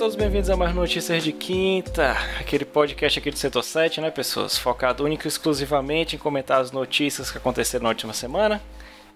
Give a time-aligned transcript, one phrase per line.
[0.00, 4.56] todos bem-vindos a mais Notícias de Quinta, aquele podcast aqui do Setor 7, né, pessoas?
[4.56, 8.62] Focado único e exclusivamente em comentar as notícias que aconteceram na última semana.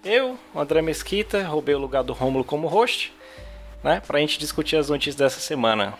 [0.04, 3.14] Eu, André Mesquita, roubei o lugar do Rômulo como host,
[3.82, 5.94] né, pra gente discutir as notícias dessa semana.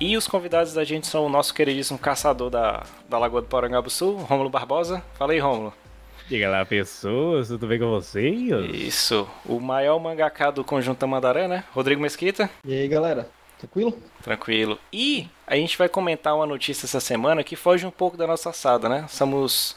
[0.00, 4.16] E os convidados da gente são o nosso queridíssimo caçador da, da Lagoa do Sul,
[4.16, 5.04] Rômulo Barbosa.
[5.12, 5.74] Fala aí, Rômulo.
[6.26, 8.48] Diga lá, pessoas, tudo bem com vocês?
[8.72, 11.64] Isso, o maior mangaká do Conjunto Mandaré, né?
[11.74, 12.48] Rodrigo Mesquita.
[12.64, 13.28] E aí, galera?
[13.62, 13.96] Tranquilo?
[14.24, 14.78] Tranquilo.
[14.92, 18.50] E a gente vai comentar uma notícia essa semana que foge um pouco da nossa
[18.50, 19.06] assada, né?
[19.08, 19.76] Somos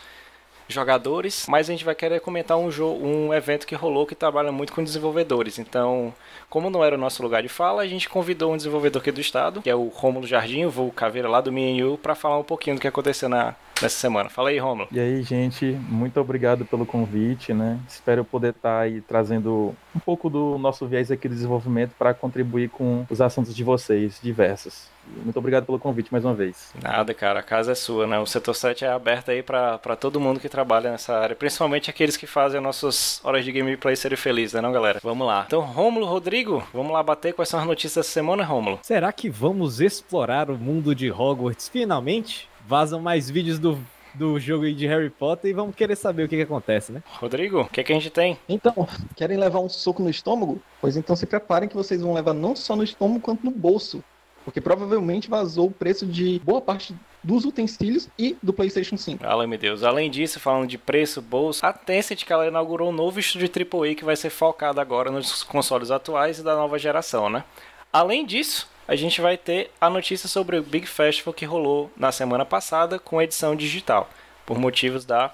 [0.68, 4.52] jogadores, mas a gente vai querer comentar um, jogo, um evento que rolou que trabalha
[4.52, 5.60] muito com desenvolvedores.
[5.60, 6.12] Então,
[6.50, 9.22] como não era o nosso lugar de fala, a gente convidou um desenvolvedor aqui do
[9.22, 12.78] estado, que é o Rômulo Jardim, o Caveira lá do MNU, para falar um pouquinho
[12.78, 14.30] do que aconteceu na, nessa semana.
[14.30, 14.88] Fala aí, Rômulo.
[14.92, 17.80] E aí, gente, muito obrigado pelo convite, né?
[17.88, 22.70] Espero poder estar aí trazendo um pouco do nosso viés aqui do desenvolvimento para contribuir
[22.70, 24.94] com os assuntos de vocês, diversos.
[25.24, 26.74] Muito obrigado pelo convite mais uma vez.
[26.82, 28.18] Nada, cara, a casa é sua, né?
[28.18, 32.18] O setor 7 é aberto aí para todo mundo que trabalha nessa área, principalmente aqueles
[32.18, 35.00] que fazem as nossas horas de gameplay serem felizes, né, não, galera?
[35.04, 35.44] Vamos lá.
[35.46, 38.80] Então, Rômulo, Rodrigo, vamos lá bater quais são as notícias dessa semana, Rômulo?
[38.82, 42.50] Será que vamos explorar o mundo de Hogwarts finalmente?
[42.68, 43.78] Vazam mais vídeos do
[44.14, 47.04] do jogo de Harry Potter e vamos querer saber o que, que acontece, né?
[47.20, 48.40] Rodrigo, o que, que a gente tem?
[48.48, 50.62] Então, querem levar um soco no estômago?
[50.80, 54.02] Pois então se preparem que vocês vão levar não só no estômago quanto no bolso
[54.46, 59.26] porque provavelmente vazou o preço de boa parte dos utensílios e do PlayStation 5.
[59.26, 59.82] Além meu Deus.
[59.82, 63.96] Além disso, falando de preço, bolsa, a Tencent que ela inaugurou um novo estúdio AAA
[63.96, 67.44] que vai ser focado agora nos consoles atuais e da nova geração, né?
[67.92, 72.12] Além disso, a gente vai ter a notícia sobre o Big Festival que rolou na
[72.12, 74.10] semana passada com edição digital,
[74.46, 75.34] por motivos da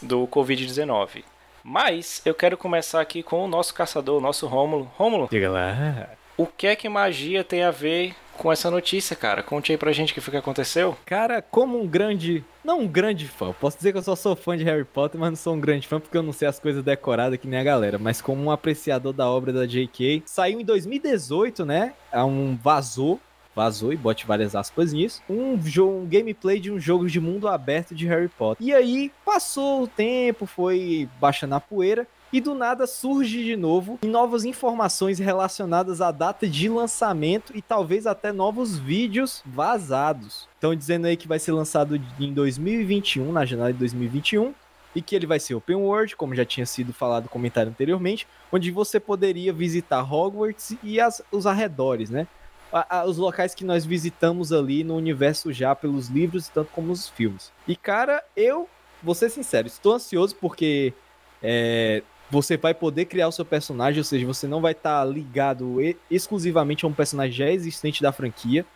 [0.00, 1.24] do Covid-19.
[1.62, 4.90] Mas eu quero começar aqui com o nosso caçador, o nosso Rômulo.
[4.96, 5.28] Rômulo.
[5.30, 6.10] Diga lá.
[6.36, 9.42] O que é que magia tem a ver com essa notícia, cara.
[9.42, 10.96] Conte aí pra gente o que foi que aconteceu.
[11.06, 12.44] Cara, como um grande.
[12.64, 13.52] Não um grande fã.
[13.52, 15.86] Posso dizer que eu só sou fã de Harry Potter, mas não sou um grande
[15.86, 17.98] fã porque eu não sei as coisas decoradas que nem a galera.
[17.98, 20.22] Mas como um apreciador da obra da J.K.
[20.26, 21.94] Saiu em 2018, né?
[22.10, 23.20] É um vazou.
[23.54, 25.22] Vazou e bote várias aspas nisso.
[25.30, 28.66] Um, jogo, um gameplay de um jogo de mundo aberto de Harry Potter.
[28.66, 33.96] E aí, passou o tempo, foi baixando a poeira e do nada surge de novo
[34.04, 40.48] novas informações relacionadas à data de lançamento e talvez até novos vídeos vazados.
[40.56, 44.52] Estão dizendo aí que vai ser lançado em 2021, na janela de 2021,
[44.96, 48.68] e que ele vai ser open world, como já tinha sido falado comentário anteriormente, onde
[48.72, 52.26] você poderia visitar Hogwarts e as, os arredores, né?
[52.72, 56.90] A, a, os locais que nós visitamos ali no universo já pelos livros, tanto como
[56.90, 57.52] os filmes.
[57.68, 58.68] E cara, eu
[59.00, 60.92] vou ser sincero, estou ansioso porque
[61.40, 62.02] é,
[62.34, 65.76] você vai poder criar o seu personagem, ou seja, você não vai estar tá ligado
[66.10, 68.66] exclusivamente a um personagem já existente da franquia,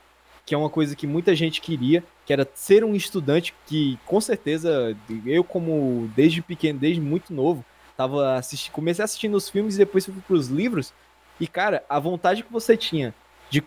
[0.46, 4.20] que é uma coisa que muita gente queria, que era ser um estudante que, com
[4.20, 7.64] certeza, eu como desde pequeno, desde muito novo,
[7.96, 10.92] tava assistindo, comecei assistindo os filmes e depois fui para os livros,
[11.40, 13.12] e cara, a vontade que você tinha
[13.50, 13.62] de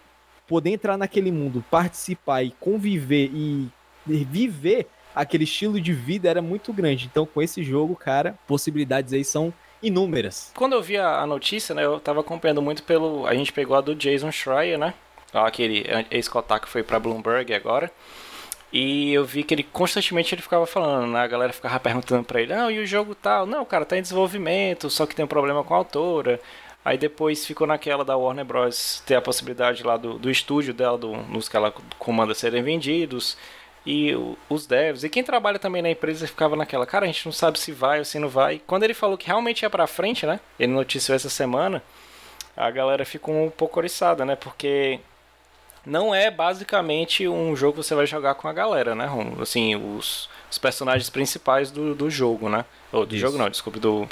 [0.47, 3.69] poder entrar naquele mundo, participar e conviver e
[4.07, 7.07] viver aquele estilo de vida era muito grande.
[7.11, 10.51] Então, com esse jogo, cara, possibilidades aí são inúmeras.
[10.55, 13.25] Quando eu vi a, notícia, né, eu tava acompanhando muito pelo.
[13.25, 14.93] A gente pegou a do Jason Schreier, né?
[15.33, 17.91] Aquele ex-cotar que foi pra Bloomberg agora.
[18.71, 21.19] E eu vi que ele constantemente ele ficava falando, né?
[21.19, 23.45] A galera ficava perguntando pra ele, não, e o jogo tal?
[23.45, 26.39] Não, cara, tá em desenvolvimento, só que tem um problema com a autora.
[26.83, 29.03] Aí depois ficou naquela da Warner Bros.
[29.05, 33.37] ter a possibilidade lá do, do estúdio dela, do, nos que ela comanda serem vendidos
[33.85, 34.13] e
[34.49, 37.59] os devs, e quem trabalha também na empresa ficava naquela, cara, a gente não sabe
[37.59, 38.61] se vai ou se não vai.
[38.67, 40.39] Quando ele falou que realmente ia pra frente, né?
[40.59, 41.81] Ele noticiou essa semana,
[42.55, 44.35] a galera ficou um pouco oriçada, né?
[44.35, 44.99] Porque
[45.85, 49.09] não é basicamente um jogo que você vai jogar com a galera, né?
[49.41, 52.65] Assim, os, os personagens principais do, do jogo, né?
[52.91, 53.21] Ou do Isso.
[53.21, 54.07] jogo não, desculpe, do,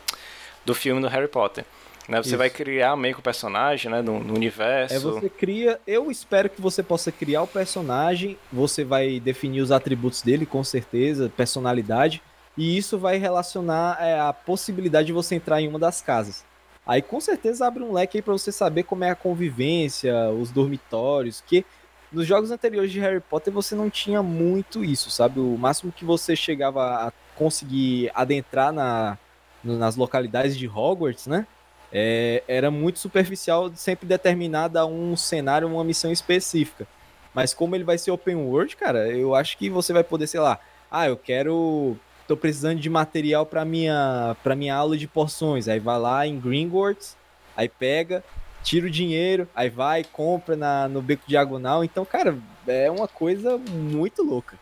[0.65, 1.63] do filme do Harry Potter.
[2.09, 2.17] Né?
[2.17, 2.37] Você Isso.
[2.37, 4.01] vai criar meio que o personagem, né?
[4.01, 4.95] No, no, universo.
[4.95, 5.79] É, você cria.
[5.85, 8.35] Eu espero que você possa criar o personagem.
[8.51, 12.23] Você vai definir os atributos dele, com certeza, personalidade.
[12.57, 16.43] E isso vai relacionar é, a possibilidade de você entrar em uma das casas.
[16.85, 20.49] Aí com certeza abre um leque aí pra você saber como é a convivência, os
[20.49, 21.63] dormitórios, que
[22.11, 25.39] nos jogos anteriores de Harry Potter você não tinha muito isso, sabe?
[25.39, 29.15] O máximo que você chegava a conseguir adentrar na,
[29.63, 31.45] nas localidades de Hogwarts, né?
[31.91, 36.87] É, era muito superficial, sempre determinada a um cenário, uma missão específica.
[37.33, 40.39] Mas como ele vai ser open world, cara, eu acho que você vai poder, sei
[40.39, 40.59] lá,
[40.89, 41.95] ah, eu quero,
[42.27, 46.39] tô precisando de material para minha para minha aula de poções, aí vai lá em
[46.39, 47.15] Gringotts,
[47.55, 48.23] aí pega,
[48.63, 51.83] tira o dinheiro, aí vai, compra na, no beco diagonal.
[51.83, 52.37] Então, cara,
[52.67, 54.57] é uma coisa muito louca.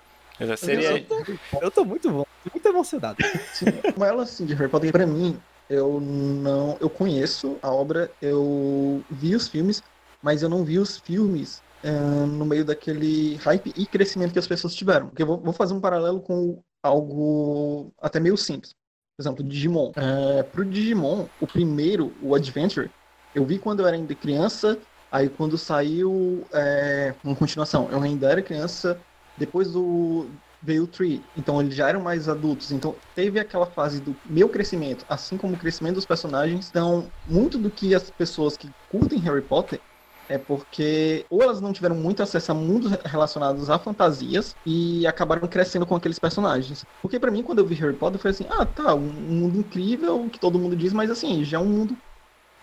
[0.57, 0.91] Seria...
[0.91, 1.23] Eu, tô,
[1.61, 3.17] eu tô muito bom, tô muito emocionado.
[3.53, 3.65] Sim,
[3.97, 6.77] mas ela assim de Harry Potter, pra mim, eu não.
[6.79, 9.81] Eu conheço a obra, eu vi os filmes,
[10.21, 14.47] mas eu não vi os filmes é, no meio daquele hype e crescimento que as
[14.47, 15.07] pessoas tiveram.
[15.07, 18.73] Porque eu vou, vou fazer um paralelo com algo até meio simples.
[19.15, 19.91] Por exemplo, Digimon.
[19.95, 22.91] É, pro Digimon, o primeiro, o Adventure,
[23.33, 24.79] eu vi quando eu era ainda criança,
[25.11, 28.99] aí quando saiu é, uma continuação, eu ainda era criança,
[29.37, 34.01] depois do veio o Tree, então eles já eram mais adultos, então teve aquela fase
[34.01, 36.67] do meu crescimento, assim como o crescimento dos personagens.
[36.69, 39.81] Então, muito do que as pessoas que curtem Harry Potter
[40.29, 45.47] é porque ou elas não tiveram muito acesso a mundos relacionados a fantasias e acabaram
[45.47, 46.83] crescendo com aqueles personagens.
[47.01, 50.29] Porque para mim, quando eu vi Harry Potter, foi assim, ah, tá, um mundo incrível,
[50.29, 51.97] que todo mundo diz, mas assim, já é um mundo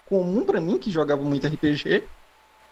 [0.05, 2.11] comum para mim, que jogava muito RPG,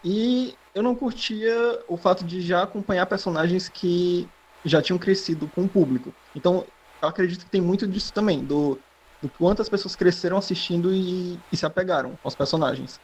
[0.03, 1.53] e eu não curtia
[1.87, 4.31] o fato de já acompanhar personagens que
[4.65, 6.15] já tinham crescido com o público.
[6.35, 6.67] Então,
[7.01, 8.83] eu acredito que tem muito disso também, do,
[9.21, 12.99] do quanto as pessoas cresceram assistindo e, e se apegaram aos personagens.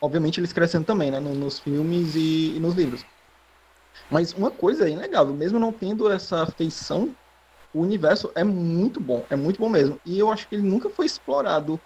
[0.00, 3.06] Obviamente, eles crescendo também, né, nos filmes e, e nos livros.
[4.10, 7.16] Mas uma coisa é inegável, mesmo não tendo essa feição,
[7.72, 10.00] o universo é muito bom, é muito bom mesmo.
[10.04, 11.82] E eu acho que ele nunca foi explorado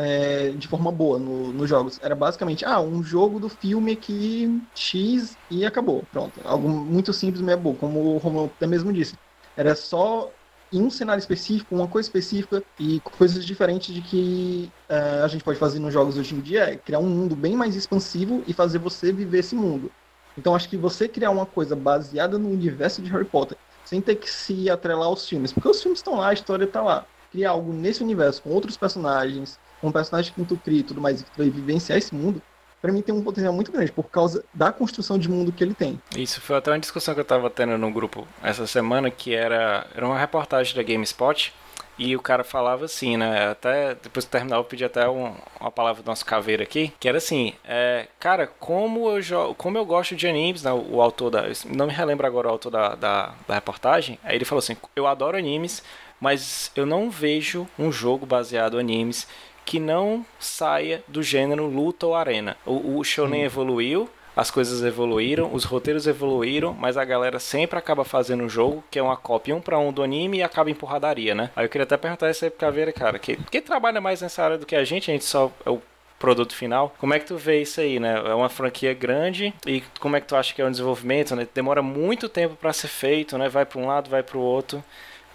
[0.00, 2.00] é, de forma boa no, nos jogos.
[2.02, 6.04] Era basicamente, ah, um jogo do filme aqui, X, e acabou.
[6.10, 6.40] Pronto.
[6.44, 9.14] Algo muito simples, meio bom, como o Romulo até mesmo disse.
[9.56, 10.30] Era só
[10.72, 15.44] em um cenário específico, uma coisa específica e coisas diferentes de que é, a gente
[15.44, 18.52] pode fazer nos jogos hoje em dia é criar um mundo bem mais expansivo e
[18.52, 19.90] fazer você viver esse mundo.
[20.38, 24.14] Então acho que você criar uma coisa baseada no universo de Harry Potter, sem ter
[24.14, 27.04] que se atrelar aos filmes, porque os filmes estão lá, a história está lá.
[27.32, 31.20] Criar algo nesse universo com outros personagens, um personagem que tu cria e tudo mais,
[31.20, 32.42] e que tu vai vivenciar esse mundo,
[32.80, 35.74] para mim tem um potencial muito grande por causa da construção de mundo que ele
[35.74, 36.00] tem.
[36.16, 39.86] Isso foi até uma discussão que eu tava tendo no grupo essa semana, que era,
[39.94, 41.52] era uma reportagem da GameSpot,
[41.98, 43.50] e o cara falava assim, né?
[43.50, 47.06] Até depois de terminar, eu pedi até um, uma palavra do nosso caveiro aqui, que
[47.06, 51.28] era assim: é, Cara, como eu, como eu gosto de animes, né, o, o autor
[51.30, 51.42] da.
[51.66, 54.18] Não me relembro agora o autor da, da, da reportagem.
[54.24, 55.82] Aí ele falou assim: Eu adoro animes,
[56.18, 59.28] mas eu não vejo um jogo baseado em animes
[59.70, 62.56] que não saia do gênero luta ou arena.
[62.66, 68.04] O, o shonen evoluiu, as coisas evoluíram, os roteiros evoluíram, mas a galera sempre acaba
[68.04, 70.74] fazendo um jogo que é uma cópia um para um do anime e acaba em
[70.74, 71.52] porradaria, né?
[71.54, 74.42] Aí eu queria até perguntar isso aí pro Caveira, cara, que, que trabalha mais nessa
[74.42, 75.80] área do que a gente, a gente só é o
[76.18, 76.92] produto final.
[76.98, 78.20] Como é que tu vê isso aí, né?
[78.26, 81.46] É uma franquia grande e como é que tu acha que é o desenvolvimento, né?
[81.54, 83.48] Demora muito tempo para ser feito, né?
[83.48, 84.82] Vai para um lado, vai para o outro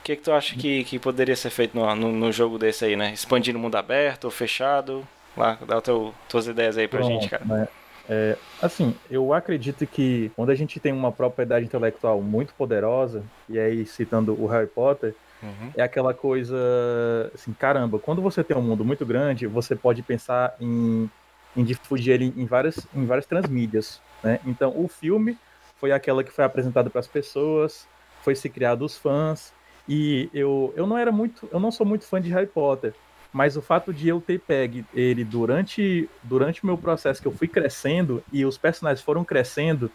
[0.06, 2.96] que, que tu acha que, que poderia ser feito no, no, no jogo desse aí,
[2.96, 3.12] né?
[3.12, 5.06] Expandir no mundo aberto ou fechado?
[5.36, 7.44] Lá, dá teu, tuas ideias aí pra Pronto, gente, cara.
[7.44, 7.68] Né?
[8.08, 13.58] É, assim, eu acredito que quando a gente tem uma propriedade intelectual muito poderosa, e
[13.58, 15.72] aí citando o Harry Potter, uhum.
[15.76, 16.56] é aquela coisa
[17.34, 21.10] assim, caramba, quando você tem um mundo muito grande, você pode pensar em,
[21.58, 24.40] em difundir ele em várias, em várias transmídias, né?
[24.46, 25.36] Então, o filme
[25.80, 27.88] foi aquela que foi apresentada para as pessoas,
[28.22, 29.52] foi se criado os fãs,
[29.88, 32.94] e eu, eu não era muito, eu não sou muito fã de Harry Potter,
[33.32, 37.32] mas o fato de eu ter pego ele durante durante o meu processo que eu
[37.32, 39.92] fui crescendo e os personagens foram crescendo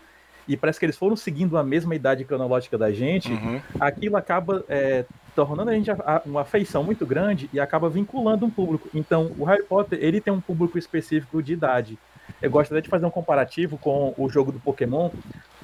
[0.46, 3.60] e parece que eles foram seguindo a mesma idade cronológica da gente, uhum.
[3.78, 5.90] aquilo acaba é, tornando a gente
[6.26, 8.88] uma afeição muito grande e acaba vinculando um público.
[8.92, 11.98] Então, o Harry Potter, ele tem um público específico de idade.
[12.42, 15.10] Eu gosto até de fazer um comparativo com o jogo do Pokémon,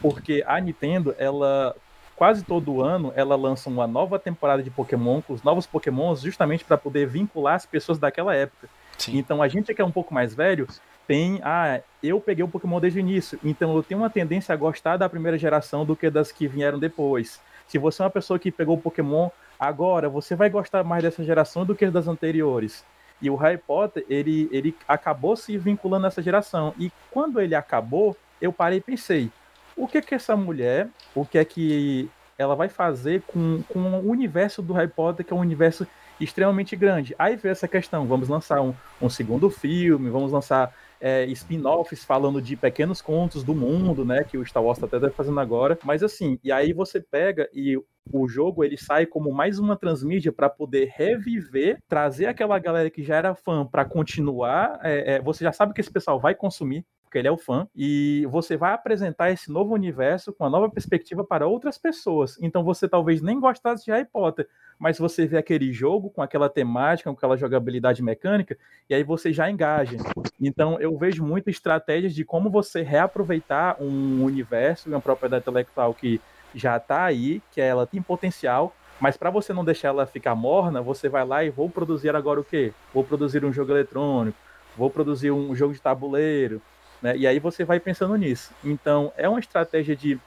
[0.00, 1.74] porque a Nintendo, ela
[2.16, 6.64] quase todo ano ela lança uma nova temporada de Pokémon com os novos Pokémons, justamente
[6.64, 8.68] para poder vincular as pessoas daquela época.
[8.98, 9.18] Sim.
[9.18, 10.66] Então a gente que é um pouco mais velho
[11.06, 14.56] tem, ah, eu peguei o Pokémon desde o início, então eu tenho uma tendência a
[14.56, 17.40] gostar da primeira geração do que das que vieram depois.
[17.68, 21.22] Se você é uma pessoa que pegou o Pokémon agora, você vai gostar mais dessa
[21.22, 22.84] geração do que das anteriores.
[23.20, 26.74] E o Harry Potter, ele, ele acabou se vinculando nessa geração.
[26.78, 29.30] E quando ele acabou, eu parei e pensei,
[29.76, 34.10] o que que essa mulher, o que é que ela vai fazer com, com o
[34.10, 35.86] universo do Harry Potter, que é um universo
[36.20, 37.14] extremamente grande.
[37.18, 42.40] Aí veio essa questão, vamos lançar um, um segundo filme, vamos lançar é, spin-offs falando
[42.40, 46.02] de pequenos contos do mundo, né, que o Star Wars tá até fazendo agora, mas
[46.02, 47.76] assim, e aí você pega e
[48.12, 53.02] o jogo ele sai como mais uma transmídia para poder reviver, trazer aquela galera que
[53.02, 54.78] já era fã para continuar.
[54.82, 57.68] É, é, você já sabe que esse pessoal vai consumir, porque ele é o fã,
[57.74, 62.36] e você vai apresentar esse novo universo com uma nova perspectiva para outras pessoas.
[62.42, 66.50] Então você talvez nem gostasse de Harry Potter, mas você vê aquele jogo com aquela
[66.50, 68.58] temática, com aquela jogabilidade mecânica,
[68.90, 69.96] e aí você já engaja.
[70.40, 75.94] Então eu vejo muito estratégias de como você reaproveitar um universo e uma propriedade intelectual
[75.94, 76.20] que
[76.54, 80.82] já está aí, que ela tem potencial, mas para você não deixar ela ficar morna,
[80.82, 82.72] você vai lá e vou produzir agora o quê?
[82.92, 84.38] Vou produzir um jogo eletrônico,
[84.76, 86.60] vou produzir um jogo de tabuleiro,
[87.06, 87.16] né?
[87.16, 88.50] E aí você vai pensando nisso.
[88.64, 90.18] Então, é uma estratégia de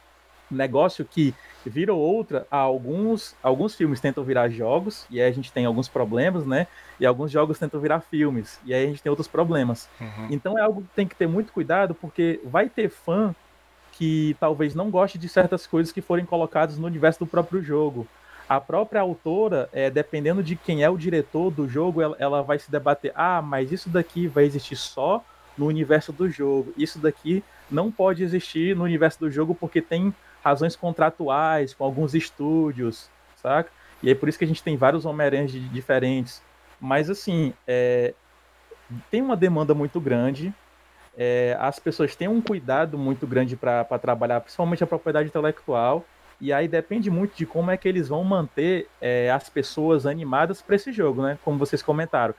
[0.50, 2.48] negócio que virou outra.
[2.50, 6.67] Alguns, alguns filmes tentam virar jogos, e aí a gente tem alguns problemas, né?
[6.98, 9.89] E alguns jogos tentam virar filmes, e aí a gente tem outros problemas.
[10.00, 10.27] Uhum.
[10.29, 13.36] Então é algo que tem que ter muito cuidado, porque vai ter fã
[13.91, 18.07] que talvez não goste de certas coisas que forem colocadas no universo do próprio jogo.
[18.48, 22.57] A própria autora, é, dependendo de quem é o diretor do jogo, ela, ela vai
[22.57, 25.21] se debater: ah, mas isso daqui vai existir só
[25.60, 26.74] no universo do jogo.
[26.78, 32.16] Isso daqui não pode existir no universo do jogo porque tem razões contratuais com alguns
[32.16, 33.70] estúdios, saca?
[34.01, 36.42] E é por isso que a gente tem vários Homem-Aranhas diferentes.
[36.80, 38.13] Mas, assim, é...
[39.12, 40.54] tem uma demanda muito grande.
[41.18, 41.58] É...
[41.60, 46.06] As pessoas têm um cuidado muito grande para trabalhar, principalmente a propriedade intelectual.
[46.39, 50.62] E aí depende muito de como é que eles vão manter é, as pessoas animadas
[50.62, 51.38] para esse jogo, né?
[51.44, 52.34] Como vocês comentaram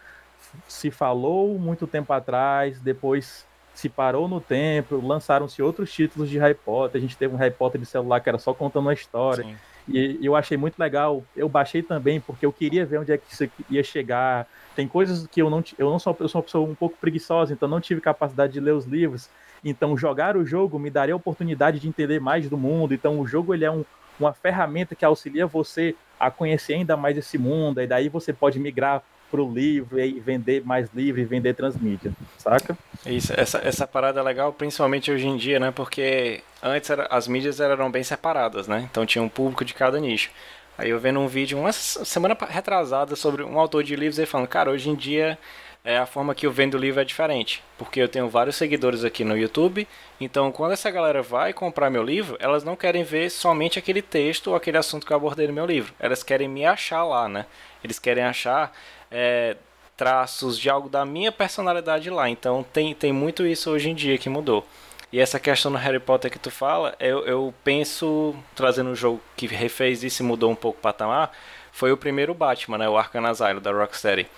[0.68, 6.54] se falou muito tempo atrás, depois se parou no tempo, lançaram-se outros títulos de Harry
[6.54, 6.98] Potter.
[6.98, 9.44] A gente teve um Harry Potter de celular que era só contando uma história.
[9.44, 9.56] Sim.
[9.88, 11.24] E eu achei muito legal.
[11.34, 14.46] Eu baixei também porque eu queria ver onde é que isso ia chegar.
[14.76, 17.52] Tem coisas que eu não eu não sou eu sou uma pessoa um pouco preguiçosa,
[17.52, 19.28] então não tive capacidade de ler os livros.
[19.64, 22.94] Então jogar o jogo me daria a oportunidade de entender mais do mundo.
[22.94, 23.84] Então o jogo ele é um,
[24.18, 27.80] uma ferramenta que auxilia você a conhecer ainda mais esse mundo.
[27.80, 32.76] E daí você pode migrar pro livro e vender mais livro e vender transmídia, saca?
[33.06, 35.70] Isso, essa, essa parada é legal, principalmente hoje em dia, né?
[35.70, 38.88] Porque antes era, as mídias eram bem separadas, né?
[38.90, 40.30] Então tinha um público de cada nicho.
[40.76, 44.48] Aí eu vendo um vídeo uma semana retrasada sobre um autor de livros e falando,
[44.48, 45.38] cara, hoje em dia
[45.84, 49.02] é a forma que eu vendo o livro é diferente, porque eu tenho vários seguidores
[49.02, 49.88] aqui no YouTube,
[50.20, 54.48] então quando essa galera vai comprar meu livro, elas não querem ver somente aquele texto
[54.48, 57.46] ou aquele assunto que eu abordei no meu livro, elas querem me achar lá, né?
[57.82, 58.72] Eles querem achar
[59.10, 59.56] é,
[59.96, 62.28] traços de algo da minha personalidade lá.
[62.28, 64.66] Então tem, tem muito isso hoje em dia que mudou.
[65.12, 69.20] E essa questão do Harry Potter que tu fala, eu, eu penso, trazendo um jogo
[69.36, 71.32] que refez isso e mudou um pouco o patamar,
[71.72, 74.28] foi o primeiro Batman, né, o Arkham Asylum da Rocksteady.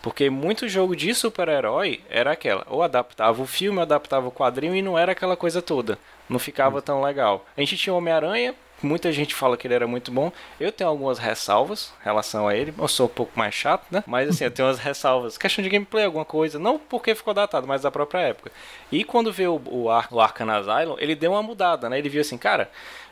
[0.00, 4.82] Porque muito jogo de super-herói era aquela, ou adaptava o filme, adaptava o quadrinho e
[4.82, 5.98] não era aquela coisa toda.
[6.28, 7.46] Não ficava tão legal.
[7.56, 10.32] A gente tinha Homem-Aranha, Muita gente fala que ele era muito bom.
[10.58, 12.74] Eu tenho algumas ressalvas em relação a ele.
[12.76, 14.02] Eu sou um pouco mais chato, né?
[14.06, 15.38] Mas assim, eu tenho umas ressalvas.
[15.38, 16.58] Questão de gameplay, alguma coisa.
[16.58, 18.50] Não porque ficou datado, mas da própria época.
[18.90, 21.98] E quando veio o, Ar o Arkham Asylum, ele deu uma mudada, né?
[21.98, 22.70] Ele viu assim, cara,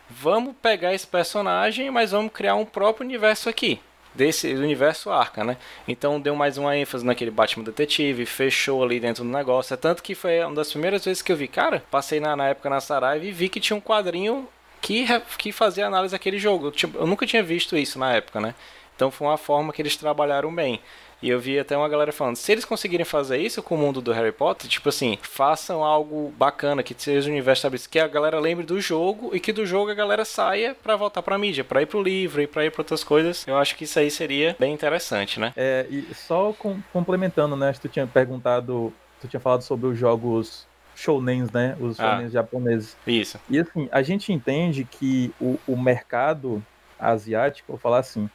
[0.09, 3.81] vamos pegar esse personagem, mas vamos criar um próprio universo aqui
[4.15, 5.57] desse universo Arca, né?
[5.87, 9.75] Então deu mais uma ênfase naquele Batman detetive, fechou ali dentro do negócio.
[9.75, 12.49] É tanto que foi uma das primeiras vezes que eu vi, cara, passei na, na
[12.49, 14.49] época na Saraiva e vi que tinha um quadrinho
[14.81, 15.07] que,
[15.39, 16.73] que fazia análise daquele jogo.
[16.95, 18.55] Eu, nunca tinha visto isso na época, né?
[18.97, 20.81] Então foi uma forma que eles trabalharam bem.
[21.23, 24.01] E eu vi até uma galera falando, se eles conseguirem fazer isso com o mundo
[24.01, 28.09] do Harry Potter, tipo assim, façam algo bacana, que seja o universo estabelecido, que a
[28.09, 31.63] galera lembre do jogo e que do jogo a galera saia para voltar pra mídia,
[31.63, 33.47] pra ir pro livro e pra ir pra outras coisas.
[33.47, 35.53] Eu acho que isso aí seria bem interessante, né?
[35.57, 40.67] É, e só com, complementando, né, tu tinha perguntado, tu tinha falado sobre os jogos
[41.01, 41.77] shounens, né?
[41.81, 42.97] Os ah, shounens japoneses.
[43.07, 43.39] Isso.
[43.49, 46.63] E assim, a gente entende que o, o mercado
[46.99, 48.29] asiático, vou falar assim,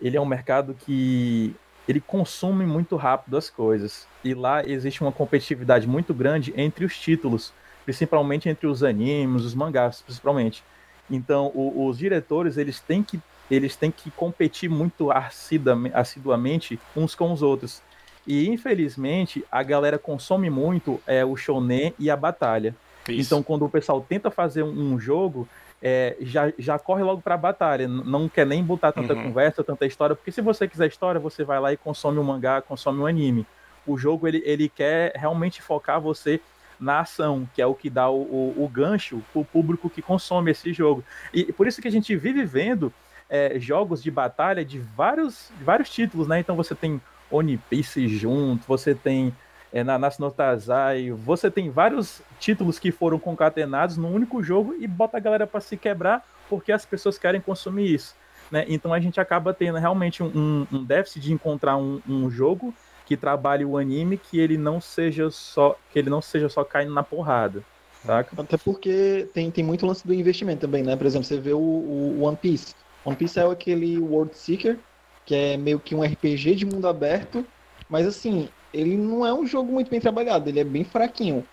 [0.00, 1.54] ele é um mercado que
[1.86, 4.06] ele consome muito rápido as coisas.
[4.22, 7.52] E lá existe uma competitividade muito grande entre os títulos,
[7.84, 10.62] principalmente entre os animes, os mangás, principalmente.
[11.10, 17.30] Então, o, os diretores, eles têm que eles têm que competir muito assiduamente uns com
[17.30, 17.82] os outros.
[18.26, 22.74] E infelizmente a galera consome muito é, o shonen e a batalha.
[23.08, 23.20] Isso.
[23.20, 25.46] Então quando o pessoal tenta fazer um, jogo,
[25.82, 29.24] é, já, já corre logo para a batalha, não quer nem botar tanta uhum.
[29.24, 32.62] conversa, tanta história, porque se você quiser história, você vai lá e consome um mangá,
[32.62, 33.46] consome um anime.
[33.86, 36.40] O jogo ele, ele quer realmente focar você
[36.80, 40.02] na ação, que é o que dá o, o, o gancho para o público que
[40.02, 41.04] consome esse jogo.
[41.32, 42.92] E por isso que a gente vive vendo
[43.28, 46.40] é, jogos de batalha de vários, de vários títulos, né?
[46.40, 47.00] Então você tem
[47.36, 49.34] One Piece junto, você tem
[49.72, 55.16] é, no Taizai, você tem vários títulos que foram concatenados num único jogo e bota
[55.16, 58.14] a galera para se quebrar porque as pessoas querem consumir isso.
[58.50, 58.64] Né?
[58.68, 62.72] Então a gente acaba tendo realmente um, um déficit de encontrar um, um jogo
[63.04, 66.94] que trabalhe o anime que ele não seja só que ele não seja só caindo
[66.94, 67.64] na porrada.
[68.04, 68.40] Saca?
[68.40, 70.94] Até porque tem, tem muito lance do investimento também, né?
[70.94, 72.74] Por exemplo, você vê o, o One Piece.
[73.04, 74.78] One Piece é aquele World Seeker,
[75.26, 77.44] que é meio que um RPG de mundo aberto,
[77.88, 81.44] mas assim, ele não é um jogo muito bem trabalhado, ele é bem fraquinho.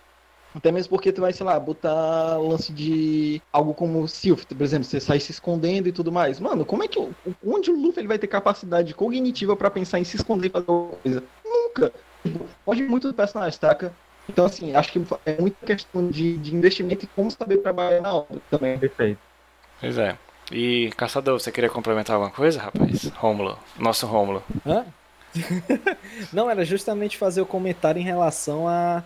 [0.53, 4.83] Até mesmo porque tu vai, sei lá, botar lance de algo como Sylph, por exemplo,
[4.83, 6.41] você sai se escondendo e tudo mais.
[6.41, 6.99] Mano, como é que.
[7.41, 10.65] Onde o Luffy ele vai ter capacidade cognitiva para pensar em se esconder e fazer
[10.67, 11.23] alguma coisa?
[11.45, 11.93] Nunca.
[12.25, 13.95] Tipo, pode muito do personagem, taca?
[14.29, 18.13] Então, assim, acho que é muita questão de, de investimento e como saber trabalhar na
[18.13, 18.77] obra também.
[18.77, 19.21] Perfeito.
[19.79, 20.17] Pois é.
[20.51, 23.05] E, Caçador, você queria complementar alguma coisa, rapaz?
[23.15, 23.57] Rômulo.
[23.77, 24.43] Nosso Rômulo.
[24.65, 24.85] Hã?
[26.33, 29.03] Não, era justamente fazer o comentário em relação a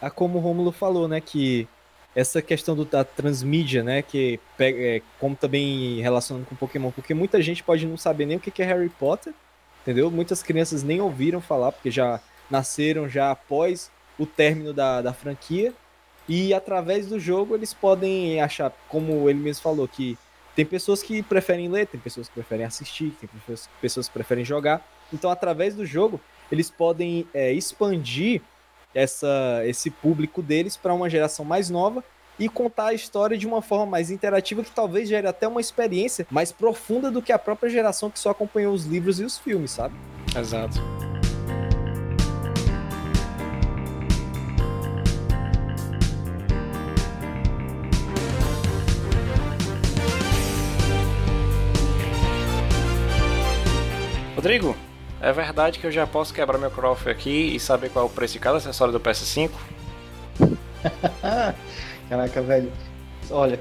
[0.00, 1.68] a como o Romulo falou, né, que
[2.14, 7.14] essa questão do, da transmídia, né, que pega, é, como também relacionando com Pokémon, porque
[7.14, 9.32] muita gente pode não saber nem o que é Harry Potter,
[9.82, 10.10] entendeu?
[10.10, 15.72] Muitas crianças nem ouviram falar, porque já nasceram já após o término da, da franquia,
[16.28, 20.18] e através do jogo eles podem achar, como ele mesmo falou, que
[20.58, 23.30] tem pessoas que preferem ler, tem pessoas que preferem assistir, tem
[23.80, 28.42] pessoas que preferem jogar, então através do jogo eles podem é, expandir
[28.92, 32.02] essa, esse público deles para uma geração mais nova
[32.40, 36.26] e contar a história de uma forma mais interativa que talvez gere até uma experiência
[36.28, 39.70] mais profunda do que a própria geração que só acompanhou os livros e os filmes,
[39.70, 39.94] sabe?
[40.36, 40.76] Exato.
[54.48, 54.74] Rodrigo,
[55.20, 58.10] é verdade que eu já posso quebrar meu cofre aqui e saber qual é o
[58.10, 59.50] preço de cada acessório do PS5?
[62.08, 62.72] Caraca, velho.
[63.30, 63.60] Olha,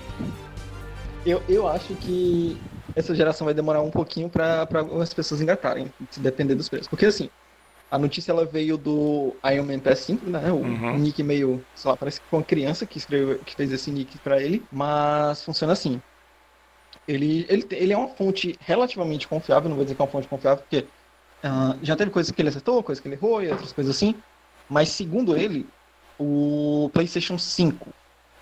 [1.26, 2.58] eu, eu acho que
[2.96, 4.66] essa geração vai demorar um pouquinho para
[5.02, 6.88] as pessoas engatarem, se depender dos preços.
[6.88, 7.30] Porque assim,
[7.92, 10.50] a notícia ela veio do Iron Man PS5, né?
[10.54, 10.98] O uhum.
[11.00, 14.18] nick meio, sei lá, parece que foi uma criança que escreveu, que fez esse nick
[14.20, 16.02] para ele, mas funciona assim.
[17.08, 20.28] Ele, ele, ele é uma fonte relativamente confiável, não vou dizer que é uma fonte
[20.28, 20.86] confiável, porque
[21.38, 24.16] Uh, já teve coisas que ele acertou, coisas que ele errou e outras coisas assim.
[24.70, 25.68] Mas segundo ele,
[26.20, 27.90] o PlayStation 5,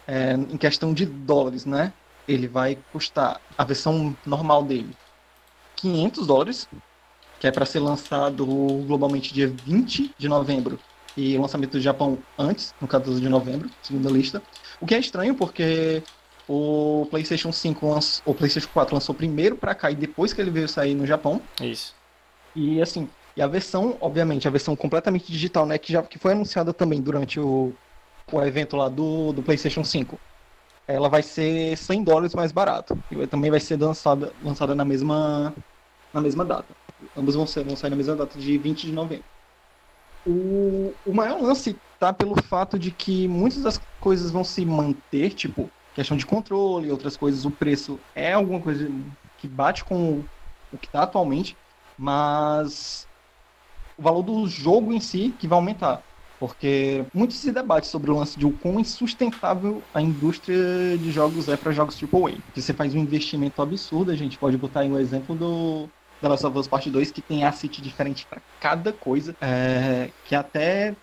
[0.08, 1.91] é, em questão de dólares, né?
[2.28, 4.95] Ele vai custar a versão normal dele
[5.75, 6.67] 500 dólares,
[7.39, 8.45] que é para ser lançado
[8.88, 10.80] globalmente dia 20 de novembro
[11.15, 14.41] e o lançamento do Japão antes, no 14 de novembro, segundo a lista.
[14.82, 16.01] O que é estranho porque
[16.47, 20.51] o PlayStation 5 lançou, o PlayStation 4 lançou primeiro para cá e depois que ele
[20.51, 21.41] veio sair no Japão.
[21.62, 21.95] Isso.
[22.55, 26.31] E assim, e a versão, obviamente, a versão completamente digital, né, que já que foi
[26.31, 27.73] anunciada também durante o,
[28.31, 30.19] o evento lá do, do PlayStation 5.
[30.88, 32.97] Ela vai ser 100 dólares mais barato.
[33.12, 35.53] E também vai ser lançada, lançada na mesma
[36.13, 36.73] na mesma data.
[37.17, 39.25] Ambos vão, ser, vão sair na mesma data de 20 de novembro.
[40.25, 45.31] O, o maior lance tá pelo fato de que muitas das coisas vão se manter,
[45.31, 48.88] tipo, questão de controle, outras coisas, o preço é alguma coisa
[49.39, 50.21] que bate com
[50.71, 51.55] o que está atualmente,
[51.97, 53.08] mas
[53.97, 56.03] o valor do jogo em si que vai aumentar.
[56.38, 61.47] Porque muito se debate sobre o lance de o quão insustentável a indústria de jogos
[61.47, 62.34] é para jogos AAA.
[62.53, 65.88] Que você faz um investimento absurdo, a gente pode botar aí o um exemplo do
[66.21, 70.36] The Last of Us Part 2, que tem asset diferente para cada coisa, é, que
[70.36, 70.93] até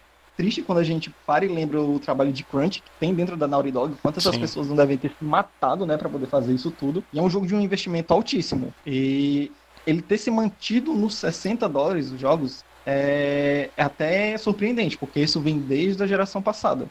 [0.43, 3.47] triste quando a gente para e lembra o trabalho de crunch que tem dentro da
[3.47, 6.69] Naughty Dog, quantas essas pessoas não devem ter se matado, né, para poder fazer isso
[6.73, 7.05] tudo.
[7.13, 8.75] E é um jogo de um investimento altíssimo.
[8.85, 9.53] E
[9.87, 15.41] ele ter se mantido nos 60 dólares os jogos é, é até surpreendente, porque isso
[15.41, 16.89] vem desde a geração passada.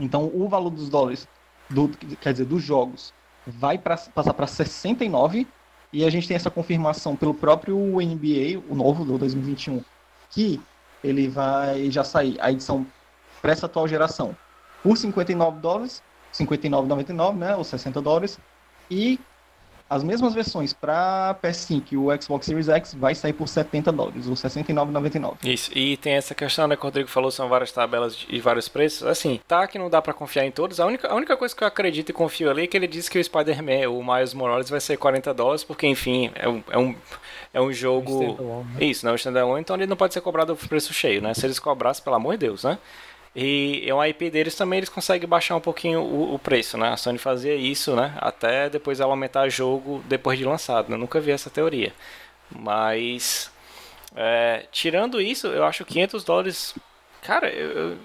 [0.00, 1.28] Então o valor dos dólares,
[1.70, 1.88] do,
[2.20, 3.14] quer dizer, dos jogos,
[3.46, 5.46] vai pra, passar para 69
[5.92, 9.80] e a gente tem essa confirmação pelo próprio NBA, o novo do 2021,
[10.28, 10.60] que
[11.02, 12.36] ele vai já sair.
[12.40, 12.86] A edição
[13.40, 14.36] para essa atual geração
[14.82, 18.38] por 59 dólares, 59,99, né, ou 60 dólares,
[18.90, 19.18] e
[19.88, 24.26] as mesmas versões para PS5 e o Xbox Series X vai sair por 70 dólares,
[24.26, 25.36] ou 69,99.
[25.44, 28.68] Isso, e tem essa questão, né, que o Rodrigo falou, são várias tabelas e vários
[28.68, 29.06] preços.
[29.06, 30.78] Assim, tá que não dá para confiar em todos.
[30.78, 33.10] A única, a única coisa que eu acredito e confio ali é que ele disse
[33.10, 36.78] que o Spider-Man, o Miles Morales, vai ser 40 dólares, porque, enfim, é um, é
[36.78, 36.94] um,
[37.54, 38.64] é um jogo...
[38.78, 38.84] né?
[38.84, 41.32] Isso, não é um standalone, então ele não pode ser cobrado o preço cheio, né?
[41.34, 42.78] Se eles cobrassem, pelo amor de Deus, né?
[43.40, 46.88] E é um IP deles também, eles conseguem baixar um pouquinho o, o, preço, né?
[46.88, 48.12] A Sony fazia isso, né?
[48.18, 50.88] Até depois ela aumentar o jogo depois de lançado.
[50.88, 50.96] Né?
[50.96, 51.92] Eu nunca vi essa teoria.
[52.50, 53.48] Mas,
[54.16, 56.74] é, tirando isso, eu acho 500 dólares...
[57.22, 57.96] Cara, eu,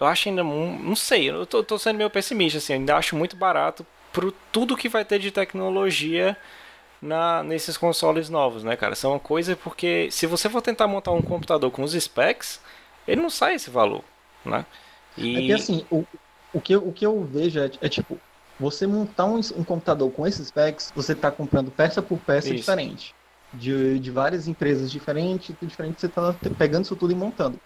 [0.00, 0.42] eu acho ainda...
[0.42, 2.72] Não sei, eu tô, tô sendo meio pessimista, assim.
[2.72, 6.34] Ainda acho muito barato pro tudo que vai ter de tecnologia
[7.02, 8.94] na, nesses consoles novos, né, cara?
[8.94, 12.58] São uma coisa porque se você for tentar montar um computador com os specs,
[13.06, 14.02] ele não sai esse valor,
[14.44, 14.66] né?
[15.16, 15.36] E...
[15.36, 16.04] É que assim, o,
[16.52, 18.18] o, que, o que eu vejo é, é tipo,
[18.58, 22.56] você montar um, um, computador com esses specs, você está comprando peça por peça isso.
[22.56, 23.14] diferente.
[23.52, 27.60] De, de várias empresas diferentes, diferente, você está pegando isso tudo e montando.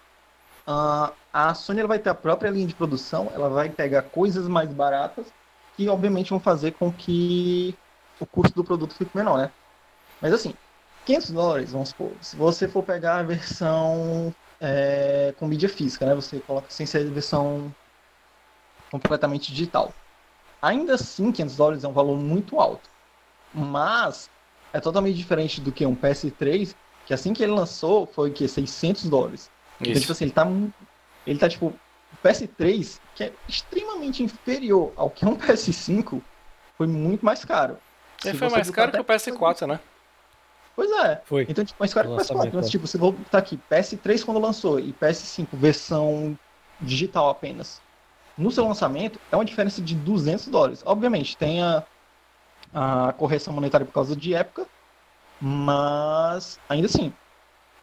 [0.67, 4.49] Uh, a Sony ela vai ter a própria linha de produção, ela vai pegar coisas
[4.49, 5.27] mais baratas
[5.77, 7.77] que obviamente vão fazer com que
[8.19, 9.51] o custo do produto fique menor, né?
[10.21, 10.55] Mas assim,
[11.05, 16.15] 500 dólares, vamos supor, se você for pegar a versão é, com mídia física, né?
[16.15, 17.75] Você coloca sem ser versão
[18.91, 19.93] completamente digital.
[20.61, 22.89] Ainda assim, 500 dólares é um valor muito alto.
[23.53, 24.31] Mas
[24.73, 26.75] é totalmente diferente do que um PS3,
[27.07, 29.51] que assim que ele lançou foi que 600 dólares.
[29.81, 30.47] Então, tipo assim, ele tá
[31.27, 36.21] ele tá tipo o PS3, que é extremamente inferior ao que é um PS5,
[36.77, 37.79] foi muito mais caro.
[38.25, 39.81] Ele foi mais caro que o PS4, né?
[40.77, 41.23] Pois é.
[41.25, 41.47] Foi.
[41.49, 42.51] Então, tipo, mais caro que o PS4.
[42.53, 46.39] Mas, tipo, você voltar aqui, PS3 quando lançou e PS5 versão
[46.79, 47.81] digital apenas.
[48.37, 50.83] No seu lançamento, é uma diferença de 200 dólares.
[50.85, 51.83] Obviamente, tem a,
[52.75, 54.67] a correção monetária por causa de época,
[55.41, 57.11] mas ainda assim,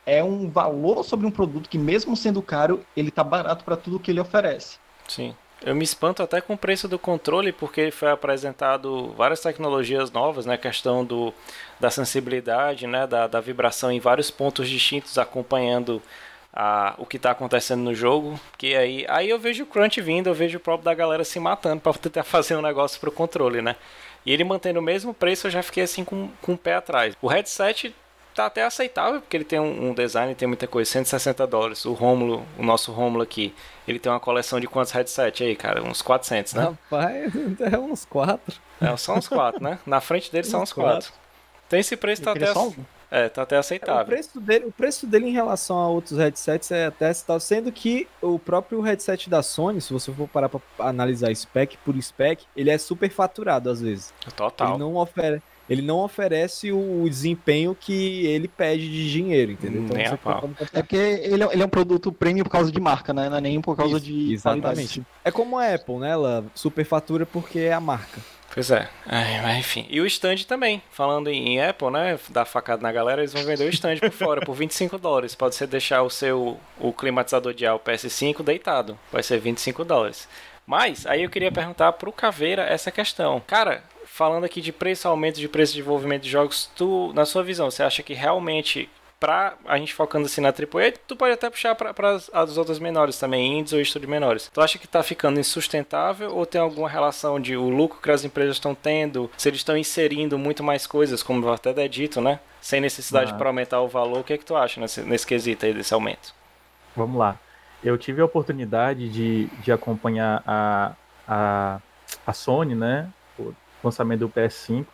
[0.05, 3.99] é um valor sobre um produto que, mesmo sendo caro, ele tá barato para tudo
[3.99, 4.77] que ele oferece.
[5.07, 5.35] Sim.
[5.65, 10.45] Eu me espanto até com o preço do controle, porque foi apresentado várias tecnologias novas,
[10.45, 10.55] né?
[10.55, 11.33] A questão do,
[11.79, 13.07] da sensibilidade, né?
[13.07, 16.01] Da, da vibração em vários pontos distintos, acompanhando
[16.53, 18.37] a, o que está acontecendo no jogo.
[18.57, 21.39] Que aí, aí eu vejo o crunch vindo, eu vejo o próprio da galera se
[21.39, 23.77] matando para tentar fazer um negócio pro controle, né?
[24.25, 27.15] E ele mantendo o mesmo preço, eu já fiquei assim com, com o pé atrás.
[27.21, 27.95] O headset
[28.33, 31.85] tá até aceitável, porque ele tem um, um design, tem muita coisa, 160 dólares.
[31.85, 33.53] O Romulo, o nosso Romulo aqui,
[33.87, 35.83] ele tem uma coleção de quantos headsets aí, cara?
[35.83, 36.63] Uns 400, né?
[36.63, 37.33] Rapaz,
[37.73, 38.59] é uns 4.
[38.81, 39.79] É, são uns 4, né?
[39.85, 41.11] Na frente dele são uns 4.
[41.69, 42.53] Tem esse preço, tá até,
[43.09, 44.01] é, tá até aceitável.
[44.01, 47.39] É, o, preço dele, o preço dele em relação a outros headsets é até aceitável,
[47.39, 51.95] sendo que o próprio headset da Sony, se você for parar pra analisar spec por
[52.01, 54.13] spec, ele é super faturado às vezes.
[54.35, 54.69] Total.
[54.69, 59.83] Ele não oferece ele não oferece o desempenho que ele pede de dinheiro, entendeu?
[59.83, 60.49] Então, nem a pau.
[60.73, 63.29] É porque ele, é, ele, é um produto premium por causa de marca, né?
[63.29, 64.33] Não é nem por causa Isso, de.
[64.33, 64.61] Exatamente.
[64.73, 65.05] Qualidade.
[65.23, 66.11] É como a Apple, né?
[66.11, 68.21] Ela superfatura porque é a marca.
[68.53, 68.87] Pois é.
[69.07, 69.87] Ai, enfim.
[69.89, 70.81] E o stand também.
[70.91, 72.19] Falando em Apple, né?
[72.29, 75.33] Dar facada na galera, eles vão vender o stand por fora por 25 dólares.
[75.33, 78.97] Pode ser deixar o seu o climatizador de ar, o PS5, deitado.
[79.11, 80.27] Vai ser 25 dólares.
[80.67, 83.41] Mas, aí eu queria perguntar pro Caveira essa questão.
[83.45, 87.43] Cara, falando aqui de preço, aumento de preço de desenvolvimento de jogos, tu, na sua
[87.43, 88.87] visão, você acha que realmente
[89.19, 93.17] pra a gente focando assim na AAA, tu pode até puxar para as outras menores
[93.17, 94.51] também, indies ou estúdios menores.
[94.53, 98.23] Tu acha que tá ficando insustentável ou tem alguma relação de o lucro que as
[98.23, 102.39] empresas estão tendo, se eles estão inserindo muito mais coisas, como até é dito, né?
[102.61, 103.35] Sem necessidade ah.
[103.35, 105.93] para aumentar o valor, o que é que tu acha nesse, nesse quesito aí desse
[105.93, 106.35] aumento?
[106.95, 107.39] Vamos lá.
[107.83, 110.91] Eu tive a oportunidade de, de acompanhar a,
[111.27, 111.79] a,
[112.27, 113.09] a Sony, né?
[113.87, 114.85] Lançamento do PS5.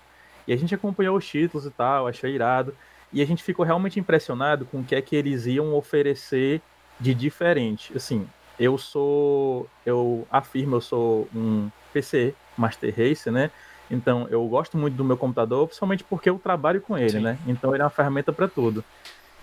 [0.48, 2.76] E a gente acompanhou os títulos e tal, achei irado.
[3.12, 6.62] E a gente ficou realmente impressionado com o que é que eles iam oferecer
[7.00, 7.96] de diferente.
[7.96, 8.28] Assim,
[8.60, 13.52] eu sou, eu afirmo, eu sou um PC Master Race, né?
[13.90, 17.22] Então, eu gosto muito do meu computador, principalmente porque eu trabalho com ele, Sim.
[17.22, 17.40] né?
[17.48, 18.84] Então, ele é uma ferramenta para tudo.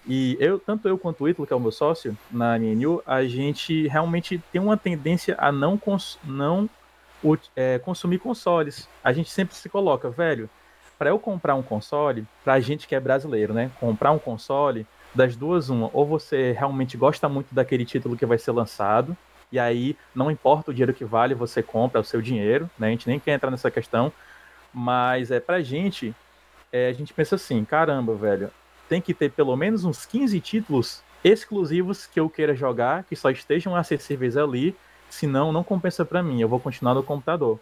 [0.06, 3.24] E eu, tanto eu quanto o Ítalo, que é o meu sócio na NNU, a
[3.24, 5.80] gente realmente tem uma tendência a não,
[6.24, 6.70] não
[7.54, 8.88] é, consumir consoles.
[9.02, 10.48] A gente sempre se coloca, velho,
[10.98, 13.70] para eu comprar um console, pra gente que é brasileiro, né?
[13.80, 14.86] Comprar um console,
[15.16, 19.16] das duas, uma, ou você realmente gosta muito daquele título que vai ser lançado,
[19.50, 22.88] e aí não importa o dinheiro que vale, você compra o seu dinheiro, né?
[22.88, 24.12] A gente nem quer entrar nessa questão,
[24.72, 26.14] mas é pra gente,
[26.70, 28.50] é, a gente pensa assim, caramba, velho,
[28.88, 33.30] tem que ter pelo menos uns 15 títulos exclusivos que eu queira jogar, que só
[33.30, 34.76] estejam acessíveis ali,
[35.16, 37.58] senão não compensa para mim, eu vou continuar no computador.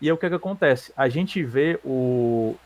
[0.00, 0.92] E aí o que, é que acontece?
[0.96, 2.56] A gente vê o,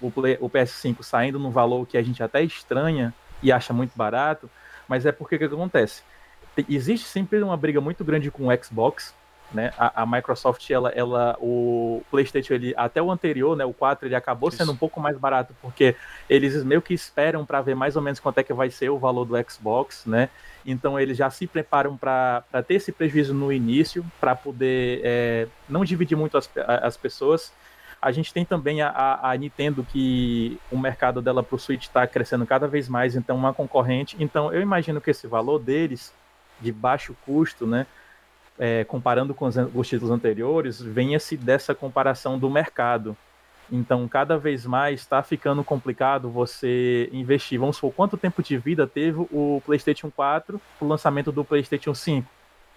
[0.00, 4.50] o, o PS5 saindo num valor que a gente até estranha e acha muito barato,
[4.88, 6.02] mas é porque o que, é que acontece?
[6.68, 9.14] Existe sempre uma briga muito grande com o Xbox,
[9.52, 9.72] né?
[9.78, 14.14] A, a, Microsoft, ela, ela, o PlayStation, ele, até o anterior, né, o 4, ele
[14.14, 14.58] acabou Isso.
[14.58, 15.94] sendo um pouco mais barato porque
[16.28, 18.98] eles meio que esperam para ver mais ou menos quanto é que vai ser o
[18.98, 20.28] valor do Xbox, né?
[20.66, 25.84] Então eles já se preparam para ter esse prejuízo no início, para poder é, não
[25.84, 27.52] dividir muito as, as pessoas.
[28.00, 32.06] A gente tem também a, a, Nintendo, que o mercado dela para o Switch está
[32.06, 34.16] crescendo cada vez mais, então uma concorrente.
[34.18, 36.12] Então eu imagino que esse valor deles,
[36.60, 37.86] de baixo custo, né,
[38.58, 43.16] é, comparando com os, os títulos anteriores, venha-se dessa comparação do mercado.
[43.70, 47.58] Então, cada vez mais está ficando complicado você investir.
[47.58, 52.28] Vamos supor, quanto tempo de vida teve o PlayStation 4 o lançamento do PlayStation 5,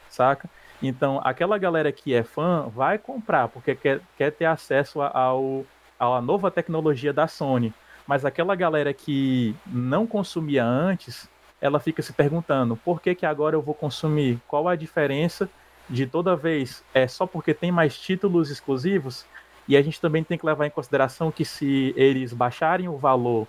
[0.09, 0.49] saca?
[0.81, 5.65] Então, aquela galera que é fã vai comprar, porque quer, quer ter acesso ao,
[5.99, 7.73] à nova tecnologia da Sony.
[8.05, 13.55] Mas aquela galera que não consumia antes, ela fica se perguntando por que, que agora
[13.55, 14.39] eu vou consumir?
[14.47, 15.49] Qual a diferença
[15.89, 16.83] de toda vez?
[16.93, 19.25] É só porque tem mais títulos exclusivos?
[19.67, 23.47] E a gente também tem que levar em consideração que se eles baixarem o valor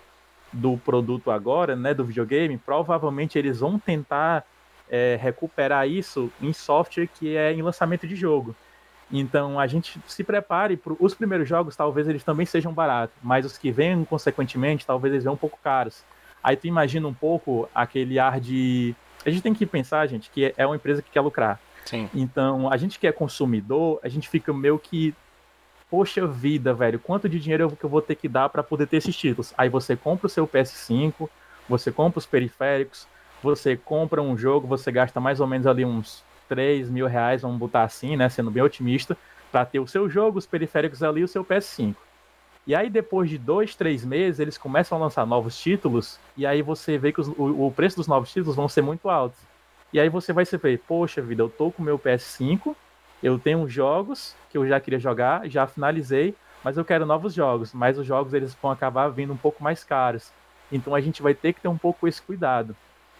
[0.51, 4.45] do produto agora, né, do videogame, provavelmente eles vão tentar
[4.89, 8.55] é, recuperar isso em software que é em lançamento de jogo.
[9.11, 13.45] Então a gente se prepare para os primeiros jogos, talvez eles também sejam baratos, mas
[13.45, 16.03] os que vêm consequentemente, talvez eles venham um pouco caros.
[16.43, 18.95] Aí tu imagina um pouco aquele ar de.
[19.25, 21.59] A gente tem que pensar, gente, que é uma empresa que quer lucrar.
[21.85, 22.09] Sim.
[22.13, 25.13] Então, a gente que é consumidor, a gente fica meio que.
[25.89, 28.97] Poxa vida, velho, quanto de dinheiro que eu vou ter que dar para poder ter
[28.97, 29.51] esses títulos?
[29.57, 31.27] Aí você compra o seu PS5,
[31.67, 33.07] você compra os periféricos,
[33.41, 37.57] você compra um jogo, você gasta mais ou menos ali uns 3 mil reais, vamos
[37.57, 38.29] botar assim, né?
[38.29, 39.17] Sendo bem otimista,
[39.51, 41.95] para ter o seu jogo, os periféricos ali e o seu PS5.
[42.67, 46.61] E aí, depois de dois, três meses, eles começam a lançar novos títulos, e aí
[46.61, 49.39] você vê que os, o, o, preço dos novos títulos vão ser muito altos.
[49.91, 52.75] E aí você vai se ver, poxa vida, eu tô com meu PS5,
[53.21, 57.73] eu tenho jogos que eu já queria jogar, já finalizei, mas eu quero novos jogos.
[57.73, 60.31] Mas os jogos eles vão acabar vindo um pouco mais caros.
[60.71, 62.75] Então a gente vai ter que ter um pouco esse cuidado.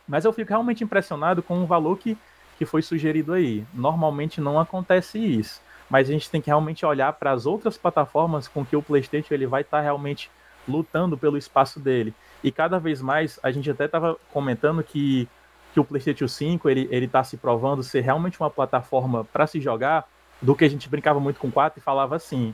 [0.08, 2.18] Mas eu fico realmente impressionado com o valor que,
[2.58, 3.66] que foi sugerido aí.
[3.74, 8.48] Normalmente não acontece isso mas a gente tem que realmente olhar para as outras plataformas
[8.48, 10.30] com que o PlayStation ele vai estar tá realmente
[10.68, 12.14] lutando pelo espaço dele.
[12.44, 15.28] E cada vez mais, a gente até estava comentando que,
[15.74, 20.08] que o PlayStation 5 ele está se provando ser realmente uma plataforma para se jogar,
[20.42, 22.54] do que a gente brincava muito com o 4 e falava assim,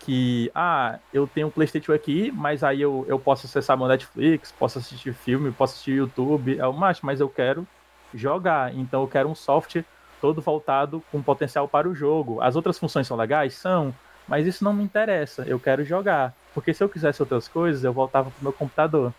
[0.00, 4.52] que, ah, eu tenho um PlayStation aqui, mas aí eu, eu posso acessar meu Netflix,
[4.52, 7.66] posso assistir filme, posso assistir YouTube, é o mais, mas eu quero
[8.14, 9.84] jogar, então eu quero um software
[10.20, 12.40] todo voltado com potencial para o jogo.
[12.40, 13.54] As outras funções são legais?
[13.54, 13.94] São,
[14.26, 15.42] mas isso não me interessa.
[15.46, 16.34] Eu quero jogar.
[16.54, 19.12] Porque se eu quisesse outras coisas, eu voltava para o meu computador,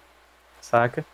[0.59, 1.05] saca?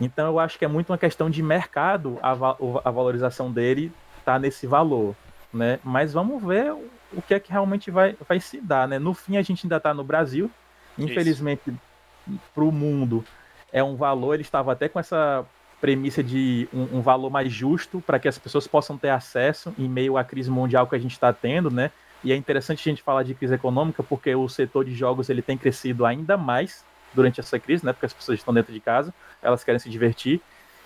[0.00, 3.92] Então eu acho que é muito uma questão de mercado a, a valorização dele
[4.24, 5.14] tá nesse valor,
[5.52, 5.78] né?
[5.84, 6.72] Mas vamos ver
[7.12, 8.98] o que é que realmente vai, vai se dar, né?
[8.98, 10.50] No fim a gente ainda está no Brasil,
[10.98, 11.72] infelizmente
[12.54, 13.24] para o mundo
[13.72, 14.34] é um valor.
[14.34, 15.44] Ele estava até com essa
[15.80, 19.88] premissa de um, um valor mais justo para que as pessoas possam ter acesso em
[19.88, 21.90] meio à crise mundial que a gente está tendo, né?
[22.22, 25.40] E é interessante a gente falar de crise econômica porque o setor de jogos ele
[25.40, 26.84] tem crescido ainda mais
[27.14, 27.92] durante essa crise, né?
[27.92, 30.40] Porque as pessoas estão dentro de casa, elas querem se divertir.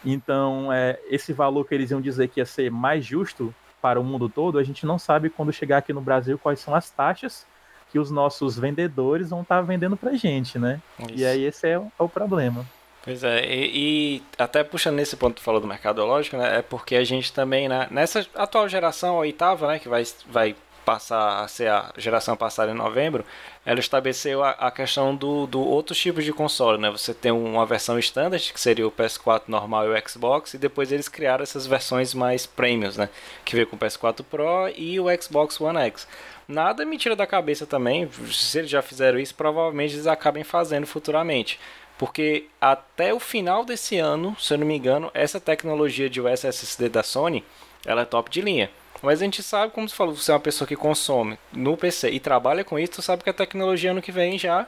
[0.04, 4.04] Então, é, esse valor que eles iam dizer que ia ser mais justo para o
[4.04, 7.46] mundo todo, a gente não sabe quando chegar aqui no Brasil quais são as taxas
[7.90, 10.80] que os nossos vendedores vão estar vendendo para gente, né?
[10.98, 11.14] Isso.
[11.14, 12.66] E aí esse é o, é o problema.
[13.04, 16.62] Pois é, e, e, até puxando nesse ponto que tu falou do mercadológico, né, é
[16.62, 21.42] porque a gente também, né, nessa atual geração, a oitava, né, que vai, vai passar
[21.42, 23.24] a ser a geração passada em novembro,
[23.64, 27.64] ela estabeleceu a, a questão do, do outros tipos de console, né, você tem uma
[27.64, 31.66] versão standard, que seria o PS4 normal e o Xbox, e depois eles criaram essas
[31.66, 33.08] versões mais premiums, né,
[33.44, 36.06] que veio com o PS4 Pro e o Xbox One X.
[36.46, 40.86] Nada me tira da cabeça também, se eles já fizeram isso, provavelmente eles acabem fazendo
[40.86, 41.58] futuramente.
[41.96, 46.44] Porque até o final desse ano, se eu não me engano, essa tecnologia de US
[46.44, 47.44] SSD da Sony,
[47.86, 48.70] ela é top de linha.
[49.04, 52.10] Mas a gente sabe, como você falou, você é uma pessoa que consome no PC
[52.10, 54.66] e trabalha com isso, você sabe que a tecnologia ano que vem já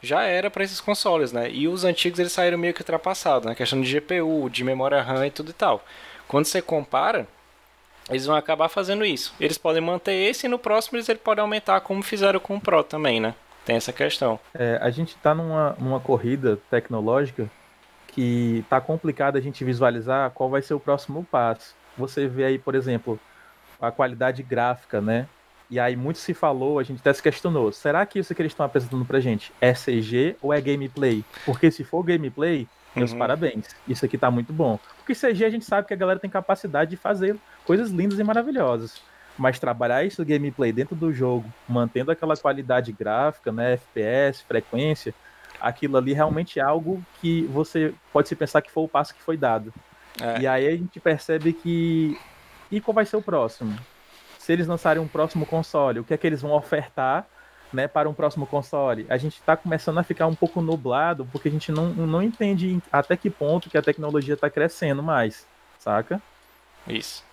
[0.00, 1.50] já era para esses consoles, né?
[1.50, 3.56] E os antigos eles saíram meio que ultrapassados, na né?
[3.56, 5.84] questão de GPU, de memória RAM e tudo e tal.
[6.28, 7.26] Quando você compara,
[8.08, 9.34] eles vão acabar fazendo isso.
[9.40, 12.84] Eles podem manter esse e no próximo eles podem aumentar como fizeram com o Pro
[12.84, 13.34] também, né?
[13.64, 14.38] Tem essa questão.
[14.54, 17.50] É, a gente está numa, numa corrida tecnológica
[18.08, 21.74] que está complicado a gente visualizar qual vai ser o próximo passo.
[21.96, 23.18] Você vê aí, por exemplo,
[23.80, 25.26] a qualidade gráfica, né?
[25.70, 28.52] E aí muito se falou, a gente até se questionou, será que isso que eles
[28.52, 31.22] estão apresentando pra gente é CG ou é gameplay?
[31.44, 33.18] Porque se for gameplay, meus uhum.
[33.18, 33.66] parabéns.
[33.86, 34.78] Isso aqui tá muito bom.
[34.96, 37.36] Porque CG a gente sabe que a galera tem capacidade de fazer
[37.66, 39.02] coisas lindas e maravilhosas
[39.38, 45.14] mas trabalhar isso gameplay dentro do jogo, mantendo aquela qualidade gráfica, né, FPS, frequência,
[45.60, 49.22] aquilo ali realmente é algo que você pode se pensar que foi o passo que
[49.22, 49.72] foi dado.
[50.20, 50.40] É.
[50.40, 52.18] E aí a gente percebe que
[52.70, 53.78] e qual vai ser o próximo?
[54.38, 57.26] Se eles lançarem um próximo console, o que é que eles vão ofertar,
[57.72, 59.06] né, para um próximo console?
[59.08, 62.80] A gente está começando a ficar um pouco nublado porque a gente não, não entende
[62.90, 65.46] até que ponto que a tecnologia está crescendo mais,
[65.78, 66.20] saca?
[66.86, 67.28] Isso.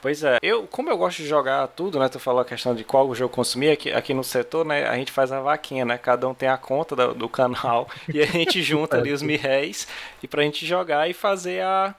[0.00, 2.08] Pois é, eu, como eu gosto de jogar tudo, né?
[2.08, 4.86] Tu falou a questão de qual jogo consumir, aqui, aqui no setor, né?
[4.88, 5.98] A gente faz a vaquinha, né?
[5.98, 9.38] Cada um tem a conta do, do canal e a gente junta ali os mil
[9.38, 9.88] réis
[10.22, 11.94] e pra gente jogar e fazer a,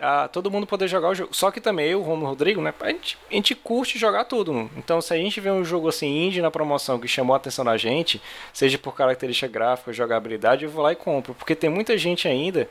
[0.00, 0.28] a.
[0.28, 1.34] todo mundo poder jogar o jogo.
[1.34, 2.72] Só que também eu, Romulo Rodrigo, né?
[2.80, 4.70] A gente, a gente curte jogar tudo.
[4.76, 7.64] Então, se a gente vê um jogo assim, indie na promoção que chamou a atenção
[7.64, 8.20] da gente,
[8.52, 11.34] seja por característica gráfica, jogabilidade, eu vou lá e compro.
[11.34, 12.68] Porque tem muita gente ainda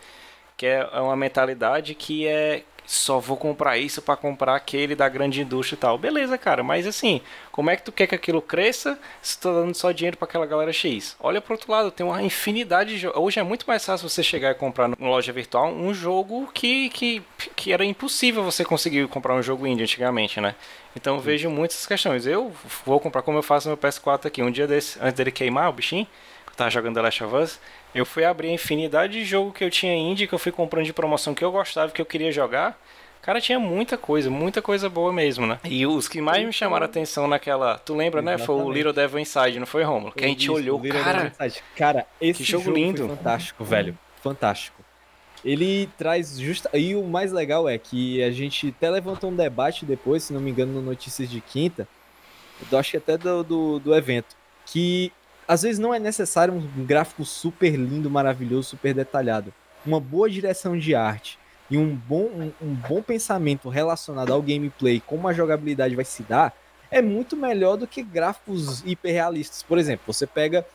[0.57, 5.41] que é uma mentalidade que é só vou comprar isso para comprar aquele da grande
[5.41, 5.97] indústria e tal.
[5.97, 7.19] Beleza, cara, mas assim,
[7.51, 10.25] como é que tu quer que aquilo cresça se tu tá dando só dinheiro para
[10.25, 11.17] aquela galera X?
[11.19, 13.21] Olha pro outro lado, tem uma infinidade de jogos.
[13.21, 16.89] Hoje é muito mais fácil você chegar e comprar numa loja virtual um jogo que,
[16.91, 17.21] que,
[17.57, 20.55] que era impossível você conseguir comprar um jogo indie antigamente, né?
[20.95, 22.25] Então eu vejo muitas questões.
[22.25, 22.53] Eu
[22.85, 24.41] vou comprar como eu faço no meu PS4 aqui.
[24.41, 26.07] Um dia desse, antes dele queimar o bichinho,
[26.45, 27.59] que eu tava jogando The Last of Us,
[27.99, 30.85] eu fui abrir a infinidade de jogo que eu tinha indie, que eu fui comprando
[30.85, 32.79] de promoção que eu gostava, que eu queria jogar.
[33.21, 35.59] Cara, tinha muita coisa, muita coisa boa mesmo, né?
[35.65, 37.77] E os que mais me chamaram a atenção naquela.
[37.77, 38.37] Tu lembra, né?
[38.37, 40.13] Foi o Little Devil Inside, não foi, Romulo?
[40.13, 41.33] Que a gente olhou, cara.
[41.75, 43.07] Cara, esse jogo, jogo lindo.
[43.09, 43.97] fantástico, velho.
[44.21, 44.81] Fantástico.
[45.43, 46.69] Ele traz justa.
[46.73, 50.39] E o mais legal é que a gente até levantou um debate depois, se não
[50.39, 51.85] me engano, no Notícias de Quinta.
[52.71, 54.35] Eu acho que até do, do, do evento.
[54.65, 55.11] Que
[55.47, 59.53] às vezes não é necessário um gráfico super lindo, maravilhoso, super detalhado.
[59.85, 65.01] Uma boa direção de arte e um bom, um, um bom pensamento relacionado ao gameplay,
[65.05, 66.53] como a jogabilidade vai se dar,
[66.89, 69.63] é muito melhor do que gráficos hiperrealistas.
[69.63, 70.65] Por exemplo, você pega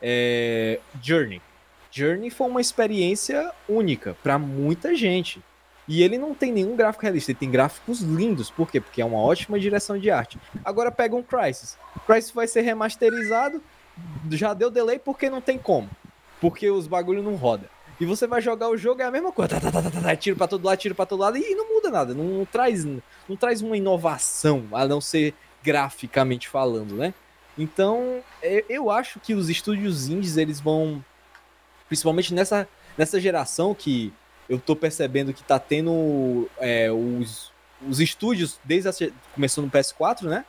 [0.00, 1.42] é, Journey.
[1.90, 5.42] Journey foi uma experiência única para muita gente.
[5.88, 8.50] E ele não tem nenhum gráfico realista, ele tem gráficos lindos.
[8.50, 8.80] Por quê?
[8.80, 10.38] Porque é uma ótima direção de arte.
[10.64, 11.78] Agora pega um Crisis.
[12.06, 13.62] Crisis vai ser remasterizado,
[14.30, 15.88] já deu delay porque não tem como.
[16.40, 17.68] Porque os bagulho não roda.
[17.98, 19.58] E você vai jogar o jogo é a mesma coisa.
[19.58, 21.38] Tá, tá, tá, tá, tá, tiro pra todo lado, tiro pra todo lado.
[21.38, 22.14] E não muda nada.
[22.14, 27.14] Não, não, traz, não traz uma inovação, a não ser graficamente falando, né?
[27.56, 31.02] Então, é, eu acho que os estúdios indies, eles vão...
[31.88, 34.12] Principalmente nessa, nessa geração que
[34.48, 37.52] eu tô percebendo que tá tendo é, os,
[37.88, 38.92] os estúdios, desde a,
[39.34, 40.44] começou no PS4, né?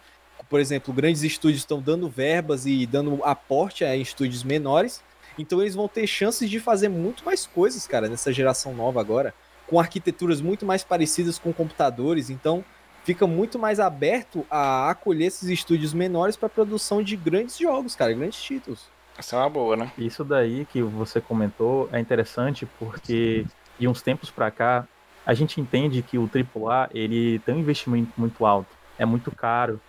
[0.49, 5.03] Por exemplo, grandes estúdios estão dando verbas e dando aporte a estúdios menores.
[5.37, 9.33] Então eles vão ter chances de fazer muito mais coisas, cara, nessa geração nova agora,
[9.67, 12.29] com arquiteturas muito mais parecidas com computadores.
[12.29, 12.63] Então
[13.03, 18.13] fica muito mais aberto a acolher esses estúdios menores para produção de grandes jogos, cara,
[18.13, 18.85] grandes títulos.
[19.17, 19.91] Essa é uma boa, né?
[19.97, 23.45] Isso daí que você comentou é interessante porque
[23.79, 24.87] de uns tempos para cá
[25.25, 29.79] a gente entende que o AAA ele tem um investimento muito alto, é muito caro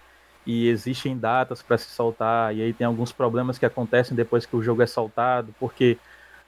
[0.49, 4.57] e existem datas para se soltar, e aí tem alguns problemas que acontecem depois que
[4.57, 5.99] o jogo é soltado, porque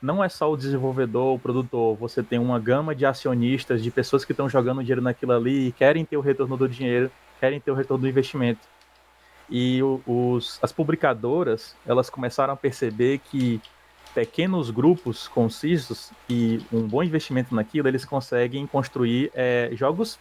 [0.00, 4.24] não é só o desenvolvedor, o produtor, você tem uma gama de acionistas, de pessoas
[4.24, 7.70] que estão jogando dinheiro naquilo ali e querem ter o retorno do dinheiro, querem ter
[7.70, 8.66] o retorno do investimento.
[9.50, 13.60] E os, as publicadoras, elas começaram a perceber que
[14.14, 20.18] pequenos grupos concisos e um bom investimento naquilo, eles conseguem construir é, jogos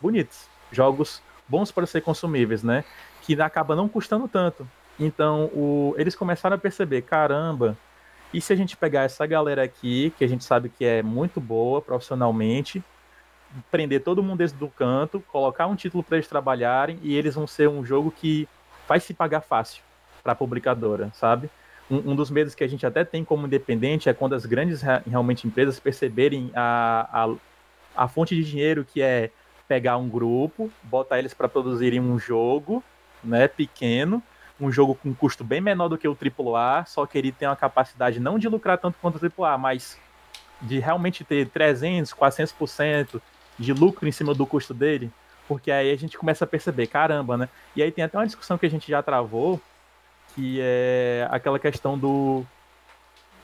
[0.00, 2.84] bonitos, jogos bons para ser consumíveis, né?
[3.28, 4.66] Que acaba não custando tanto.
[4.98, 7.76] Então, o, eles começaram a perceber, caramba,
[8.32, 11.38] e se a gente pegar essa galera aqui, que a gente sabe que é muito
[11.38, 12.82] boa profissionalmente,
[13.70, 17.46] prender todo mundo desde do canto, colocar um título para eles trabalharem e eles vão
[17.46, 18.48] ser um jogo que
[18.88, 19.82] vai se pagar fácil
[20.22, 21.50] para a publicadora, sabe?
[21.90, 24.80] Um, um, dos medos que a gente até tem como independente é quando as grandes
[25.06, 29.30] realmente empresas perceberem a, a, a fonte de dinheiro que é
[29.66, 32.82] pegar um grupo, botar eles para produzirem um jogo
[33.22, 34.22] né, pequeno,
[34.60, 37.56] um jogo com custo bem menor do que o AAA, só que ele tem uma
[37.56, 39.98] capacidade não de lucrar tanto quanto o AAA, mas
[40.60, 43.20] de realmente ter 300, 400%
[43.58, 45.10] de lucro em cima do custo dele,
[45.46, 47.48] porque aí a gente começa a perceber, caramba, né?
[47.74, 49.60] E aí tem até uma discussão que a gente já travou,
[50.34, 52.44] que é aquela questão do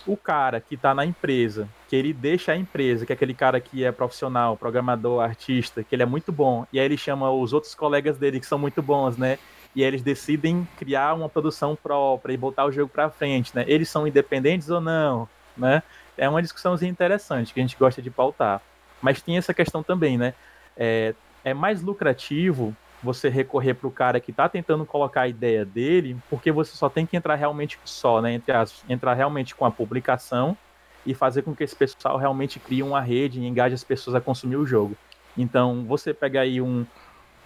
[0.06, 3.58] o cara que está na empresa, que ele deixa a empresa, que é aquele cara
[3.58, 7.54] que é profissional, programador, artista, que ele é muito bom, e aí ele chama os
[7.54, 9.38] outros colegas dele que são muito bons, né?
[9.74, 13.64] E eles decidem criar uma produção própria e botar o jogo para frente, né?
[13.66, 15.82] Eles são independentes ou não, né?
[16.16, 18.62] É uma discussãozinha interessante que a gente gosta de pautar.
[19.02, 20.34] Mas tem essa questão também, né?
[20.76, 25.64] É, é mais lucrativo você recorrer para o cara que está tentando colocar a ideia
[25.64, 28.40] dele, porque você só tem que entrar realmente só, né?
[28.88, 30.56] Entrar realmente com a publicação
[31.04, 34.20] e fazer com que esse pessoal realmente crie uma rede e engaje as pessoas a
[34.20, 34.96] consumir o jogo.
[35.36, 36.86] Então, você pega aí um,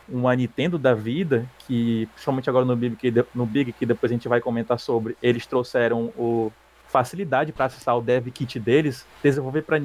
[0.09, 4.15] uma Nintendo da vida, que principalmente agora no Big, que, no Big, que depois a
[4.15, 6.53] gente vai comentar sobre, eles trouxeram o
[6.89, 9.81] facilidade para acessar o dev kit deles, desenvolver para o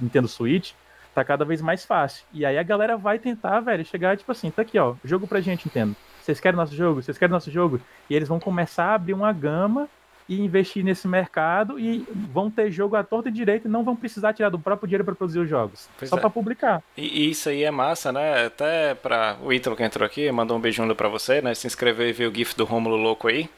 [0.00, 0.72] Nintendo Switch,
[1.14, 2.24] tá cada vez mais fácil.
[2.32, 5.40] E aí a galera vai tentar, velho, chegar tipo assim, tá aqui, ó, jogo pra
[5.40, 5.96] gente, Nintendo.
[6.20, 7.02] Vocês querem nosso jogo?
[7.02, 7.80] Vocês querem nosso jogo?
[8.08, 9.88] E eles vão começar a abrir uma gama
[10.28, 13.94] e investir nesse mercado e vão ter jogo à torta e direito e não vão
[13.94, 15.88] precisar tirar do próprio dinheiro para produzir os jogos.
[15.98, 16.20] Pois só é.
[16.20, 16.82] para publicar.
[16.96, 18.46] E, isso aí é massa, né?
[18.46, 21.54] Até para o Ítalo que entrou aqui, mandou um beijão para você, né?
[21.54, 23.50] Se inscreveu e ver o GIF do Rômulo louco aí.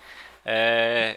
[0.44, 1.16] É,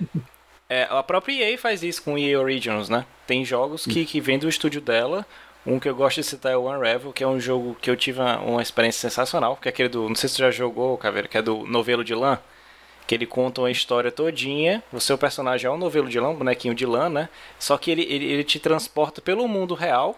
[0.69, 3.05] é, a própria EA faz isso com EA Originals, né?
[3.25, 5.25] Tem jogos que, que vêm do estúdio dela.
[5.65, 7.97] Um que eu gosto de citar é o Unravel, que é um jogo que eu
[7.97, 10.07] tive uma, uma experiência sensacional, que é aquele do.
[10.07, 12.39] Não sei se você já jogou, Caveira, que é do Novelo de Lã
[13.09, 14.83] que ele conta uma história todinha.
[14.93, 17.27] O seu personagem é um novelo de lã, um bonequinho de lã, né?
[17.57, 20.15] Só que ele, ele, ele te transporta pelo mundo real,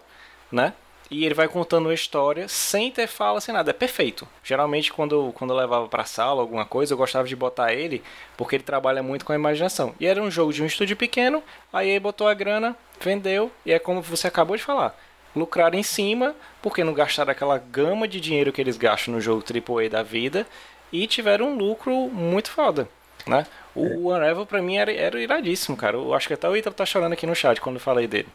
[0.52, 0.74] né?
[1.10, 3.70] E ele vai contando uma história sem ter fala, sem nada.
[3.70, 4.28] É perfeito.
[4.44, 8.02] Geralmente, quando eu, quando eu levava pra sala alguma coisa, eu gostava de botar ele,
[8.36, 9.94] porque ele trabalha muito com a imaginação.
[9.98, 13.72] E era um jogo de um estúdio pequeno, aí ele botou a grana, vendeu, e
[13.72, 14.94] é como você acabou de falar.
[15.34, 19.42] Lucrar em cima, porque não gastaram aquela gama de dinheiro que eles gastam no jogo
[19.42, 20.46] AAA da vida,
[20.92, 22.88] e tiveram um lucro muito foda,
[23.26, 23.46] né?
[23.74, 23.96] O é.
[23.96, 25.96] Unravel pra mim era, era iradíssimo, cara.
[25.96, 28.28] Eu acho que até o Ítalo tá chorando aqui no chat quando eu falei dele.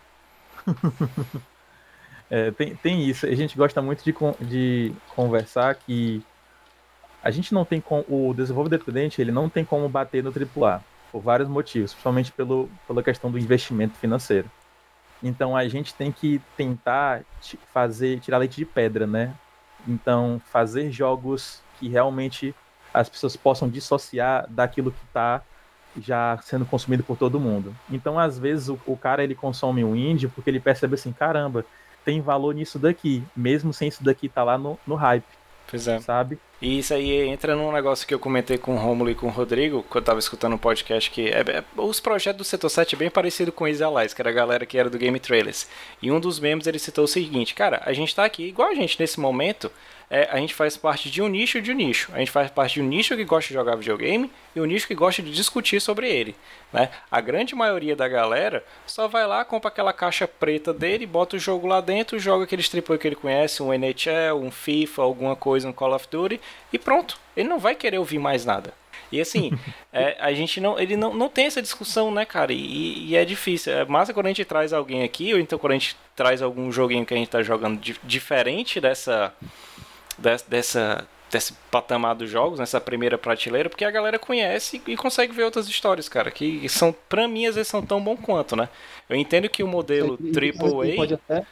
[2.30, 3.26] é, tem, tem isso.
[3.26, 6.24] A gente gosta muito de, de conversar que
[7.24, 10.82] a gente não tem com o desenvolvedor dependente, ele não tem como bater no AAA
[11.12, 14.50] por vários motivos, principalmente pelo, pela questão do investimento financeiro.
[15.22, 17.22] Então a gente tem que tentar
[17.74, 19.34] fazer tirar leite de pedra, né?
[19.88, 22.54] Então fazer jogos que realmente
[22.94, 25.42] as pessoas possam dissociar daquilo que está
[26.00, 27.76] já sendo consumido por todo mundo.
[27.90, 31.66] Então, às vezes, o, o, cara ele consome um indie porque ele percebe assim, caramba,
[32.06, 35.26] tem valor nisso daqui, mesmo sem isso daqui estar tá lá no, no hype.
[35.70, 36.00] Pois é.
[36.00, 36.40] Sabe?
[36.62, 39.30] E isso aí entra num negócio que eu comentei com o Romulo e com o
[39.30, 42.96] Rodrigo, quando eu tava escutando um podcast que é, é, os projetos do Setor 7
[42.96, 45.20] é bem parecido com o Easy Allies, que era a galera que era do Game
[45.20, 45.68] Trailers.
[46.02, 48.74] E um dos membros ele citou o seguinte, cara, a gente tá aqui, igual a
[48.74, 49.70] gente nesse momento,
[50.10, 52.12] é, a gente faz parte de um nicho de um nicho.
[52.14, 54.88] A gente faz parte de um nicho que gosta de jogar videogame e um nicho
[54.88, 56.34] que gosta de discutir sobre ele.
[56.72, 56.90] Né?
[57.12, 61.40] A grande maioria da galera só vai lá, compra aquela caixa preta dele, bota o
[61.40, 65.68] jogo lá dentro, joga aqueles AAA que ele conhece, um NHL, um FIFA, alguma coisa,
[65.68, 66.40] um Call of Duty
[66.72, 67.20] e pronto.
[67.36, 68.74] Ele não vai querer ouvir mais nada.
[69.12, 69.52] E assim,
[69.92, 72.54] é, a gente não, ele não, não tem essa discussão, né, cara?
[72.54, 73.74] E, e, é difícil.
[73.74, 76.72] É massa quando a gente traz alguém aqui, ou então quando a gente traz algum
[76.72, 79.34] joguinho que a gente tá jogando di diferente dessa
[80.18, 85.44] dessa, desse patamar dos jogos, nessa primeira prateleira, porque a galera conhece e consegue ver
[85.44, 88.70] outras histórias, cara, que são, pra mim, às vezes são tão bom quanto, né?
[89.10, 91.16] Eu entendo que o modelo AAA...
[91.16, 91.46] Até...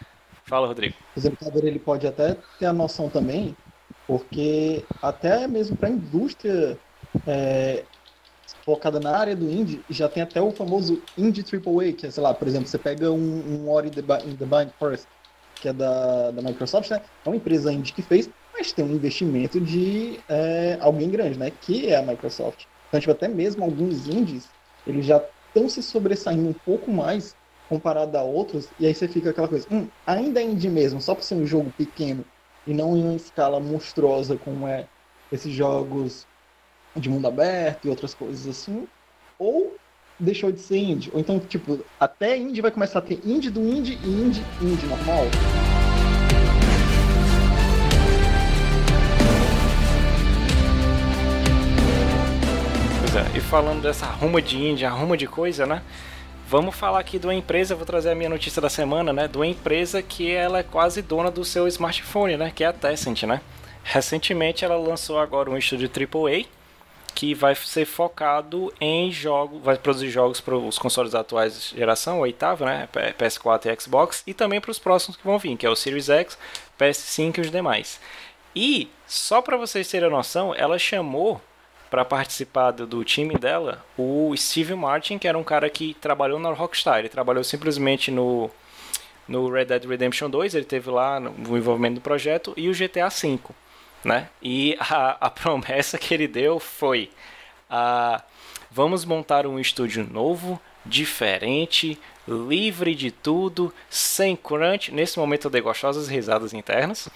[0.46, 0.96] Fala, Rodrigo.
[1.16, 3.56] O exemplo, ele pode até ter a noção também,
[4.08, 6.78] porque até mesmo pra indústria
[7.26, 7.84] é,
[8.64, 12.22] focada na área do indie, já tem até o famoso indie AAA, que é, sei
[12.22, 15.08] lá, por exemplo, você pega um, um Ori in the Bind Forest,
[15.56, 17.02] que é da, da Microsoft, né?
[17.26, 18.30] É uma empresa indie que fez,
[18.66, 21.52] mas tem um investimento de é, alguém grande, né?
[21.62, 22.66] Que é a Microsoft.
[22.88, 24.48] Então, tipo, até mesmo alguns indies,
[24.88, 27.36] eles já estão se sobressaindo um pouco mais
[27.70, 31.16] comparado a outros, e aí você fica aquela coisa, hum, ainda é indie mesmo, só
[31.16, 32.24] por ser um jogo pequeno
[32.68, 34.86] e não em uma escala monstruosa como é
[35.32, 36.28] esses jogos
[36.96, 38.88] de mundo aberto e outras coisas assim,
[39.40, 39.76] ou
[40.20, 43.62] deixou de ser indie, ou então, tipo, até indie vai começar a ter indie do
[43.62, 45.26] indie e indie indie normal.
[53.34, 55.82] E falando dessa arruma de índia, arruma de coisa, né?
[56.50, 59.26] Vamos falar aqui de uma empresa, vou trazer a minha notícia da semana, né?
[59.26, 62.52] De uma empresa que ela é quase dona do seu smartphone, né?
[62.54, 63.40] Que é a Tencent, né?
[63.86, 66.44] Recentemente ela lançou agora um estúdio AAA
[67.14, 72.20] que vai ser focado em jogos, vai produzir jogos para os consoles atuais de geração,
[72.20, 72.90] oitava, né?
[73.18, 76.10] PS4 e Xbox, e também para os próximos que vão vir, que é o Series
[76.10, 76.38] X,
[76.78, 77.98] PS5 e os demais.
[78.54, 81.40] E só para vocês terem a noção, ela chamou
[81.96, 86.38] para participar do, do, time dela o Steve Martin, que era um cara que trabalhou
[86.38, 87.00] na Rockstar.
[87.00, 88.52] Ele trabalhou simplesmente no,
[89.26, 92.74] no Red Dead Redemption 2, ele teve lá no, no envolvimento do projeto, e o
[92.74, 93.40] GTA V.
[94.04, 94.28] Né?
[94.44, 97.10] E a, a promessa que ele deu foi:
[97.70, 98.22] a,
[98.70, 104.92] vamos montar um estúdio novo, diferente, livre de tudo, sem crunch.
[104.92, 107.08] Nesse momento eu dei gostosas risadas internas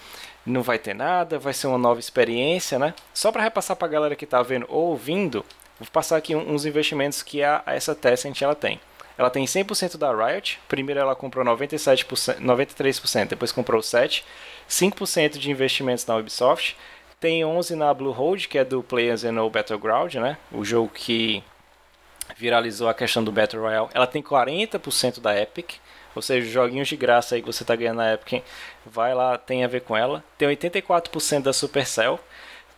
[0.44, 2.94] não vai ter nada, vai ser uma nova experiência, né?
[3.12, 5.44] Só para repassar para a galera que está vendo ou ouvindo,
[5.78, 8.80] vou passar aqui uns investimentos que a, essa Tencent ela tem.
[9.18, 14.22] Ela tem 100% da Riot, primeiro ela comprou 97%, 93%, depois comprou 7%,
[14.68, 16.74] 5% de investimentos na Ubisoft,
[17.20, 20.38] tem 11% na Bluehold, que é do Players No Battleground, né?
[20.50, 21.44] O jogo que
[22.34, 23.90] viralizou a questão do Battle Royale.
[23.92, 25.74] Ela tem 40% da Epic,
[26.14, 28.42] Ou seja, joguinhos de graça aí que você tá ganhando na Epic,
[28.84, 30.24] vai lá, tem a ver com ela.
[30.36, 32.18] Tem 84% da Supercell.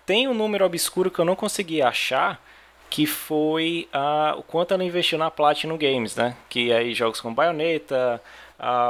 [0.04, 2.42] Tem um número obscuro que eu não consegui achar,
[2.90, 3.88] que foi
[4.36, 6.36] o quanto ela investiu na Platinum Games, né?
[6.48, 8.20] Que aí jogos como Bayonetta,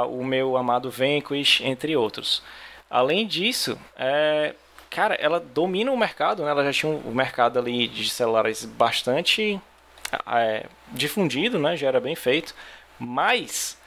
[0.09, 2.43] o meu amado Vanquish, entre outros.
[2.89, 4.53] Além disso, é,
[4.89, 6.51] cara, ela domina o mercado, né?
[6.51, 9.59] Ela já tinha um, um mercado ali de celulares bastante
[10.27, 11.75] é, difundido, né?
[11.77, 12.53] Já era bem feito.
[12.99, 13.77] Mas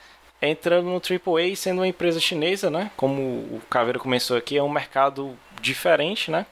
[0.40, 2.90] entrando no AAA sendo uma empresa chinesa, né?
[2.96, 6.46] Como o Caveiro começou aqui, é um mercado diferente, né?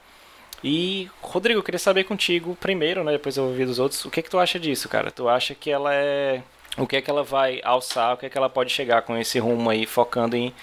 [0.62, 3.12] E, Rodrigo, eu queria saber contigo primeiro, né?
[3.12, 4.02] Depois eu ouvi dos outros.
[4.06, 5.10] O que, é que tu acha disso, cara?
[5.10, 6.42] Tu acha que ela é.
[6.78, 8.14] O que é que ela vai alçar?
[8.14, 10.54] O que é que ela pode chegar com esse rumo aí, focando em.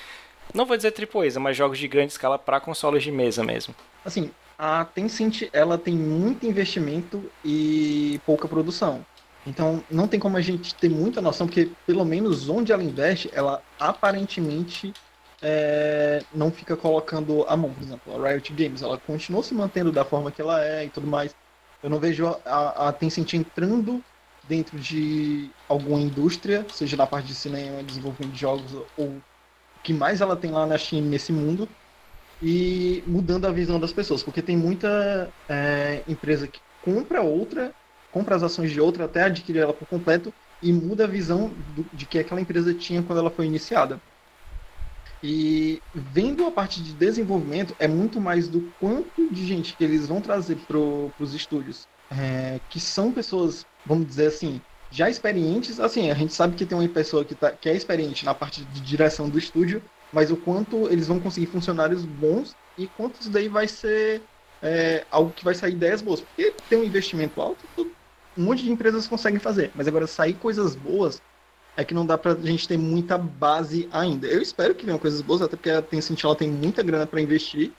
[0.54, 3.76] Não vou dizer AAA, mas jogos de grande escala para consoles de mesa mesmo.
[4.04, 9.06] Assim, a Tencent, ela tem muito investimento e pouca produção.
[9.46, 13.30] Então, não tem como a gente ter muita noção, porque pelo menos onde ela investe,
[13.34, 14.96] ela aparentemente
[15.42, 17.74] é, não fica colocando a mão.
[17.74, 20.90] Por exemplo, a Riot Games, ela continua se mantendo da forma que ela é e
[20.92, 21.36] tudo mais.
[21.82, 24.04] Eu não vejo a, a Tencent entrando
[24.44, 29.22] dentro de alguma indústria, seja na parte de cinema, desenvolvimento de jogos ou o
[29.84, 31.68] que mais ela tem lá na China nesse mundo
[32.42, 37.72] e mudando a visão das pessoas, porque tem muita é, empresa que compra outra,
[38.12, 41.86] compra as ações de outra até adquirir ela por completo e muda a visão do,
[41.92, 44.02] de que aquela empresa tinha quando ela foi iniciada.
[45.24, 50.08] E vendo a parte de desenvolvimento, é muito mais do quanto de gente que eles
[50.08, 55.80] vão trazer para os estúdios, é, que são pessoas, vamos dizer assim, já experientes.
[55.80, 58.66] Assim, a gente sabe que tem uma pessoa que, tá, que é experiente na parte
[58.66, 63.30] de direção do estúdio, mas o quanto eles vão conseguir funcionários bons e quanto isso
[63.30, 64.24] daí vai ser
[64.62, 66.22] é, algo que vai sair ideias boas.
[66.22, 67.68] Porque tem um investimento alto,
[68.38, 71.22] um monte de empresas conseguem fazer, mas agora sair coisas boas
[71.76, 74.28] é que não dá pra gente ter muita base ainda.
[74.28, 77.22] Eu espero que venham coisas boas, até porque a Tencent ela tem muita grana para
[77.22, 77.72] investir.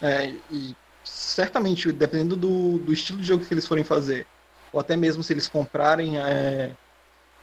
[0.00, 0.74] É, e
[1.04, 4.26] certamente, dependendo do, do estilo de jogo que eles forem fazer,
[4.72, 6.72] ou até mesmo se eles comprarem é,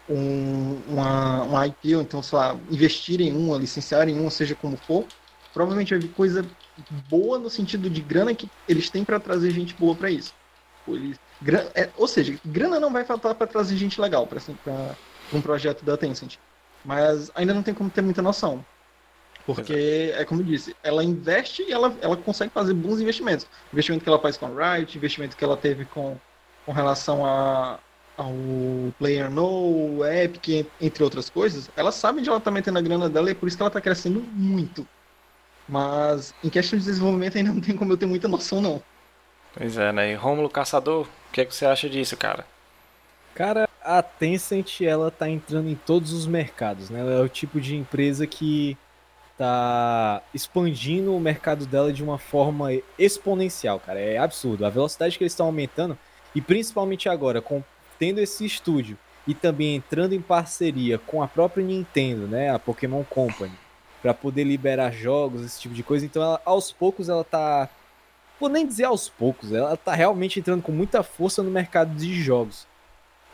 [0.09, 4.77] um, uma, uma IP, ou então, sei lá, investirem em uma, licenciarem uma, seja como
[4.77, 5.05] for,
[5.53, 6.45] provavelmente vai vir coisa
[7.09, 10.33] boa no sentido de grana que eles têm para trazer gente boa para isso.
[10.87, 11.17] Eles,
[11.75, 14.39] é, ou seja, grana não vai faltar para trazer gente legal para
[15.33, 16.37] um projeto da Tencent.
[16.83, 18.63] Mas ainda não tem como ter muita noção.
[19.45, 20.21] Porque, é.
[20.21, 23.45] é como eu disse, ela investe e ela, ela consegue fazer bons investimentos.
[23.71, 26.17] Investimento que ela faz com a Riot, investimento que ela teve com,
[26.65, 27.79] com relação a,
[28.17, 28.33] ao
[28.97, 31.69] Player No, Epic, entre outras coisas.
[31.75, 33.69] Ela sabe onde ela está metendo a grana dela e é por isso que ela
[33.69, 34.87] está crescendo muito.
[35.67, 38.81] Mas em questão de desenvolvimento ainda não tem como eu ter muita noção, não.
[39.57, 40.11] Pois é, né?
[40.11, 42.45] E Rômulo Caçador, o que, é que você acha disso, cara?
[43.33, 46.99] Cara, a Tencent ela tá entrando em todos os mercados, né?
[46.99, 48.77] Ela é o tipo de empresa que
[49.37, 53.99] tá expandindo o mercado dela de uma forma exponencial, cara.
[53.99, 54.65] É absurdo.
[54.65, 55.97] A velocidade que eles estão aumentando,
[56.33, 57.63] e principalmente agora, com,
[57.99, 58.97] tendo esse estúdio
[59.27, 62.51] e também entrando em parceria com a própria Nintendo, né?
[62.51, 63.57] A Pokémon Company,
[64.01, 66.05] para poder liberar jogos, esse tipo de coisa.
[66.05, 67.69] Então, ela, aos poucos, ela tá.
[68.39, 72.21] Vou nem dizer aos poucos, ela tá realmente entrando com muita força no mercado de
[72.21, 72.67] jogos.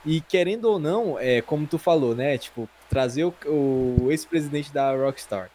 [0.05, 2.37] E querendo ou não, é como tu falou, né?
[2.37, 5.49] Tipo, trazer o, o ex-presidente da Rockstar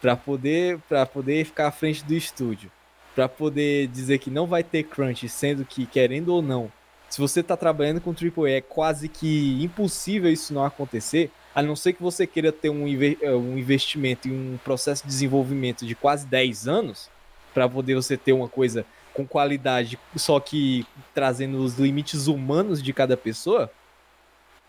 [0.00, 2.70] para poder para poder ficar à frente do estúdio,
[3.14, 6.70] para poder dizer que não vai ter crunch, sendo que querendo ou não,
[7.08, 11.76] se você tá trabalhando com AAA é quase que impossível isso não acontecer, a não
[11.76, 12.86] ser que você queira ter um,
[13.20, 17.10] é, um investimento em um processo de desenvolvimento de quase 10 anos
[17.52, 22.92] para poder você ter uma coisa com qualidade, só que trazendo os limites humanos de
[22.92, 23.70] cada pessoa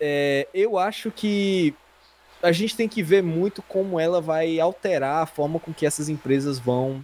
[0.06, 1.74] é, eu acho que
[2.42, 6.10] a gente tem que ver muito como ela vai alterar a forma com que essas
[6.10, 7.04] empresas vão,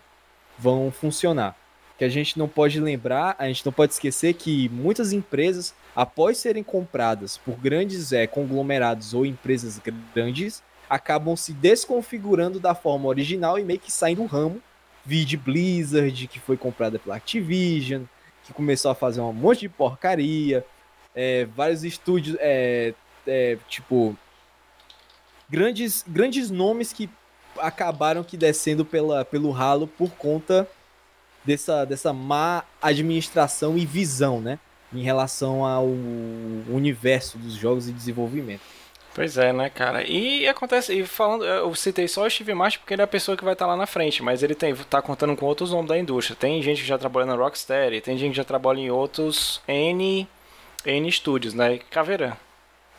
[0.57, 1.55] vão funcionar.
[1.97, 6.37] Que a gente não pode lembrar, a gente não pode esquecer que muitas empresas, após
[6.37, 9.79] serem compradas por grandes é, conglomerados ou empresas
[10.13, 14.61] grandes, acabam se desconfigurando da forma original e meio que saindo do ramo.
[15.05, 18.03] Vide Blizzard, que foi comprada pela Activision,
[18.43, 20.65] que começou a fazer um monte de porcaria
[21.15, 22.93] é, vários estúdios, é,
[23.27, 24.15] é, tipo,
[25.49, 27.09] grandes, grandes nomes que
[27.57, 30.67] acabaram que descendo pela, pelo ralo por conta
[31.43, 34.59] dessa, dessa má administração e visão, né?
[34.93, 38.78] Em relação ao universo dos jogos e desenvolvimento.
[39.13, 40.03] Pois é, né, cara?
[40.07, 43.35] E acontece, e falando, eu citei só o Steve Martin porque ele é a pessoa
[43.35, 45.89] que vai estar tá lá na frente, mas ele tem, tá contando com outros nomes
[45.89, 46.37] da indústria.
[46.39, 50.27] Tem gente que já trabalha na Rocksteady, tem gente que já trabalha em outros N
[50.85, 51.79] N Studios, né?
[51.89, 52.37] Caveira,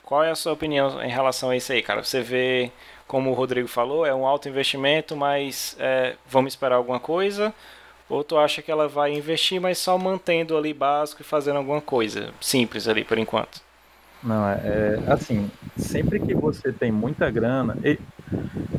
[0.03, 2.03] qual é a sua opinião em relação a isso aí, cara?
[2.03, 2.71] Você vê
[3.07, 7.55] como o Rodrigo falou, é um alto investimento, mas é, vamos esperar alguma coisa?
[8.09, 11.81] Ou tu acha que ela vai investir, mas só mantendo ali básico e fazendo alguma
[11.81, 13.61] coisa simples ali por enquanto?
[14.23, 14.61] Não, é,
[15.07, 17.99] é assim, sempre que você tem muita grana, e,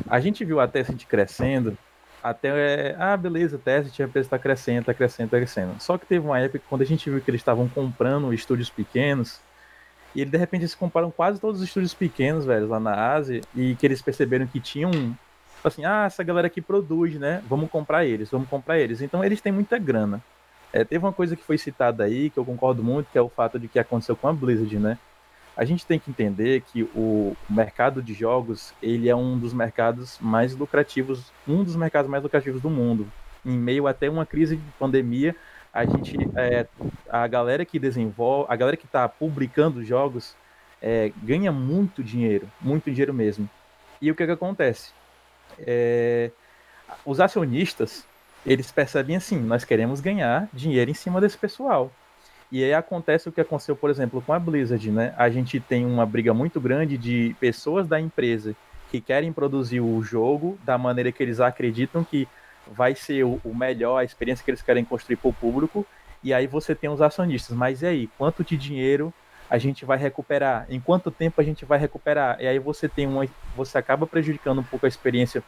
[0.08, 1.76] a gente viu a Tencent crescendo,
[2.22, 5.74] até, é, ah, beleza, Tencent, a empresa está crescendo, está crescendo, está crescendo.
[5.80, 9.40] Só que teve uma época quando a gente viu que eles estavam comprando estúdios pequenos,
[10.14, 13.40] e ele, de repente eles compraram quase todos os estúdios pequenos, velho, lá na Ásia,
[13.54, 14.90] e que eles perceberam que tinham.
[15.64, 17.42] Assim, ah, essa galera aqui produz, né?
[17.48, 19.00] Vamos comprar eles, vamos comprar eles.
[19.00, 20.20] Então eles têm muita grana.
[20.72, 23.28] É, teve uma coisa que foi citada aí, que eu concordo muito, que é o
[23.28, 24.98] fato de que aconteceu com a Blizzard, né?
[25.56, 30.18] A gente tem que entender que o mercado de jogos, ele é um dos mercados
[30.20, 33.06] mais lucrativos, um dos mercados mais lucrativos do mundo.
[33.44, 35.36] Em meio até uma crise de pandemia,
[35.72, 36.66] a gente é,
[37.08, 40.34] a galera que desenvolve, a galera que está publicando jogos
[40.80, 43.48] é, ganha muito dinheiro, muito dinheiro mesmo.
[44.00, 44.90] E o que, que acontece?
[45.58, 46.30] É,
[47.04, 48.06] os acionistas
[48.44, 51.92] eles percebem assim, nós queremos ganhar dinheiro em cima desse pessoal.
[52.52, 55.14] E aí acontece o que aconteceu, por exemplo, com a Blizzard, né?
[55.16, 58.54] A gente tem uma briga muito grande de pessoas da empresa
[58.90, 62.28] que querem produzir o jogo da maneira que eles acreditam que
[62.66, 65.86] vai ser o, melhor, a experiência que eles querem construir para o público,
[66.22, 67.56] e aí você tem os acionistas.
[67.56, 69.14] Mas e aí, quanto de dinheiro
[69.48, 70.66] a gente vai recuperar?
[70.68, 72.36] Em quanto tempo a gente vai recuperar?
[72.38, 73.26] E aí você tem uma,
[73.56, 75.42] você acaba prejudicando um pouco a experiência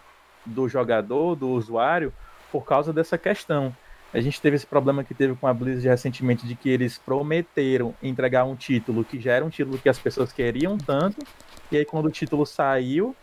[0.47, 2.15] do jogador, do usuário,
[2.51, 3.77] por causa dessa questão.
[4.15, 7.93] A gente teve esse problema que teve com a Blizzard recentemente de que eles prometeram
[8.01, 11.19] entregar um título que já era um título que as pessoas queriam tanto,
[11.73, 13.17] e aí quando o título saiu,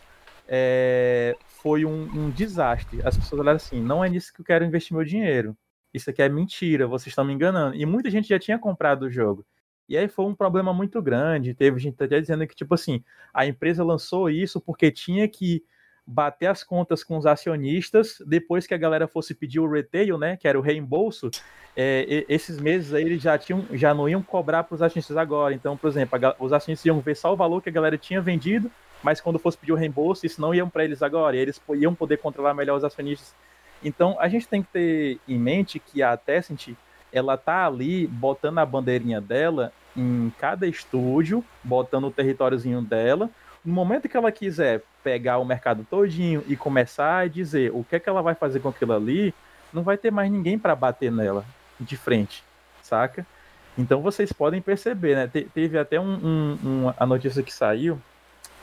[0.45, 2.99] é, foi um, um, desastre.
[3.05, 5.55] As pessoas olharam assim: não é nisso que eu quero investir meu dinheiro.
[5.93, 7.73] Isso aqui é mentira, vocês estão me enganando.
[7.77, 9.45] E muita gente já tinha comprado o jogo.
[9.87, 11.53] E aí foi um problema muito grande.
[11.53, 13.01] Teve gente até dizendo que, tipo assim,
[13.33, 15.63] a empresa lançou isso porque tinha que
[16.05, 20.37] bater as contas com os acionistas depois que a galera fosse pedir o retail, né,
[20.37, 21.29] que era o reembolso.
[21.75, 25.53] É, esses meses aí eles já tinham, já não iam cobrar para os acionistas agora.
[25.53, 28.19] Então, por exemplo, a, os acionistas iam ver só o valor que a galera tinha
[28.19, 28.69] vendido
[29.03, 31.93] mas quando fosse pedir o reembolso, isso não iam para eles agora, e eles iam
[31.93, 33.33] poder controlar melhor os acionistas.
[33.83, 36.69] Então, a gente tem que ter em mente que a Tencent,
[37.11, 43.29] ela tá ali botando a bandeirinha dela em cada estúdio, botando o territóriozinho dela.
[43.63, 47.95] No momento que ela quiser pegar o mercado todinho e começar a dizer o que
[47.95, 49.33] é que ela vai fazer com aquilo ali,
[49.71, 51.45] não vai ter mais ninguém para bater nela
[51.79, 52.43] de frente,
[52.81, 53.25] saca?
[53.77, 55.27] Então vocês podem perceber, né?
[55.27, 57.99] Te teve até um, um, um, a notícia que saiu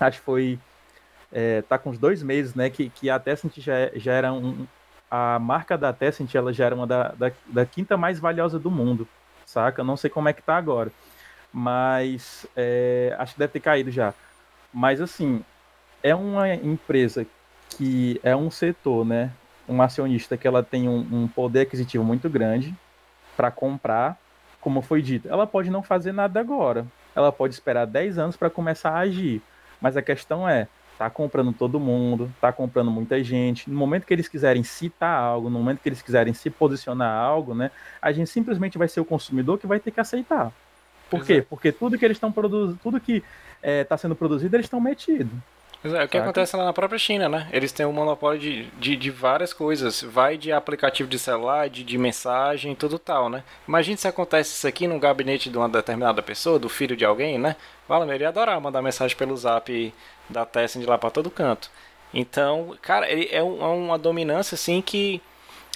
[0.07, 0.59] acho que foi.
[1.31, 2.71] É, tá com uns dois meses, né?
[2.71, 4.67] Que, que a Tencent já, já era um.
[5.11, 8.71] A marca da Tencent ela já era uma da, da, da quinta mais valiosa do
[8.71, 9.09] mundo,
[9.45, 9.83] saca?
[9.83, 10.91] Não sei como é que tá agora.
[11.53, 14.13] Mas é, acho que deve ter caído já.
[14.73, 15.43] Mas assim,
[16.03, 17.27] é uma empresa
[17.71, 19.31] que é um setor, né?
[19.69, 22.75] Um acionista que ela tem um, um poder aquisitivo muito grande
[23.37, 24.19] para comprar,
[24.61, 25.29] como foi dito.
[25.29, 26.87] Ela pode não fazer nada agora.
[27.15, 29.43] Ela pode esperar 10 anos para começar a agir.
[29.81, 30.67] Mas a questão é,
[30.99, 33.71] tá comprando todo mundo, tá comprando muita gente.
[33.71, 37.55] No momento que eles quiserem citar algo, no momento que eles quiserem se posicionar algo,
[37.55, 37.71] né,
[38.03, 40.53] a gente simplesmente vai ser o consumidor que vai ter que aceitar.
[41.11, 41.43] Por quê?
[41.43, 43.23] Porque tudo que eles estão produzindo, tudo que
[43.63, 45.33] está é, sendo produzido, eles estão metidos.
[45.85, 47.49] É, o que acontece lá na própria China, né?
[47.53, 50.03] Eles têm um monopólio de, de, de várias coisas.
[50.03, 53.45] Vai de aplicativo de celular, de, de mensagem, tudo tal, né?
[53.67, 57.39] Imagina se acontece isso aqui no gabinete de uma determinada pessoa, do filho de alguém,
[57.39, 57.55] né?
[57.87, 59.95] Fala, ele ia adorar mandar mensagem pelo zap
[60.29, 61.71] da Tencent lá para todo canto.
[62.13, 65.23] Então, cara, ele é, é, uma dominância assim que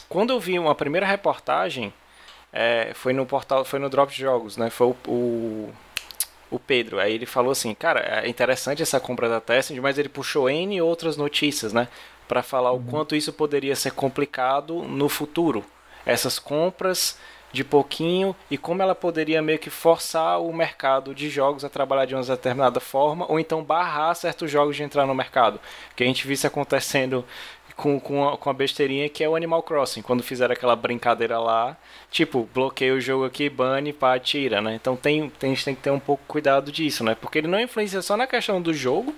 [0.09, 1.93] quando eu vi uma primeira reportagem
[2.53, 4.71] é, foi no portal, foi no Drop Jogos, né?
[4.71, 5.75] Foi o, o
[6.53, 7.01] o Pedro.
[7.01, 10.81] Aí ele falou assim, cara, é interessante essa compra da Tencent, mas ele puxou N
[10.83, 11.89] outras notícias, né?
[12.29, 12.79] Para falar uhum.
[12.79, 15.65] o quanto isso poderia ser complicado no futuro.
[16.05, 17.19] Essas compras
[17.51, 22.07] de pouquinho e como ela poderia meio que forçar o mercado de jogos a trabalhar
[22.07, 25.61] de uma determinada forma ou então barrar certos jogos de entrar no mercado.
[25.95, 27.25] Que a gente viu isso acontecendo
[27.77, 30.03] com, com, a, com a besteirinha que é o Animal Crossing.
[30.03, 31.77] Quando fizeram aquela brincadeira lá,
[32.11, 34.75] tipo, bloqueia o jogo aqui, bane, pá, tira, né?
[34.75, 37.15] Então tem, tem, a gente tem que ter um pouco cuidado disso, né?
[37.15, 39.15] Porque ele não influencia só na questão do jogo,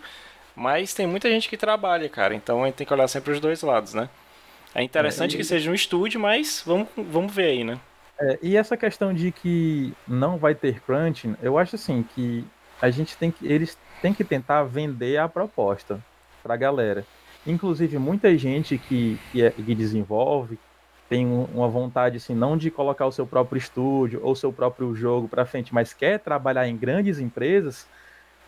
[0.54, 2.34] mas tem muita gente que trabalha, cara.
[2.34, 4.08] Então a gente tem que olhar sempre os dois lados, né?
[4.74, 5.38] É interessante é, e...
[5.38, 7.78] que seja um estúdio, mas vamos, vamos ver aí, né?
[8.20, 12.44] É, e essa questão de que não vai ter crunch, eu acho assim que
[12.80, 16.00] a gente tem que eles têm que tentar vender a proposta
[16.42, 17.04] pra galera.
[17.46, 20.58] Inclusive, muita gente que, que, é, que desenvolve
[21.08, 25.28] tem uma vontade, assim, não de colocar o seu próprio estúdio ou seu próprio jogo
[25.28, 27.86] para frente, mas quer trabalhar em grandes empresas,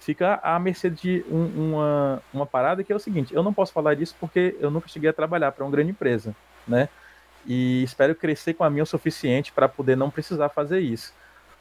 [0.00, 3.72] fica à mercê de um, uma, uma parada que é o seguinte: eu não posso
[3.72, 6.34] falar disso porque eu nunca cheguei a trabalhar para uma grande empresa,
[6.66, 6.88] né?
[7.46, 11.12] E espero crescer com a minha o suficiente para poder não precisar fazer isso.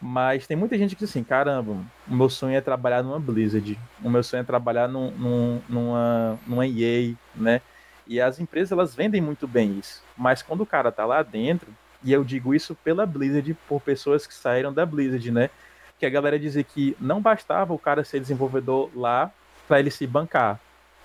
[0.01, 1.71] Mas tem muita gente que diz assim: caramba,
[2.07, 6.39] o meu sonho é trabalhar numa Blizzard, o meu sonho é trabalhar num, num, numa,
[6.45, 7.61] numa EA, né?
[8.07, 10.03] E as empresas elas vendem muito bem isso.
[10.15, 11.67] Mas quando o cara tá lá dentro,
[12.03, 15.49] e eu digo isso pela Blizzard, por pessoas que saíram da Blizzard, né?
[15.97, 19.31] Que a galera dizia que não bastava o cara ser desenvolvedor lá
[19.67, 20.59] para ele se bancar,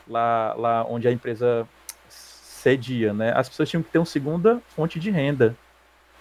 [0.07, 1.66] lá, lá onde a empresa
[2.09, 3.32] cedia, né?
[3.34, 5.57] As pessoas tinham que ter uma segunda fonte de renda.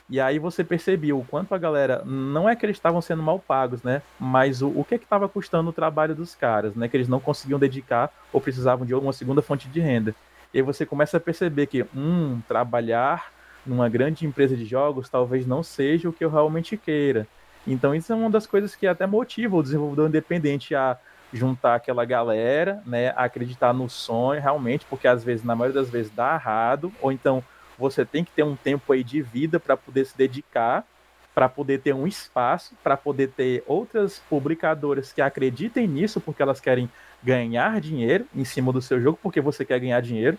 [0.10, 3.38] E aí você percebeu o quanto a galera, não é que eles estavam sendo mal
[3.38, 4.01] pagos, né?
[4.20, 6.88] Mas o, o que é que estava custando o trabalho dos caras, né?
[6.88, 10.16] Que eles não conseguiam dedicar ou precisavam de uma segunda fonte de renda.
[10.51, 13.32] E aí você começa a perceber que, hum, trabalhar
[13.64, 17.28] numa grande empresa de jogos talvez não seja o que eu realmente queira.
[17.68, 20.97] Então isso é uma das coisas que até motiva o desenvolvedor independente a
[21.32, 25.89] juntar aquela galera, né, a acreditar no sonho realmente, porque às vezes, na maioria das
[25.89, 27.43] vezes, dá errado, ou então
[27.80, 30.86] você tem que ter um tempo aí de vida para poder se dedicar,
[31.34, 36.59] para poder ter um espaço, para poder ter outras publicadoras que acreditem nisso, porque elas
[36.59, 36.89] querem
[37.23, 40.38] ganhar dinheiro em cima do seu jogo, porque você quer ganhar dinheiro.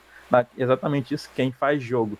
[0.56, 2.18] Exatamente isso, quem faz jogo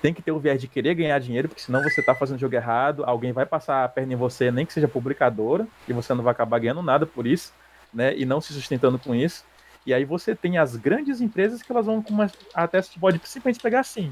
[0.00, 2.56] tem que ter o viés de querer ganhar dinheiro, porque senão você está fazendo jogo
[2.56, 6.24] errado, alguém vai passar a perna em você, nem que seja publicadora, e você não
[6.24, 7.52] vai acabar ganhando nada por isso,
[7.94, 8.16] né?
[8.16, 9.44] E não se sustentando com isso.
[9.86, 12.04] E aí você tem as grandes empresas que elas vão
[12.52, 14.10] até você pode simplesmente pegar assim,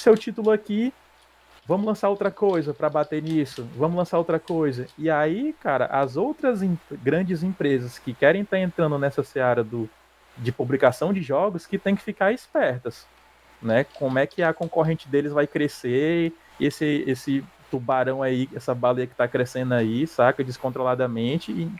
[0.00, 0.92] seu título aqui,
[1.66, 4.86] vamos lançar outra coisa para bater nisso, vamos lançar outra coisa.
[4.96, 9.88] E aí, cara, as outras grandes empresas que querem estar tá entrando nessa seara do,
[10.36, 13.06] de publicação de jogos que tem que ficar espertas
[13.62, 13.84] né?
[13.84, 19.14] Como é que a concorrente deles vai crescer, esse, esse tubarão aí, essa baleia que
[19.14, 21.70] tá crescendo aí, saca, descontroladamente, e,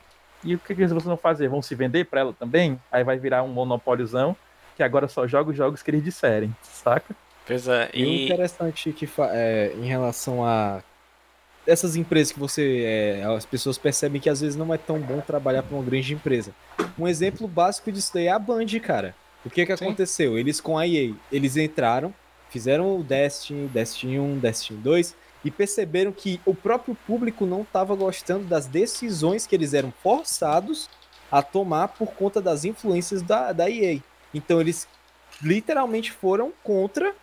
[0.43, 1.47] e o que, que eles vão fazer?
[1.47, 2.79] Vão se vender para ela também?
[2.91, 4.35] Aí vai virar um monopólizão
[4.75, 7.15] que agora só joga os jogos que eles disserem, saca?
[7.49, 8.03] Pois é, e...
[8.03, 10.83] e interessante que é, em relação a
[11.65, 12.83] essas empresas que você.
[12.85, 16.13] É, as pessoas percebem que às vezes não é tão bom trabalhar para uma grande
[16.13, 16.53] empresa.
[16.97, 19.15] Um exemplo básico disso daí é a Band, cara.
[19.43, 19.85] O que que Sim.
[19.85, 20.37] aconteceu?
[20.37, 22.13] Eles com a EA, eles entraram,
[22.51, 27.95] fizeram o Destiny, Destiny 1, Destiny 2 e perceberam que o próprio público não estava
[27.95, 30.87] gostando das decisões que eles eram forçados
[31.31, 33.99] a tomar por conta das influências da, da EA.
[34.35, 34.87] Então eles
[35.41, 37.15] literalmente foram contra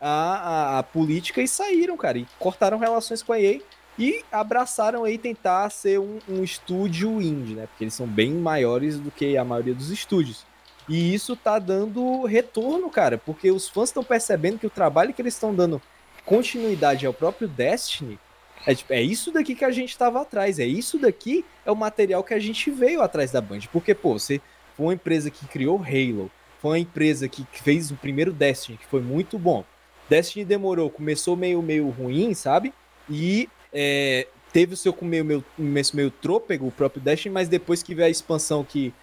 [0.00, 3.60] a, a, a política e saíram, cara, e cortaram relações com a EA
[3.98, 7.66] e abraçaram aí tentar ser um, um estúdio indie, né?
[7.66, 10.44] Porque eles são bem maiores do que a maioria dos estúdios.
[10.88, 15.20] E isso tá dando retorno, cara, porque os fãs estão percebendo que o trabalho que
[15.20, 15.80] eles estão dando
[16.24, 18.18] continuidade ao próprio Destiny
[18.66, 21.76] é, tipo, é isso daqui que a gente estava atrás, é isso daqui é o
[21.76, 23.60] material que a gente veio atrás da Band.
[23.72, 24.40] Porque, pô, você
[24.76, 26.30] foi uma empresa que criou Halo,
[26.60, 29.64] foi uma empresa que fez o primeiro Destiny, que foi muito bom.
[30.08, 32.72] Destiny demorou, começou meio, meio ruim, sabe?
[33.08, 37.94] E é, teve o seu meio, meio, meio trôpego, o próprio Destiny, mas depois que
[37.94, 38.94] veio a expansão que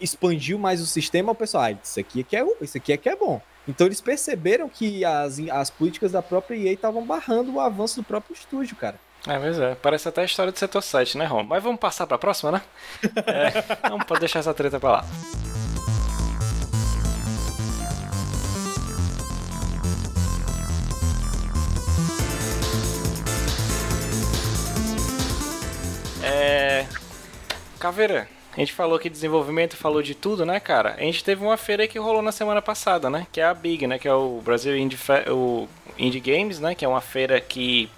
[0.00, 2.96] expandiu mais o sistema, o pessoal, ah, isso aqui é que é, isso aqui é
[2.96, 3.40] que é bom.
[3.68, 8.04] Então eles perceberam que as, as políticas da própria EA estavam barrando o avanço do
[8.04, 8.98] próprio estúdio, cara.
[9.26, 9.74] É, mas é.
[9.74, 11.42] Parece até a história do setor 7, né, Rom?
[11.42, 12.62] Mas vamos passar pra próxima, né?
[13.26, 15.04] é, não pode deixar essa treta pra lá.
[26.26, 26.86] É.
[27.78, 30.94] Caveira, a gente falou que desenvolvimento, falou de tudo, né, cara?
[30.98, 33.26] A gente teve uma feira que rolou na semana passada, né?
[33.30, 33.98] Que é a Big, né?
[33.98, 36.74] Que é o Brasil Indie, Fe o Indie Games, né?
[36.74, 37.88] Que é uma feira que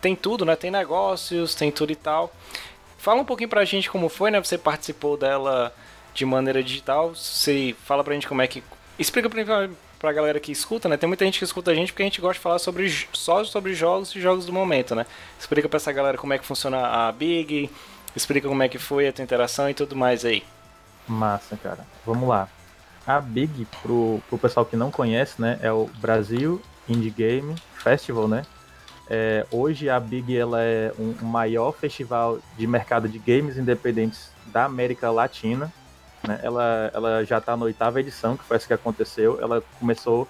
[0.00, 0.56] tem tudo, né?
[0.56, 2.32] Tem negócios, tem tudo e tal.
[2.98, 4.42] Fala um pouquinho pra gente como foi, né?
[4.42, 5.72] Você participou dela
[6.12, 7.14] de maneira digital.
[7.14, 8.64] Você fala pra gente como é que.
[8.98, 9.28] Explica
[9.98, 10.96] pra, galera que escuta, né?
[10.96, 13.44] Tem muita gente que escuta a gente porque a gente gosta de falar sobre, só
[13.44, 15.06] sobre jogos e jogos do momento, né?
[15.38, 17.70] Explica pra essa galera como é que funciona a Big
[18.16, 20.42] Explica como é que foi a tua interação e tudo mais aí.
[21.06, 21.86] Massa, cara.
[22.04, 22.48] Vamos lá.
[23.06, 28.26] A Big, pro, pro pessoal que não conhece, né, é o Brasil Indie Game Festival,
[28.26, 28.42] né?
[29.08, 34.30] É, hoje a Big ela é um, um maior festival de mercado de games independentes
[34.46, 35.70] da América Latina.
[36.26, 36.40] Né?
[36.42, 39.38] Ela, ela já está na oitava edição, que foi essa que aconteceu.
[39.40, 40.26] Ela começou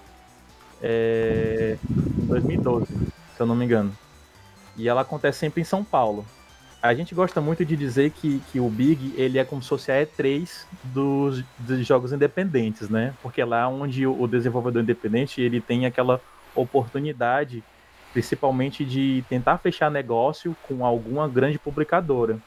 [0.83, 3.97] é, em 2012, se eu não me engano.
[4.77, 6.25] E ela acontece sempre em São Paulo
[6.87, 9.91] a gente gosta muito de dizer que, que o Big ele é como se fosse
[9.91, 13.15] a E3 dos, dos jogos independentes, né?
[13.23, 16.21] Porque é lá onde o desenvolvedor independente ele tem aquela
[16.55, 17.63] oportunidade,
[18.13, 22.39] principalmente de tentar fechar negócio com alguma grande publicadora.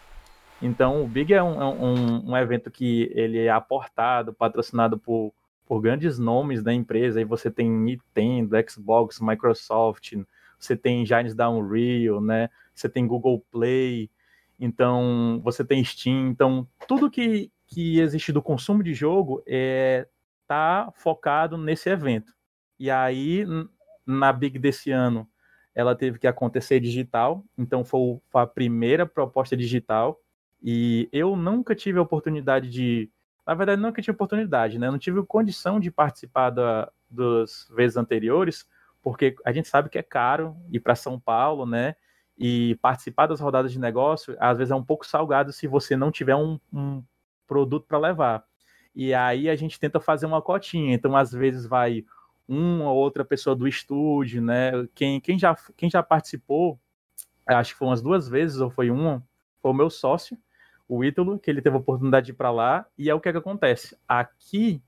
[0.61, 5.33] Então, o Big é um, é um, um evento que ele é aportado, patrocinado por,
[5.65, 7.19] por grandes nomes da empresa.
[7.19, 10.13] Aí você tem Nintendo, Xbox, Microsoft,
[10.59, 12.49] você tem Giants da Unreal, né?
[12.75, 14.09] Você tem Google Play,
[14.59, 16.29] então você tem Steam.
[16.29, 20.07] Então, tudo que, que existe do consumo de jogo é
[20.47, 22.33] tá focado nesse evento.
[22.79, 23.45] E aí,
[24.05, 25.29] na Big desse ano,
[25.75, 30.19] ela teve que acontecer digital, então foi a primeira proposta digital.
[30.61, 33.09] E eu nunca tive a oportunidade de.
[33.45, 34.87] Na verdade, nunca tive oportunidade, né?
[34.87, 38.67] Eu não tive condição de participar da, das vezes anteriores,
[39.01, 41.95] porque a gente sabe que é caro ir para São Paulo, né?
[42.37, 46.11] E participar das rodadas de negócio, às vezes é um pouco salgado se você não
[46.11, 47.03] tiver um, um
[47.47, 48.43] produto para levar.
[48.95, 50.93] E aí a gente tenta fazer uma cotinha.
[50.93, 52.05] Então, às vezes, vai
[52.47, 54.71] uma ou outra pessoa do estúdio, né?
[54.95, 56.79] Quem, quem, já, quem já participou,
[57.45, 59.23] acho que foi umas duas vezes, ou foi uma,
[59.61, 60.37] foi o meu sócio,
[60.89, 62.85] o Ítalo, que ele teve a oportunidade de ir para lá.
[62.97, 63.95] E é o que, é que acontece.
[64.07, 64.81] Aqui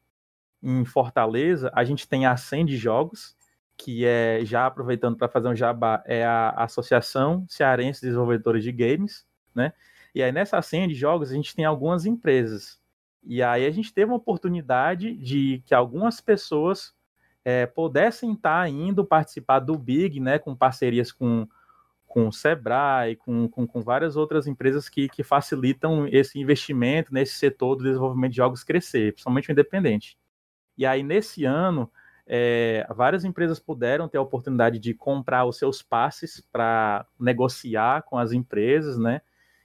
[0.62, 3.36] em Fortaleza, a gente tem a SEM de Jogos,
[3.78, 8.72] que é, já aproveitando para fazer um jabá, é a Associação Cearense de Desenvolvedores de
[8.72, 9.26] Games,
[9.56, 9.74] né?
[10.14, 12.80] E aí nessa senha de jogos a gente tem algumas empresas.
[13.24, 16.94] E aí a gente teve uma oportunidade de que algumas pessoas
[17.46, 21.48] é, pudessem estar tá indo participar do Big, né, com parcerias com,
[22.12, 27.36] com o Sebrae, com, com, com várias outras empresas que, que facilitam esse investimento nesse
[27.36, 30.18] setor do desenvolvimento de jogos crescer, principalmente o independente.
[30.78, 31.90] E aí, nesse ano,
[32.28, 38.18] é, várias empresas puderam ter a oportunidade de comprar os seus passes para negociar com
[38.18, 39.22] as empresas, né?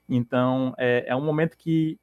[0.09, 1.99] Então, é, é um momento que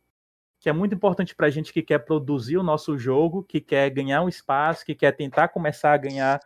[0.59, 3.89] que é muito importante para a gente que quer produzir o nosso jogo, que quer
[3.89, 6.39] ganhar um espaço, que quer tentar começar a ganhar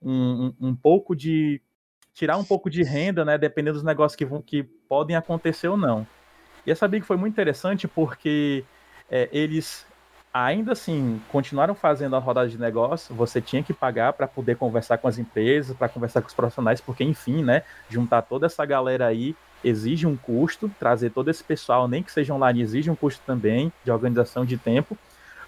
[0.00, 1.60] um, um, um pouco de.
[2.14, 3.36] Tirar um pouco de renda, né?
[3.36, 6.06] Dependendo dos negócios que, vão, que podem acontecer ou não.
[6.64, 8.64] E essa Big foi muito interessante porque
[9.10, 9.84] é, eles
[10.32, 13.14] ainda assim continuaram fazendo a rodada de negócio.
[13.14, 16.80] Você tinha que pagar para poder conversar com as empresas, para conversar com os profissionais,
[16.80, 17.62] porque enfim, né?
[17.88, 22.34] Juntar toda essa galera aí exige um custo, trazer todo esse pessoal, nem que seja
[22.34, 24.96] online, exige um custo também de organização de tempo,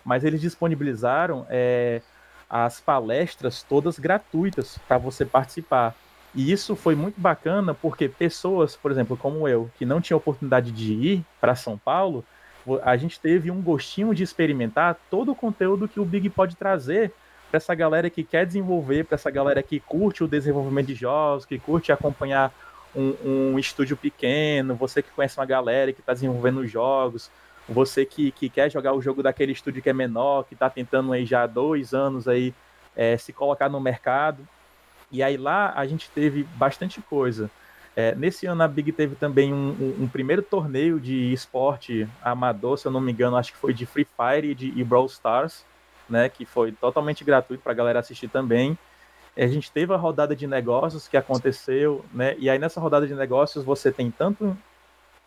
[0.05, 2.01] mas eles disponibilizaram é,
[2.49, 5.95] as palestras todas gratuitas para você participar.
[6.37, 10.71] E isso foi muito bacana porque pessoas, por exemplo, como eu, que não tinha oportunidade
[10.71, 12.23] de ir para São Paulo,
[12.83, 17.11] a gente teve um gostinho de experimentar todo o conteúdo que o Big pode trazer
[17.51, 21.47] para essa galera que quer desenvolver, para essa galera que curte o desenvolvimento de jogos,
[21.47, 22.53] que curte acompanhar
[22.95, 23.15] um,
[23.53, 27.31] um estúdio pequeno, você que conhece uma galera que está desenvolvendo jogos,
[27.67, 31.15] você que, que quer jogar o jogo daquele estúdio que é menor, que está tentando
[31.15, 32.53] aí já há dois anos aí
[32.95, 34.47] é, se colocar no mercado.
[35.11, 37.51] E aí lá a gente teve bastante coisa.
[37.95, 42.77] É, nesse ano a Big teve também um, um, um, primeiro torneio de esporte amador,
[42.77, 45.07] se eu não me engano, acho que foi de Free Fire e de e Brawl
[45.07, 45.65] Stars,
[46.09, 48.77] né, que foi totalmente gratuito para a galera assistir também
[49.45, 52.35] a gente teve a rodada de negócios que aconteceu, né?
[52.39, 54.57] E aí nessa rodada de negócios você tem tanto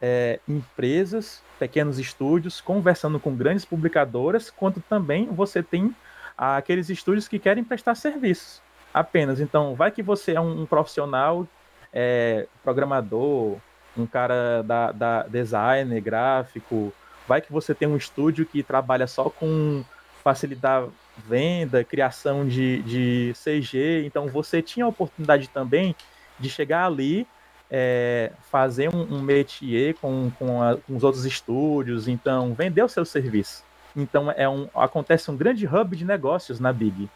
[0.01, 5.95] é, empresas, pequenos estúdios conversando com grandes publicadoras, quanto também você tem
[6.35, 8.61] aqueles estúdios que querem prestar serviços
[8.93, 9.39] apenas.
[9.39, 11.47] Então, vai que você é um, um profissional,
[11.93, 13.57] é, programador,
[13.97, 16.93] um cara da, da designer, gráfico,
[17.27, 19.83] vai que você tem um estúdio que trabalha só com
[20.23, 20.87] facilitar
[21.17, 24.03] venda, criação de, de CG.
[24.05, 25.95] Então você tinha a oportunidade também
[26.39, 27.27] de chegar ali,
[27.69, 32.89] é, fazer um, um métier com, com, a, com, os outros estúdios, então vender o
[32.89, 33.63] seu serviço.
[33.95, 37.09] Então é um, acontece um grande hub de negócios na Big,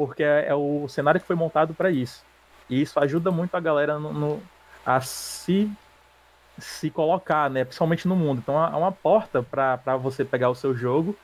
[0.00, 2.24] porque é, é o cenário que foi montado para isso.
[2.70, 4.42] E isso ajuda muito a galera no, no,
[4.86, 5.70] a se,
[6.56, 8.38] se colocar, né, principalmente no mundo.
[8.38, 11.14] Então é uma porta para você pegar o seu jogo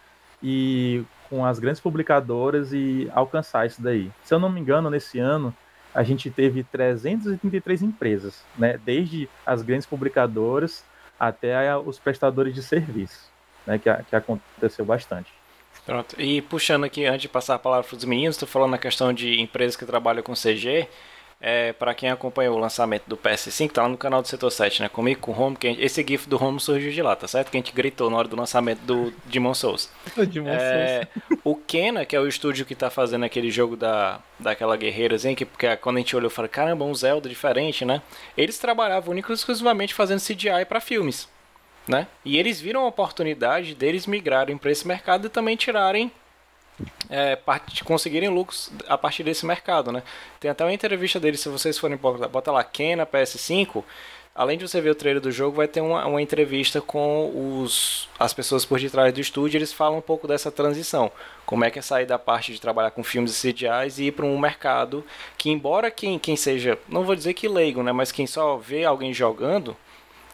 [0.42, 4.12] e com as grandes publicadoras e alcançar isso daí.
[4.22, 5.54] Se eu não me engano, nesse ano
[5.94, 8.78] a gente teve 333 empresas, né?
[8.84, 10.84] Desde as grandes publicadoras
[11.18, 13.30] até os prestadores de serviço,
[13.66, 13.78] né?
[13.78, 15.32] Que, que aconteceu bastante.
[15.86, 16.20] Pronto.
[16.20, 19.12] E puxando aqui, antes de passar a palavra para os meninos, estou falando na questão
[19.12, 20.88] de empresas que trabalham com CG.
[21.38, 24.80] É, para quem acompanhou o lançamento do PS5, tá lá no canal do Setor 7,
[24.80, 24.88] né?
[24.88, 27.50] Comigo, com o Home, que esse GIF do Home surgiu de lá, tá certo?
[27.50, 29.90] Que a gente gritou na hora do lançamento do Demon Souls.
[30.16, 31.40] o Demon é, Souls.
[31.44, 35.44] O Kena, que é o estúdio que tá fazendo aquele jogo da, daquela guerreirazinha, que
[35.44, 38.00] porque quando a gente olhou, eu falei, caramba, um Zelda diferente, né?
[38.34, 41.28] Eles trabalhavam único e exclusivamente fazendo CGI para filmes,
[41.88, 42.06] né?
[42.24, 46.10] E eles viram a oportunidade deles migrarem para esse mercado e também tirarem
[47.08, 47.38] é,
[47.84, 50.02] conseguirem lucros a partir desse mercado, né?
[50.38, 53.82] Tem até uma entrevista dele, se vocês forem botar lá Ken PS5,
[54.34, 58.08] além de você ver o trailer do jogo, vai ter uma, uma entrevista com os,
[58.18, 61.10] as pessoas por detrás do estúdio, eles falam um pouco dessa transição,
[61.46, 64.12] como é que é sair da parte de trabalhar com filmes e CGIs e ir
[64.12, 65.02] para um mercado
[65.38, 68.84] que, embora quem, quem seja, não vou dizer que leigo, né, mas quem só vê
[68.84, 69.74] alguém jogando,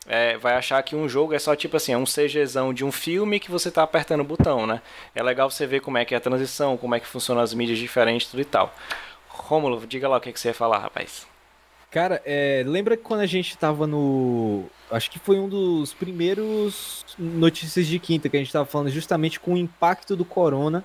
[0.06, 2.90] é, vai achar que um jogo é só tipo assim, é um CGzão de um
[2.90, 4.82] filme que você está apertando o botão, né?
[5.14, 7.54] É legal você ver como é que é a transição, como é que funcionam as
[7.54, 8.74] mídias diferentes, tudo e tal.
[9.28, 11.26] Rômulo, diga lá o que, que você ia falar, rapaz.
[11.90, 14.64] Cara, é, lembra que quando a gente tava no.
[14.90, 19.38] Acho que foi um dos primeiros notícias de quinta que a gente tava falando justamente
[19.38, 20.82] com o impacto do corona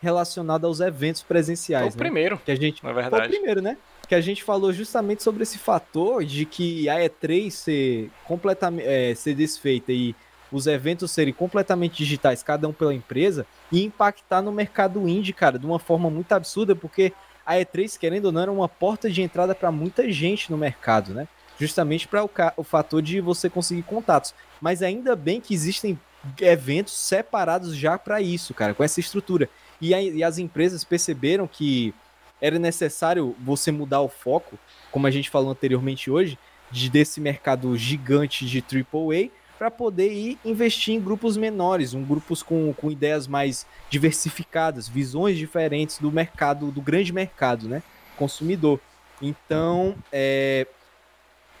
[0.00, 1.94] relacionado aos eventos presenciais.
[1.94, 2.10] Foi o né?
[2.10, 2.38] primeiro.
[2.44, 2.82] Que a gente...
[2.84, 3.16] Na verdade.
[3.16, 3.76] Foi o primeiro, né?
[4.08, 9.14] que a gente falou justamente sobre esse fator de que a E3 ser completamente é,
[9.14, 10.16] ser desfeita e
[10.50, 15.58] os eventos serem completamente digitais, cada um pela empresa, e impactar no mercado indie, cara,
[15.58, 17.12] de uma forma muito absurda, porque
[17.44, 21.12] a E3, querendo ou não, era uma porta de entrada para muita gente no mercado,
[21.12, 21.28] né?
[21.58, 24.34] Justamente para o, o fator de você conseguir contatos.
[24.58, 26.00] Mas ainda bem que existem
[26.40, 29.50] eventos separados já para isso, cara, com essa estrutura.
[29.80, 31.94] E, a, e as empresas perceberam que
[32.40, 34.58] era necessário você mudar o foco,
[34.90, 36.38] como a gente falou anteriormente hoje,
[36.70, 42.42] de desse mercado gigante de AAA para poder ir investir em grupos menores, um grupos
[42.42, 47.82] com, com ideias mais diversificadas, visões diferentes do mercado, do grande mercado, né?
[48.16, 48.78] Consumidor.
[49.20, 50.66] Então, é,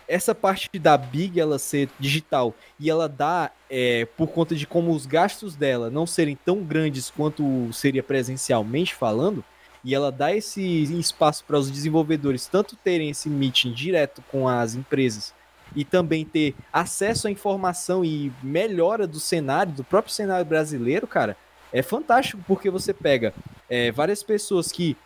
[0.08, 4.92] essa parte da Big ela ser digital e ela dá, é, por conta de como
[4.92, 9.44] os gastos dela não serem tão grandes quanto seria presencialmente falando,
[9.84, 10.60] e ela dá esse
[10.98, 15.34] espaço para os desenvolvedores tanto terem esse meeting direto com as empresas
[15.76, 21.36] e também ter acesso à informação e melhora do cenário, do próprio cenário brasileiro, cara,
[21.72, 23.34] é fantástico porque você pega
[23.68, 24.96] é, várias pessoas que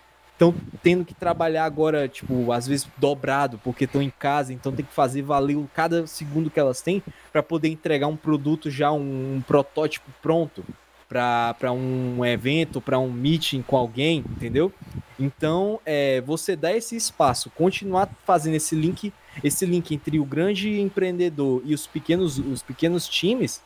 [0.43, 4.85] estão tendo que trabalhar agora, tipo, às vezes dobrado, porque estão em casa, então tem
[4.85, 9.37] que fazer valer cada segundo que elas têm para poder entregar um produto já, um,
[9.37, 10.65] um protótipo pronto
[11.09, 14.73] para um evento, para um meeting com alguém, entendeu?
[15.21, 19.13] Então, é, você dá esse espaço, continuar fazendo esse link,
[19.45, 23.63] esse link entre o grande empreendedor e os pequenos, os pequenos times,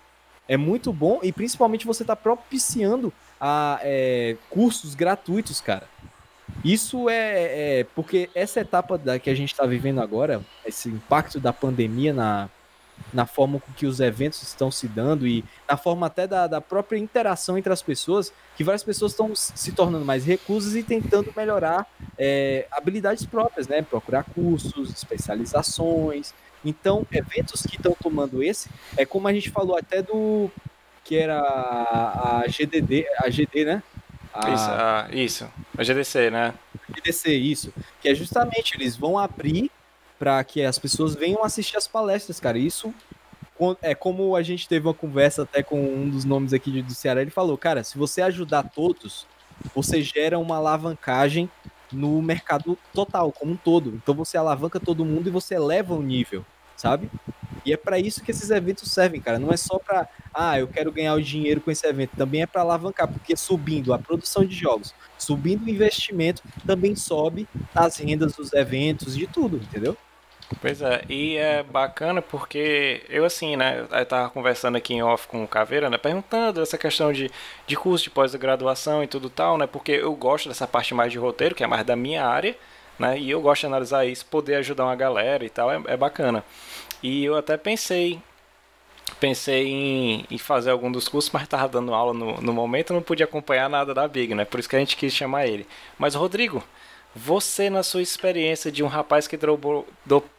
[0.48, 5.88] é muito bom e principalmente você está propiciando a é, cursos gratuitos, cara.
[6.64, 11.38] Isso é, é, porque essa etapa da, que a gente está vivendo agora, esse impacto
[11.38, 12.48] da pandemia na,
[13.12, 16.60] na forma com que os eventos estão se dando e na forma até da, da
[16.60, 21.32] própria interação entre as pessoas, que várias pessoas estão se tornando mais reclusas e tentando
[21.36, 21.86] melhorar
[22.18, 23.82] é, habilidades próprias, né?
[23.82, 26.34] Procurar cursos, especializações.
[26.64, 30.50] Então, eventos que estão tomando esse, é como a gente falou até do
[31.04, 33.82] que era a, a GDD, a GD, né?
[34.36, 34.50] A...
[34.50, 36.54] Isso, a, isso, a GDC, né?
[36.94, 37.72] GDC, isso.
[38.00, 39.70] Que é justamente, eles vão abrir
[40.18, 42.58] para que as pessoas venham assistir as palestras, cara.
[42.58, 42.94] Isso
[43.80, 47.22] é como a gente teve uma conversa até com um dos nomes aqui do Ceará,
[47.22, 49.26] ele falou, cara, se você ajudar todos,
[49.74, 51.50] você gera uma alavancagem
[51.90, 53.94] no mercado total, como um todo.
[53.94, 56.44] Então você alavanca todo mundo e você eleva o nível,
[56.76, 57.10] sabe?
[57.64, 59.40] E é para isso que esses eventos servem, cara.
[59.40, 62.16] Não é só para, ah, eu quero ganhar o dinheiro com esse evento.
[62.16, 67.48] Também é para alavancar, porque subindo a produção de jogos, subindo o investimento, também sobe
[67.74, 69.96] as rendas dos eventos, de tudo, entendeu?
[70.60, 75.26] Pois é, e é bacana porque eu assim, né, eu tava conversando aqui em off
[75.26, 77.28] com o Caveira, né, perguntando essa questão de,
[77.66, 81.18] de curso de pós-graduação e tudo tal, né, porque eu gosto dessa parte mais de
[81.18, 82.56] roteiro, que é mais da minha área,
[82.98, 85.96] né, e eu gosto de analisar isso, poder ajudar uma galera e tal, é, é
[85.96, 86.44] bacana.
[87.02, 88.20] E eu até pensei,
[89.20, 93.02] pensei em, em, fazer algum dos cursos, mas estava dando aula no, no momento, não
[93.02, 95.66] pude acompanhar nada da Big, né, por isso que a gente quis chamar ele.
[95.98, 96.62] Mas Rodrigo,
[97.14, 99.88] você, na sua experiência de um rapaz que dropou,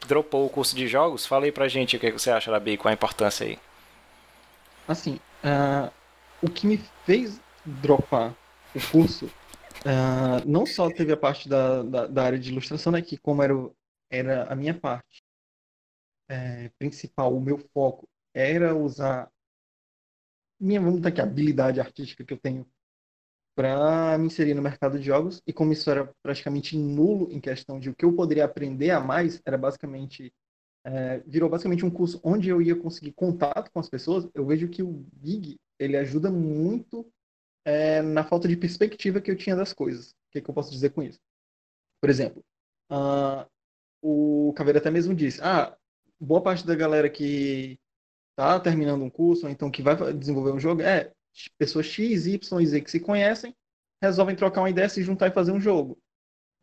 [0.07, 2.77] dropou o curso de jogos, fala aí pra gente o que você acha da BI,
[2.77, 3.57] qual a importância aí.
[4.87, 5.91] Assim, uh,
[6.39, 8.31] o que me fez dropar
[8.75, 9.27] o curso,
[9.87, 13.41] uh, não só teve a parte da, da, da, área de ilustração, né, que como
[13.41, 13.53] era,
[14.11, 15.23] era a minha parte
[16.29, 19.31] é, principal, o meu foco era usar
[20.59, 22.67] minha, vamos dizer habilidade artística que eu tenho
[23.55, 27.79] para me inserir no mercado de jogos e como isso era praticamente nulo em questão
[27.79, 30.31] de o que eu poderia aprender a mais, era basicamente
[30.85, 34.29] é, virou basicamente um curso onde eu ia conseguir contato com as pessoas.
[34.33, 37.05] Eu vejo que o Big ele ajuda muito
[37.67, 40.11] é, na falta de perspectiva que eu tinha das coisas.
[40.11, 41.19] O que, que eu posso dizer com isso?
[41.99, 42.41] Por exemplo,
[42.89, 43.45] uh,
[44.01, 45.75] o Caveira até mesmo disse: ah,
[46.17, 47.77] boa parte da galera que
[48.31, 51.11] está terminando um curso, ou então que vai desenvolver um jogo, é
[51.57, 53.53] pessoas X, Y e Z que se conhecem
[54.01, 55.97] resolvem trocar uma ideia, se juntar e fazer um jogo.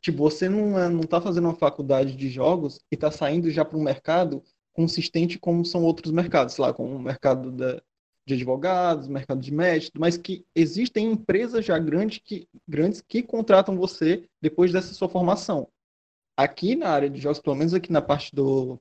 [0.00, 3.64] Tipo, você não, é, não tá fazendo uma faculdade de jogos e tá saindo já
[3.64, 4.42] para um mercado
[4.72, 7.82] consistente como são outros mercados, lá, como o mercado da,
[8.26, 13.76] de advogados, mercado de médicos, mas que existem empresas já grandes que, grandes que contratam
[13.76, 15.68] você depois dessa sua formação.
[16.36, 18.80] Aqui na área de jogos, pelo menos aqui na parte do,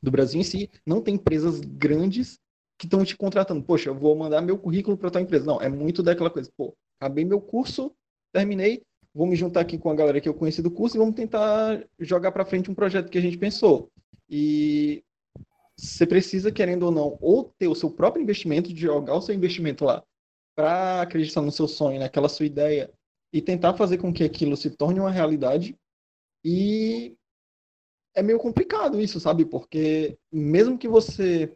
[0.00, 2.38] do Brasil em si, não tem empresas grandes
[2.78, 3.62] que estão te contratando.
[3.62, 5.44] Poxa, eu vou mandar meu currículo para tua empresa.
[5.44, 6.50] Não, é muito daquela coisa.
[6.56, 7.92] Pô, acabei meu curso,
[8.32, 8.82] terminei,
[9.12, 11.84] vou me juntar aqui com a galera que eu conheci do curso e vamos tentar
[11.98, 13.90] jogar para frente um projeto que a gente pensou.
[14.30, 15.04] E
[15.82, 19.34] você precisa, querendo ou não, ou ter o seu próprio investimento, de jogar o seu
[19.34, 20.00] investimento lá
[20.54, 22.88] para acreditar no seu sonho, naquela sua ideia
[23.32, 25.76] e tentar fazer com que aquilo se torne uma realidade.
[26.44, 27.16] E
[28.14, 29.44] é meio complicado isso, sabe?
[29.44, 31.52] Porque mesmo que você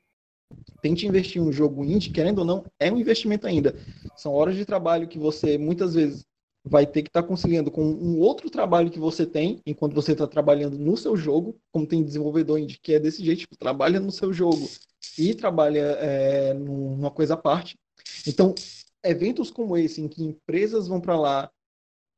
[0.82, 3.76] tente investir em um jogo indie, querendo ou não, é um investimento ainda.
[4.16, 6.26] São horas de trabalho que você muitas vezes
[6.68, 10.12] vai ter que estar tá conciliando com um outro trabalho que você tem enquanto você
[10.12, 14.00] está trabalhando no seu jogo, como tem desenvolvedor indie que é desse jeito, tipo, trabalha
[14.00, 14.68] no seu jogo
[15.16, 17.76] e trabalha é, numa coisa à parte.
[18.26, 18.52] Então,
[19.04, 21.50] eventos como esse, em que empresas vão para lá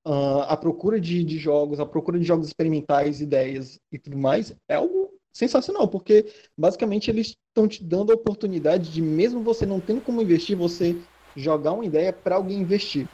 [0.07, 4.55] uh, à procura de, de jogos, à procura de jogos experimentais, ideias e tudo mais,
[4.67, 6.27] é algo sensacional, porque
[6.57, 10.97] basicamente eles estão te dando a oportunidade de, mesmo você não tendo como investir, você
[11.37, 13.07] jogar uma ideia para alguém investir.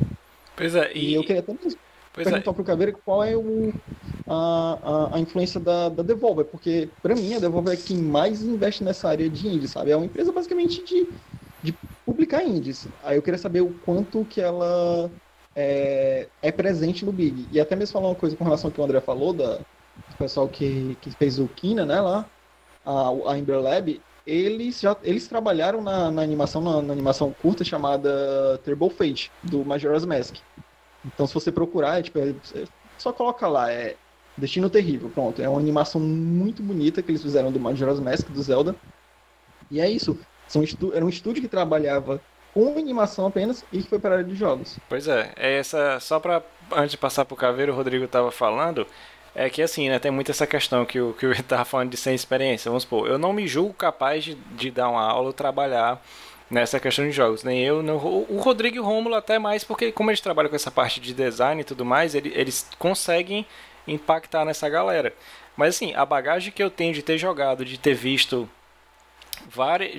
[0.57, 1.77] Pois é, e, e eu queria até pois
[2.15, 2.55] perguntar é.
[2.55, 3.73] pro Caveira qual é o,
[4.27, 8.43] a, a, a influência da, da Devolver, porque para mim a Devolver é quem mais
[8.43, 9.91] investe nessa área de indies, sabe?
[9.91, 11.09] É uma empresa basicamente de,
[11.63, 11.75] de
[12.05, 12.87] publicar indies.
[13.03, 15.11] Aí eu queria saber o quanto que ela
[15.55, 17.49] é, é presente no Big.
[17.51, 20.17] E até mesmo falar uma coisa com relação ao que o André falou, da, do
[20.19, 22.27] pessoal que, que fez o Kina, né, lá,
[22.85, 27.65] a, a Ember Lab, eles já eles trabalharam na, na animação na, na, animação curta
[27.65, 30.37] chamada Turbo Fate do Majora's Mask.
[31.05, 32.65] Então se você procurar, é, tipo, é, é,
[32.97, 33.97] só coloca lá, é
[34.37, 35.41] Destino Terrível, pronto.
[35.43, 38.75] É uma animação muito bonita que eles fizeram do Majora's Mask do Zelda.
[39.71, 40.19] E é isso.
[40.49, 40.63] São
[40.93, 42.21] era um estúdio que trabalhava
[42.53, 44.79] com animação apenas e que foi para a área de jogos.
[44.89, 48.87] Pois é, é essa só para antes de passar pro Caveiro, o Rodrigo estava falando,
[49.35, 51.33] é que assim, né, tem muito essa questão que o que eu
[51.65, 52.71] falando de sem experiência.
[52.71, 56.01] Vamos supor, eu não me julgo capaz de, de dar uma aula ou trabalhar
[56.51, 57.43] nessa questão de jogos.
[57.43, 60.57] Nem eu, não, o Rodrigo e o Rômulo até mais, porque como eles trabalham com
[60.57, 63.45] essa parte de design e tudo mais, eles, eles conseguem
[63.87, 65.13] impactar nessa galera.
[65.57, 68.49] Mas assim, a bagagem que eu tenho de ter jogado, de ter visto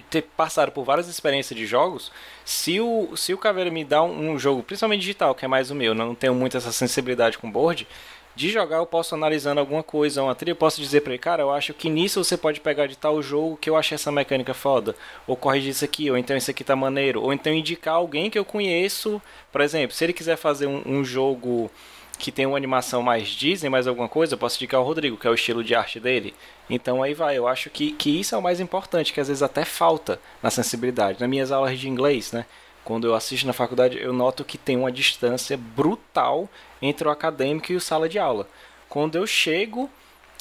[0.09, 2.11] ter passado por várias experiências de jogos,
[2.43, 5.69] se o, se o Caveira me dá um, um jogo, principalmente digital, que é mais
[5.69, 7.87] o meu, não tenho muito essa sensibilidade com board,
[8.35, 11.43] de jogar eu posso analisando alguma coisa, uma trilha, eu posso dizer para ele, cara,
[11.43, 14.53] eu acho que nisso você pode pegar de tal jogo que eu achei essa mecânica
[14.53, 18.29] foda, ou corrigir isso aqui, ou então isso aqui tá maneiro, ou então indicar alguém
[18.29, 19.21] que eu conheço,
[19.51, 21.71] por exemplo, se ele quiser fazer um, um jogo
[22.17, 25.27] que tem uma animação mais Disney, mais alguma coisa, eu posso indicar o Rodrigo, que
[25.27, 26.33] é o estilo de arte dele.
[26.69, 29.43] Então aí vai, eu acho que, que isso é o mais importante, que às vezes
[29.43, 31.19] até falta na sensibilidade.
[31.19, 32.45] Nas minhas aulas de inglês, né?
[32.85, 36.47] Quando eu assisto na faculdade, eu noto que tem uma distância brutal
[36.79, 38.47] entre o acadêmico e o sala de aula.
[38.87, 39.89] Quando eu chego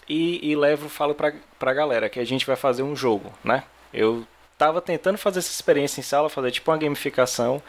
[0.06, 3.64] e, e levo, falo pra, pra galera que a gente vai fazer um jogo, né?
[3.92, 4.26] Eu
[4.58, 7.62] tava tentando fazer essa experiência em sala, fazer tipo uma gamificação,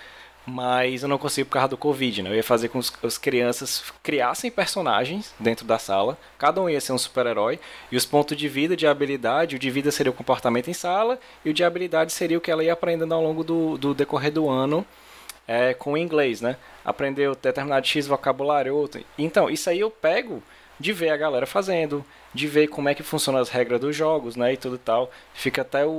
[0.45, 2.29] mas eu não consigo por causa do Covid, né?
[2.29, 6.79] Eu ia fazer com que as crianças criassem personagens dentro da sala, cada um ia
[6.79, 7.59] ser um super-herói,
[7.91, 11.19] e os pontos de vida, de habilidade, o de vida seria o comportamento em sala,
[11.43, 14.31] e o de habilidade seria o que ela ia aprendendo ao longo do, do decorrer
[14.31, 14.85] do ano
[15.47, 16.57] é, com o inglês, né?
[16.83, 19.03] Aprendeu determinado X vocabulário, outro.
[19.17, 20.41] Então, isso aí eu pego
[20.79, 24.35] de ver a galera fazendo, de ver como é que funcionam as regras dos jogos,
[24.35, 25.09] né, e tudo tal.
[25.33, 25.89] Fica até o,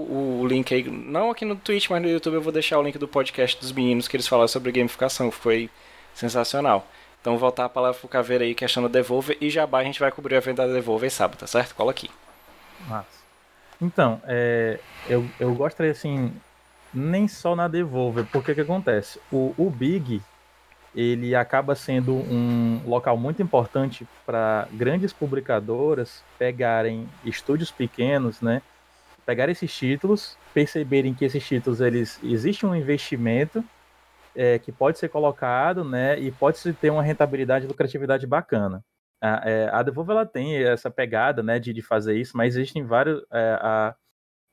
[0.40, 2.98] o, link aí, não aqui no Twitch, mas no YouTube eu vou deixar o link
[2.98, 5.70] do podcast dos meninos que eles falaram sobre gamificação, foi
[6.14, 6.86] sensacional.
[7.20, 10.36] Então voltar a palavra pro Caveira aí, questão Devolver, e Jabá a gente vai cobrir
[10.36, 11.74] a venda da Devolver sábado, tá certo?
[11.74, 12.10] Cola aqui.
[12.86, 13.16] Massa.
[13.80, 14.78] Então, é,
[15.08, 16.32] eu, eu gostaria, assim,
[16.92, 19.20] nem só na Devolver, porque o que acontece?
[19.30, 20.22] O, o Big,
[20.96, 28.62] ele acaba sendo um local muito importante para grandes publicadoras pegarem estúdios pequenos, né?
[29.26, 33.62] Pegar esses títulos, perceberem que esses títulos eles existe um investimento
[34.34, 36.18] é, que pode ser colocado, né?
[36.18, 38.82] E pode se ter uma rentabilidade, lucratividade bacana.
[39.20, 42.84] A, é, a Devolver ela tem essa pegada, né, de, de fazer isso, mas existem
[42.84, 43.94] vários é, a,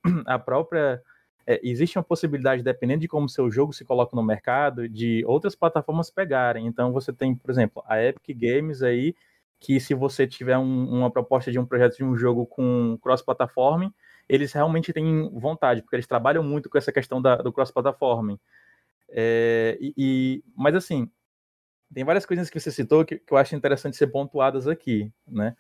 [0.26, 1.02] a própria
[1.46, 5.56] é, existe uma possibilidade, dependendo de como seu jogo se coloca no mercado, de outras
[5.56, 6.66] plataformas pegarem.
[6.68, 9.16] Então você tem, por exemplo, a Epic Games aí,
[9.60, 13.90] que se você tiver um, uma proposta de um projeto de um jogo com cross-platform,
[14.28, 18.36] eles realmente têm vontade, porque eles trabalham muito com essa questão da, do cross-platform.
[19.10, 21.10] É, e, e, mas assim,
[21.94, 25.56] tem várias coisas que você citou que, que eu acho interessante ser pontuadas aqui, né?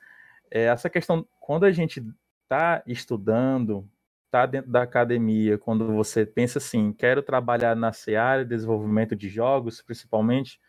[0.49, 2.03] É, essa questão, quando a gente
[2.43, 3.89] está estudando,
[4.33, 9.29] está dentro da academia, quando você pensa assim, quero trabalhar na área de desenvolvimento de
[9.29, 10.59] jogos, principalmente,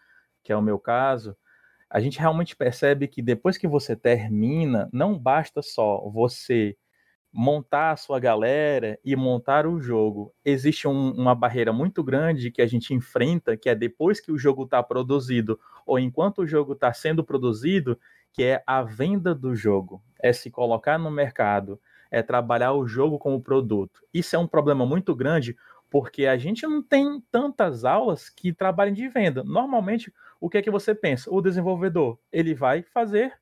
[0.43, 1.35] que é o meu caso,
[1.89, 6.77] a gente realmente percebe que depois que você termina, não basta só você
[7.33, 10.33] montar a sua galera e montar o jogo.
[10.45, 14.39] Existe um, uma barreira muito grande que a gente enfrenta, que é depois que o
[14.39, 17.99] jogo está produzido ou enquanto o jogo está sendo produzido,
[18.33, 21.81] que é a venda do jogo, é se colocar no mercado,
[22.11, 24.01] é trabalhar o jogo como produto.
[24.13, 25.57] Isso é um problema muito grande
[25.91, 29.45] porque a gente não tem tantas aulas que trabalhem de venda.
[29.45, 31.31] Normalmente, o que é que você pensa?
[31.33, 33.33] O desenvolvedor, ele vai fazer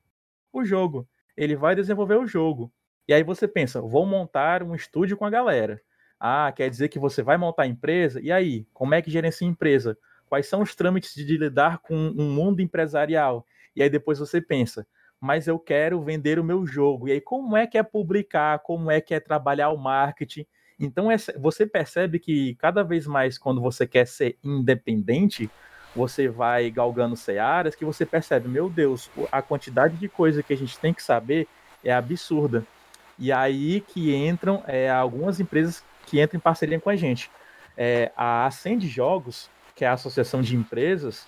[0.51, 2.71] o jogo, ele vai desenvolver o jogo.
[3.07, 5.81] E aí você pensa, vou montar um estúdio com a galera.
[6.19, 8.21] Ah, quer dizer que você vai montar a empresa?
[8.21, 9.97] E aí, como é que gerencia a empresa?
[10.27, 13.45] Quais são os trâmites de lidar com um mundo empresarial?
[13.75, 14.87] E aí depois você pensa,
[15.23, 17.07] mas eu quero vender o meu jogo.
[17.07, 18.59] E aí, como é que é publicar?
[18.59, 20.45] Como é que é trabalhar o marketing?
[20.77, 21.07] Então,
[21.39, 25.49] você percebe que cada vez mais, quando você quer ser independente,
[25.95, 30.57] você vai galgando searas que você percebe, meu Deus, a quantidade de coisa que a
[30.57, 31.47] gente tem que saber
[31.85, 32.65] é absurda.
[33.17, 37.31] E aí que entram é, algumas empresas que entram em parceria com a gente.
[37.77, 41.25] É, a Ascend Jogos, que é a associação de empresas,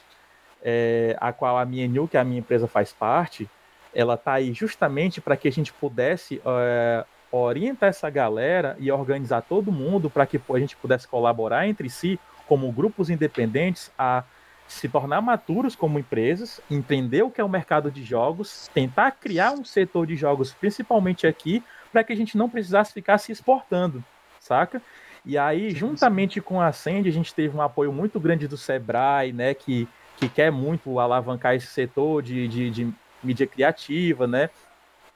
[0.62, 3.50] é, a qual a minha New, que é a minha empresa faz parte,
[3.96, 9.42] ela está aí justamente para que a gente pudesse é, orientar essa galera e organizar
[9.42, 14.24] todo mundo para que a gente pudesse colaborar entre si como grupos independentes a
[14.68, 19.54] se tornar maturos como empresas, entender o que é o mercado de jogos, tentar criar
[19.54, 24.04] um setor de jogos, principalmente aqui, para que a gente não precisasse ficar se exportando,
[24.40, 24.82] saca?
[25.24, 29.32] E aí, juntamente com a Ascend, a gente teve um apoio muito grande do Sebrae,
[29.32, 32.94] né, que, que quer muito alavancar esse setor de, de, de
[33.26, 34.50] mídia criativa, né?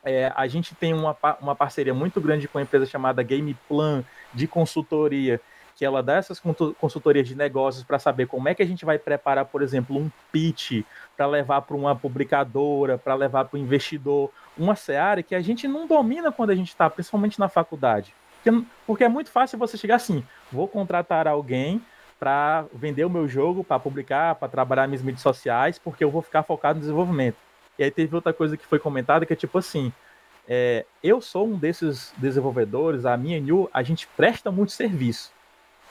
[0.04, 4.04] É, a gente tem uma, uma parceria muito grande com a empresa chamada Gameplan
[4.34, 5.42] de consultoria,
[5.76, 6.42] que ela dá essas
[6.78, 10.10] consultorias de negócios para saber como é que a gente vai preparar, por exemplo, um
[10.32, 10.84] pitch
[11.16, 15.68] para levar para uma publicadora, para levar para o investidor, uma seara que a gente
[15.68, 18.14] não domina quando a gente está, principalmente na faculdade.
[18.44, 21.82] Porque, porque é muito fácil você chegar assim, vou contratar alguém
[22.20, 26.22] para vender o meu jogo, para publicar, para trabalhar nas mídias sociais, porque eu vou
[26.22, 27.38] ficar focado no desenvolvimento.
[27.80, 29.92] E aí teve outra coisa que foi comentada, que é tipo assim,
[30.48, 35.32] é, eu sou um desses desenvolvedores, a minha New, a gente presta muito serviço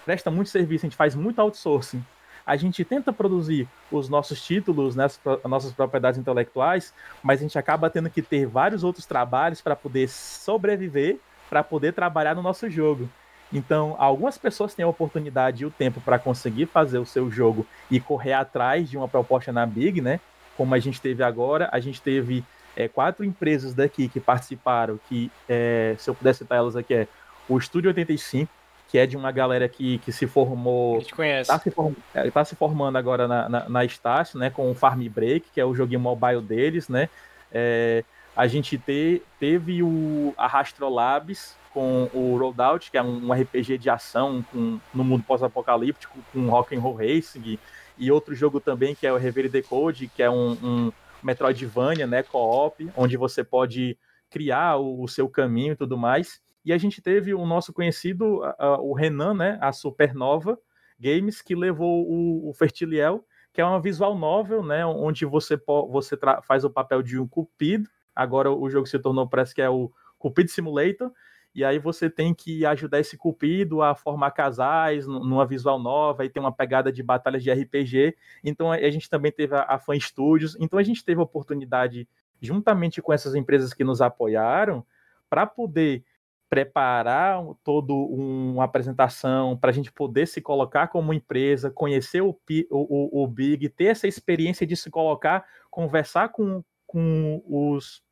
[0.09, 2.03] presta muito serviço, a gente faz muito outsourcing.
[2.47, 7.59] A gente tenta produzir os nossos títulos, né, as nossas propriedades intelectuais, mas a gente
[7.59, 11.19] acaba tendo que ter vários outros trabalhos para poder sobreviver,
[11.51, 13.07] para poder trabalhar no nosso jogo.
[13.53, 17.67] Então, algumas pessoas têm a oportunidade e o tempo para conseguir fazer o seu jogo
[17.91, 20.21] e correr atrás de uma proposta na Big, né?
[20.59, 22.45] Como a gente teve agora, a gente teve
[22.77, 27.09] é, quatro empresas daqui que participaram, que, é, se eu pudesse citar elas aqui, é
[27.49, 28.53] o Estúdio 85,
[28.89, 30.97] que é de uma galera que, que se formou.
[30.97, 31.49] A gente conhece.
[31.49, 34.51] Tá se, form, é, tá se formando agora na, na, na Estácio, né?
[34.51, 37.09] Com o Farm Break, que é o joguinho mobile deles, né?
[37.53, 38.05] É,
[38.37, 43.91] a gente te, teve o Arrastrolabs com o Rollout, que é um, um RPG de
[43.91, 47.59] ação com, no mundo pós-apocalíptico, com Rock and Roll Racing,
[47.99, 50.93] e outro jogo também que é o Reverie Decode, que é um, um
[51.23, 53.99] Metroidvania, né, co-op, onde você pode
[54.31, 56.41] criar o, o seu caminho e tudo mais.
[56.65, 60.59] E a gente teve o nosso conhecido, uh, o Renan, né, a Supernova
[60.99, 65.61] Games, que levou o, o Fertiliel, que é uma visual novel, né, onde você,
[65.91, 67.89] você faz o papel de um cupido.
[68.15, 71.13] Agora o jogo se tornou, parece que é o Cupido Simulator.
[71.55, 76.31] E aí você tem que ajudar esse cupido a formar casais numa visual nova e
[76.31, 78.17] tem uma pegada de batalhas de RPG.
[78.45, 80.57] Então a gente também teve a, a Fan Studios.
[80.61, 82.09] Então a gente teve a oportunidade,
[82.41, 84.85] juntamente com essas empresas que nos apoiaram,
[85.29, 86.05] para poder
[86.49, 92.39] preparar toda uma apresentação para a gente poder se colocar como empresa, conhecer o,
[92.71, 98.03] o, o, Big, ter essa experiência de se colocar, conversar com, com os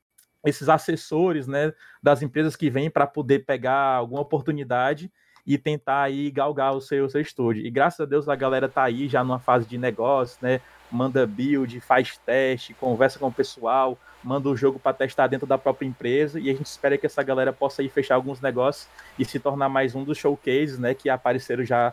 [0.47, 5.11] esses assessores né, das empresas que vêm para poder pegar alguma oportunidade
[5.47, 7.65] e tentar aí galgar o seu, o seu estúdio.
[7.65, 10.61] E graças a Deus a galera tá aí já numa fase de negócio, né?
[10.91, 15.59] Manda build, faz teste, conversa com o pessoal, manda o jogo para testar dentro da
[15.59, 19.25] própria empresa e a gente espera que essa galera possa ir fechar alguns negócios e
[19.25, 21.93] se tornar mais um dos showcases, né, que apareceram já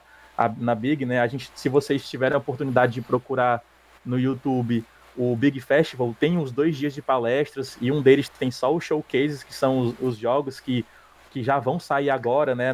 [0.57, 1.21] na Big, né?
[1.21, 3.61] A gente, se vocês tiverem a oportunidade de procurar
[4.03, 4.83] no YouTube
[5.15, 8.83] o Big Festival, tem uns dois dias de palestras e um deles tem só os
[8.83, 10.85] showcases, que são os, os jogos que,
[11.31, 12.73] que já vão sair agora, né,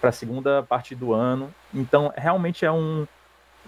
[0.00, 1.52] para a segunda parte do ano.
[1.72, 3.06] Então, realmente é um,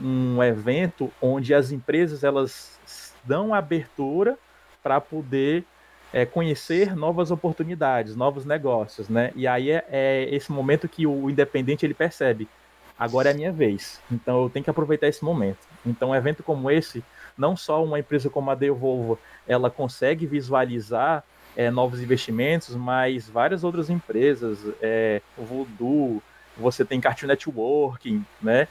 [0.00, 2.80] um evento onde as empresas elas
[3.24, 4.36] dão abertura
[4.82, 5.64] para poder
[6.12, 9.32] é, conhecer novas oportunidades, novos negócios, né?
[9.34, 12.48] E aí é, é, esse momento que o independente ele percebe,
[12.98, 15.58] agora é a minha vez, então eu tenho que aproveitar esse momento.
[15.86, 17.02] Então um evento como esse,
[17.36, 21.24] não só uma empresa como a Devolvo, ela consegue visualizar
[21.56, 26.22] é, novos investimentos, mas várias outras empresas, é, o Voodoo,
[26.56, 28.68] você tem Cartoon Networking, né?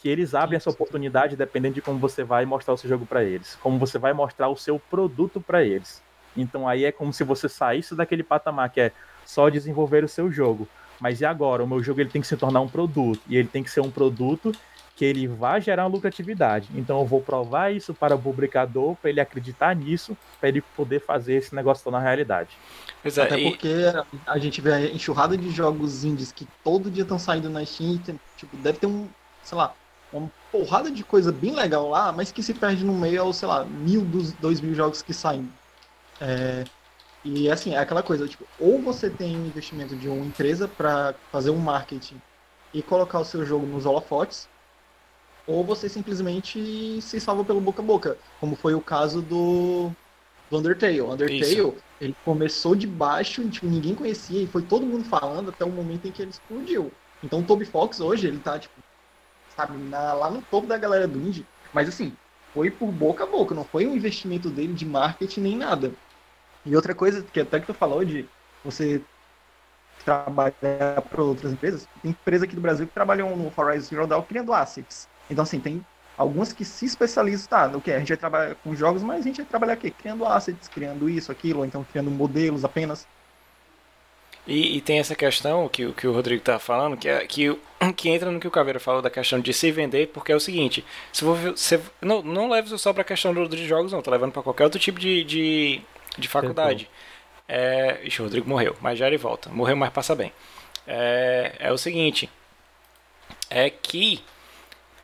[0.00, 3.22] Que eles abrem essa oportunidade dependendo de como você vai mostrar o seu jogo para
[3.22, 6.02] eles, como você vai mostrar o seu produto para eles.
[6.36, 8.92] Então aí é como se você saísse daquele patamar que é
[9.24, 10.68] só desenvolver o seu jogo.
[11.00, 11.62] Mas e agora?
[11.62, 13.20] O meu jogo ele tem que se tornar um produto.
[13.28, 14.52] E ele tem que ser um produto
[14.96, 16.70] que ele vai gerar lucratividade.
[16.74, 21.00] Então eu vou provar isso para o publicador, para ele acreditar nisso, para ele poder
[21.00, 22.56] fazer esse negócio tornar realidade.
[23.04, 23.50] É, Até e...
[23.50, 23.74] porque
[24.26, 27.98] a gente vê a enxurrada de jogos indies que todo dia estão saindo na Steam,
[27.98, 29.06] tem, tipo, deve ter um,
[29.44, 29.74] sei lá,
[30.10, 33.48] uma porrada de coisa bem legal lá, mas que se perde no meio aos, sei
[33.48, 35.46] lá, mil dos dois mil jogos que saem.
[36.18, 36.64] É,
[37.22, 41.14] e assim, é aquela coisa, tipo, ou você tem um investimento de uma empresa para
[41.30, 42.18] fazer um marketing
[42.72, 44.48] e colocar o seu jogo nos holofotes,
[45.46, 49.90] ou você simplesmente se salva pelo boca a boca, como foi o caso do,
[50.50, 51.00] do Undertale.
[51.00, 51.74] O Undertale, Isso.
[52.00, 56.06] ele começou de baixo, tipo, ninguém conhecia, e foi todo mundo falando até o momento
[56.06, 56.92] em que ele explodiu.
[57.22, 58.74] Então o Toby Fox hoje, ele tá, tipo,
[59.54, 61.46] sabe, na, lá no topo da galera do indie.
[61.72, 62.12] Mas assim,
[62.52, 65.92] foi por boca a boca, não foi um investimento dele de marketing nem nada.
[66.64, 68.28] E outra coisa que até que tu falou de
[68.64, 69.00] você
[70.04, 74.22] trabalhar para outras empresas, tem empresa aqui do Brasil que trabalham no Horizon Zero Dawn
[74.22, 75.08] criando assets.
[75.30, 75.84] Então, assim, tem
[76.16, 79.22] algumas que se especializam, tá, no que a gente vai trabalhar com jogos, mas a
[79.22, 83.06] gente vai trabalhar aqui, criando assets, criando isso, aquilo, ou então criando modelos apenas.
[84.46, 87.58] E, e, tem essa questão que, que o Rodrigo tá falando, que, é, que,
[87.96, 90.40] que entra no que o Caveira falou da questão de se vender, porque é o
[90.40, 94.32] seguinte, se você não, não leve só para a questão de jogos, não, tá levando
[94.32, 95.82] para qualquer outro tipo de, de,
[96.16, 96.88] de faculdade.
[97.48, 99.50] É, ixi, o Rodrigo morreu, mas já ele volta.
[99.50, 100.32] Morreu, mas passa bem.
[100.86, 102.30] É, é o seguinte,
[103.50, 104.22] é que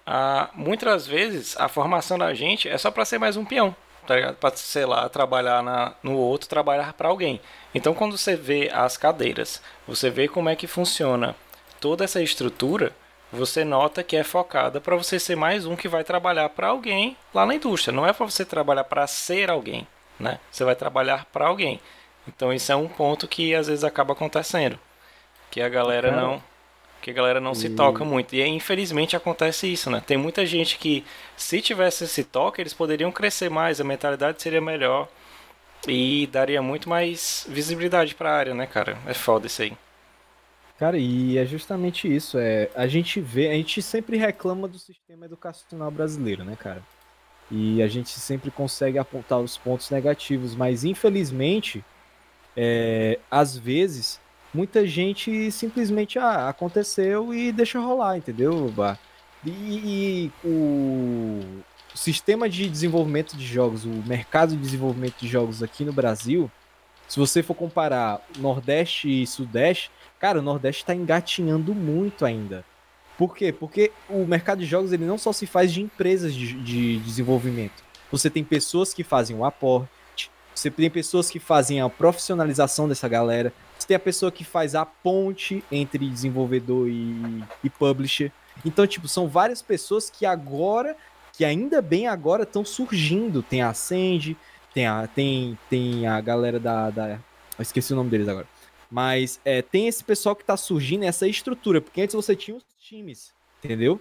[0.07, 3.75] ah, muitas vezes a formação da gente é só para ser mais um peão,
[4.07, 4.37] tá ligado?
[4.37, 7.41] Para, sei lá, trabalhar na, no outro, trabalhar para alguém.
[7.75, 11.37] Então, quando você vê as cadeiras, você vê como é que funciona
[11.81, 12.93] toda essa estrutura,
[13.33, 17.17] você nota que é focada para você ser mais um que vai trabalhar para alguém
[17.33, 17.95] lá na indústria.
[17.95, 19.87] Não é para você trabalhar para ser alguém,
[20.19, 20.39] né?
[20.51, 21.81] Você vai trabalhar para alguém.
[22.29, 24.79] Então, isso é um ponto que às vezes acaba acontecendo,
[25.51, 26.43] que a galera não
[27.03, 27.57] que a galera não e...
[27.57, 28.35] se toca muito.
[28.35, 30.03] E infelizmente acontece isso, né?
[30.07, 31.05] Tem muita gente que,
[31.37, 35.09] se tivesse esse toque, eles poderiam crescer mais, a mentalidade seria melhor
[35.87, 38.97] e daria muito mais visibilidade para a área, né, cara?
[39.05, 39.77] É foda isso aí.
[40.79, 42.39] Cara, e é justamente isso.
[42.39, 46.83] É, a gente vê, a gente sempre reclama do sistema educacional brasileiro, né, cara?
[47.51, 51.85] E a gente sempre consegue apontar os pontos negativos, mas infelizmente,
[52.57, 54.21] é, às vezes,
[54.53, 58.73] muita gente simplesmente ah, aconteceu e deixa rolar, entendeu?
[59.45, 61.41] E, e o
[61.95, 66.51] sistema de desenvolvimento de jogos, o mercado de desenvolvimento de jogos aqui no Brasil,
[67.09, 72.65] se você for comparar Nordeste e Sudeste, cara, o Nordeste está engatinhando muito ainda.
[73.19, 73.53] Por quê?
[73.53, 77.85] Porque o mercado de jogos ele não só se faz de empresas de, de desenvolvimento.
[78.11, 83.09] Você tem pessoas que fazem o aporte, você tem pessoas que fazem a profissionalização dessa
[83.09, 83.53] galera,
[83.83, 88.33] você tem a pessoa que faz a ponte entre desenvolvedor e, e publisher.
[88.65, 90.97] Então, tipo, são várias pessoas que agora,
[91.33, 93.43] que ainda bem agora estão surgindo.
[93.43, 94.37] Tem a Sandy,
[94.73, 97.09] tem a, tem, tem a galera da, da.
[97.11, 98.47] Eu esqueci o nome deles agora.
[98.91, 101.81] Mas é, tem esse pessoal que tá surgindo, essa estrutura.
[101.81, 103.33] Porque antes você tinha os times,
[103.63, 104.01] entendeu?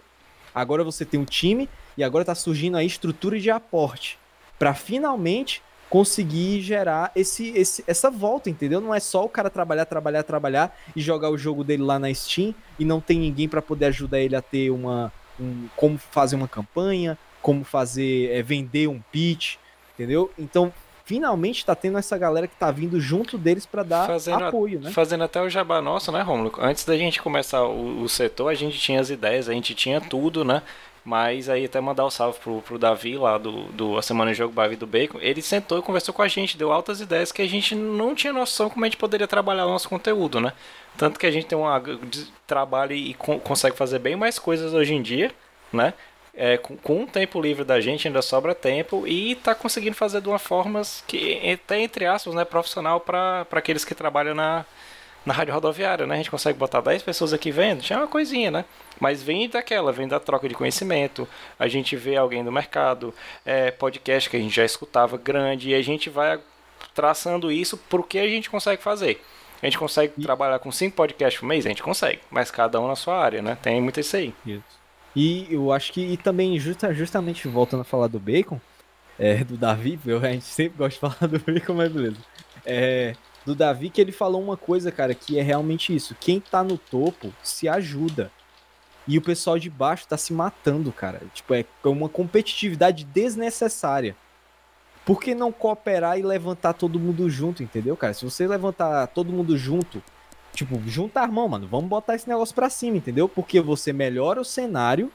[0.53, 4.19] Agora você tem um time e agora tá surgindo a estrutura de aporte.
[4.59, 8.80] para finalmente conseguir gerar esse, esse, essa volta, entendeu?
[8.80, 12.11] Não é só o cara trabalhar, trabalhar, trabalhar e jogar o jogo dele lá na
[12.13, 15.11] Steam e não tem ninguém para poder ajudar ele a ter uma.
[15.38, 18.31] Um, como fazer uma campanha, como fazer.
[18.31, 19.57] É, vender um pitch,
[19.93, 20.31] entendeu?
[20.39, 20.72] Então,
[21.03, 24.84] finalmente tá tendo essa galera que tá vindo junto deles para dar fazendo apoio, a,
[24.84, 24.91] né?
[24.91, 26.53] Fazendo até o jabá nosso, né, Romulo?
[26.59, 29.99] Antes da gente começar o, o setor, a gente tinha as ideias, a gente tinha
[29.99, 30.63] tudo, né?
[31.03, 34.31] Mas aí até mandar o um salve pro, pro Davi lá do, do A Semana
[34.31, 35.17] de Jogo Bavi do Bacon.
[35.19, 38.31] Ele sentou e conversou com a gente, deu altas ideias que a gente não tinha
[38.31, 40.53] noção como a gente poderia trabalhar o nosso conteúdo, né?
[40.97, 41.65] Tanto que a gente tem um
[42.45, 45.31] trabalho e consegue fazer bem mais coisas hoje em dia,
[45.73, 45.93] né?
[46.33, 50.21] É, com, com o tempo livre da gente ainda sobra tempo e está conseguindo fazer
[50.21, 54.65] de uma forma que até entre aspas né profissional para aqueles que trabalham na,
[55.26, 56.15] na rádio rodoviária, né?
[56.15, 58.65] A gente consegue botar 10 pessoas aqui vendo, já é uma coisinha, né?
[58.99, 61.27] Mas vem daquela, vem da troca de conhecimento,
[61.60, 63.14] a gente vê alguém do mercado,
[63.45, 66.39] é, podcast que a gente já escutava grande, e a gente vai
[66.93, 69.22] traçando isso pro que a gente consegue fazer.
[69.61, 70.22] A gente consegue e...
[70.22, 71.65] trabalhar com 5 podcasts por mês?
[71.65, 73.57] A gente consegue, mas cada um na sua área, né?
[73.61, 74.34] Tem muito isso aí.
[74.45, 74.81] Isso.
[75.15, 78.60] E eu acho que, e também, justa, justamente voltando a falar do Bacon,
[79.19, 82.18] é, do Davi, eu, a gente sempre gosta de falar do Bacon, mas beleza.
[82.65, 83.14] É,
[83.45, 86.15] do Davi que ele falou uma coisa, cara, que é realmente isso.
[86.19, 88.31] Quem tá no topo se ajuda.
[89.07, 91.22] E o pessoal de baixo tá se matando, cara.
[91.34, 94.15] Tipo, é uma competitividade desnecessária.
[95.03, 98.13] Por que não cooperar e levantar todo mundo junto, entendeu, cara?
[98.13, 100.03] Se você levantar todo mundo junto,
[100.53, 103.27] tipo, juntar mão, mano, vamos botar esse negócio pra cima, entendeu?
[103.27, 105.11] Porque você melhora o cenário,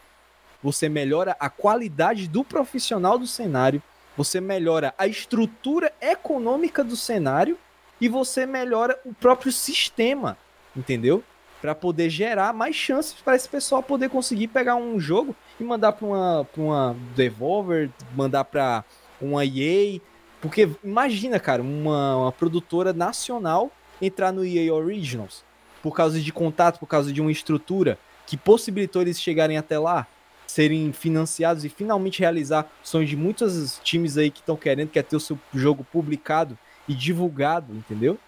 [0.60, 3.80] você melhora a qualidade do profissional do cenário,
[4.16, 7.56] você melhora a estrutura econômica do cenário
[8.00, 10.36] e você melhora o próprio sistema,
[10.76, 11.22] entendeu?
[11.60, 15.92] Para poder gerar mais chances para esse pessoal poder conseguir pegar um jogo e mandar
[15.92, 18.84] para uma, uma Devolver, mandar para
[19.20, 20.00] uma EA.
[20.40, 23.70] Porque imagina, cara, uma, uma produtora nacional
[24.00, 25.44] entrar no EA Originals
[25.82, 30.06] por causa de contato, por causa de uma estrutura que possibilitou eles chegarem até lá,
[30.46, 35.16] serem financiados e finalmente realizar sonhos de muitos times aí que estão querendo, que ter
[35.16, 38.18] o seu jogo publicado e divulgado, entendeu?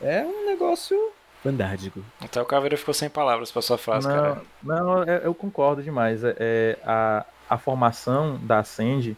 [0.00, 0.96] É um negócio
[1.42, 2.02] fantástico.
[2.20, 4.42] Até o Caveira ficou sem palavras para sua frase, não, cara.
[4.62, 6.22] Não, eu concordo demais.
[6.24, 9.16] É, é, a, a formação da Sandy,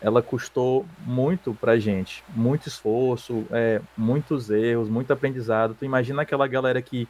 [0.00, 2.24] ela custou muito pra gente.
[2.28, 5.74] Muito esforço, é, muitos erros, muito aprendizado.
[5.78, 7.08] Tu imagina aquela galera que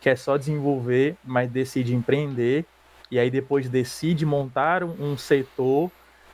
[0.00, 2.66] quer só desenvolver, mas decide empreender,
[3.10, 5.90] e aí depois decide montar um, um setor,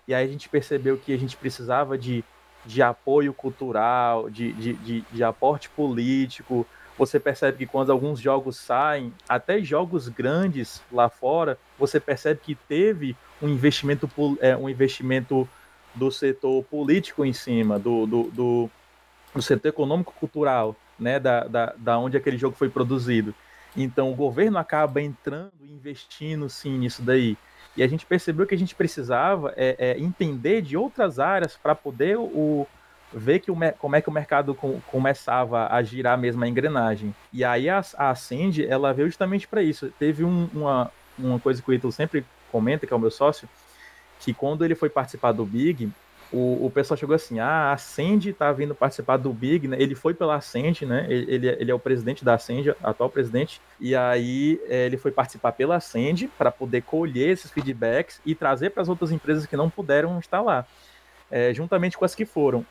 [0.09, 2.25] e aí a gente percebeu que a gente precisava de
[2.65, 6.67] de apoio cultural, de, de, de, de, aporte político.
[6.99, 12.55] Você percebe que quando alguns jogos saem, até jogos grandes lá fora, você percebe que
[12.55, 14.11] teve um investimento,
[14.41, 15.49] é, um investimento
[15.95, 18.71] do setor político em cima, do, do, do,
[19.35, 23.35] do setor econômico-cultural, né, da, da, da onde aquele jogo foi produzido.
[23.77, 27.37] Então o governo acaba entrando, investindo sim nisso daí.
[27.81, 31.75] E a gente percebeu que a gente precisava é, é, entender de outras áreas para
[31.75, 32.67] poder o,
[33.11, 37.15] ver que o, como é que o mercado com, começava a girar mesmo a engrenagem.
[37.33, 39.91] E aí a, a Ascend, ela veio justamente para isso.
[39.99, 43.49] Teve um, uma, uma coisa que o Ítalo sempre comenta, que é o meu sócio,
[44.19, 45.91] que quando ele foi participar do Big,
[46.33, 49.77] o, o pessoal chegou assim, ah, a Ascend tá vindo participar do Big, né?
[49.81, 51.07] Ele foi pela Ascend, né?
[51.09, 55.11] Ele, ele, ele é o presidente da Ascend, atual presidente, e aí é, ele foi
[55.11, 59.57] participar pela Ascend para poder colher esses feedbacks e trazer para as outras empresas que
[59.57, 60.65] não puderam estar lá,
[61.31, 62.65] é, juntamente com as que foram.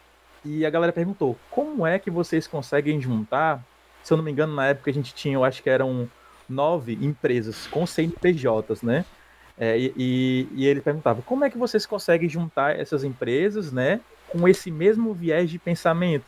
[0.44, 3.61] E a galera perguntou, como é que vocês conseguem juntar?
[4.02, 6.10] Se eu não me engano, na época a gente tinha, eu acho que eram
[6.48, 9.06] nove empresas com CNPJs, né?
[9.60, 13.99] É, e, e, ele perguntava como é que vocês conseguem juntar essas empresas, né,
[14.30, 16.23] com esse mesmo viés de pensamento.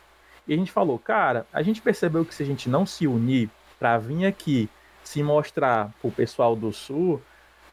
[0.46, 3.48] E a gente falou, cara, a gente percebeu que se a gente não se unir
[3.78, 4.68] para vir aqui
[5.02, 7.22] se mostrar para o pessoal do Sul,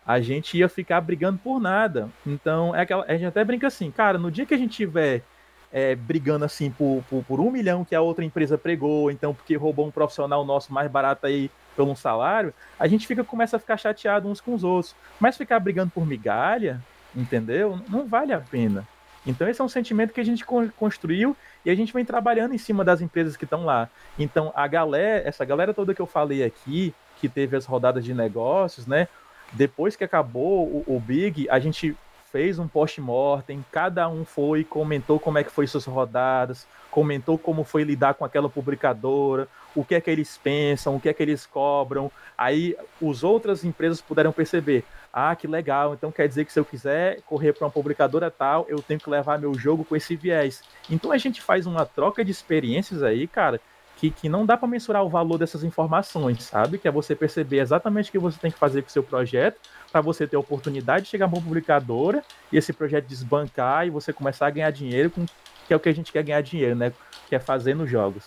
[0.06, 2.10] a gente ia ficar brigando por nada.
[2.26, 5.24] Então, é aquela, a gente até brinca assim, cara, no dia que a gente tiver
[5.72, 9.56] é, brigando assim por, por, por, um milhão que a outra empresa pregou, então porque
[9.56, 13.60] roubou um profissional nosso mais barato aí por um salário, a gente fica começa a
[13.60, 14.96] ficar chateado uns com os outros.
[15.20, 16.82] Mas ficar brigando por migalha,
[17.16, 17.80] entendeu?
[17.88, 18.88] Não vale a pena.
[19.26, 20.44] Então esse é um sentimento que a gente
[20.78, 23.90] construiu e a gente vem trabalhando em cima das empresas que estão lá.
[24.18, 28.14] Então a galera, essa galera toda que eu falei aqui, que teve as rodadas de
[28.14, 29.08] negócios, né?
[29.52, 31.96] Depois que acabou o, o Big, a gente
[32.32, 37.64] fez um post-mortem, cada um foi, comentou como é que foi suas rodadas, comentou como
[37.64, 41.24] foi lidar com aquela publicadora, o que é que eles pensam, o que é que
[41.24, 42.12] eles cobram.
[42.38, 46.66] Aí as outras empresas puderam perceber, ah, que legal, então quer dizer que se eu
[46.66, 50.62] quiser correr para uma publicadora tal, eu tenho que levar meu jogo com esse viés.
[50.90, 53.60] Então a gente faz uma troca de experiências aí, cara,
[54.00, 56.78] que, que não dá para mensurar o valor dessas informações, sabe?
[56.78, 59.60] Que é você perceber exatamente o que você tem que fazer com o seu projeto
[59.92, 63.90] para você ter a oportunidade de chegar para uma publicadora e esse projeto desbancar e
[63.90, 65.26] você começar a ganhar dinheiro com
[65.68, 66.92] que é o que a gente quer ganhar dinheiro, né?
[67.28, 68.24] Que é fazendo jogos.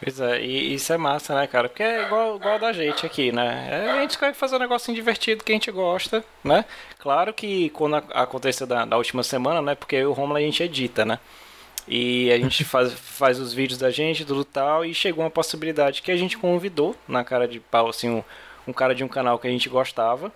[0.00, 1.68] Pois é, e isso é massa, né, cara?
[1.68, 3.68] Porque é igual, igual da gente aqui, né?
[3.70, 6.64] É, a gente quer fazer um negocinho divertido que a gente gosta, né?
[6.98, 9.74] Claro que quando aconteceu da, da última semana, né?
[9.74, 11.18] Porque o Romulo a gente edita, né?
[11.88, 16.02] E a gente faz, faz os vídeos da gente, tudo tal, e chegou uma possibilidade
[16.02, 18.22] que a gente convidou na cara de pau, assim, um,
[18.66, 20.32] um cara de um canal que a gente gostava.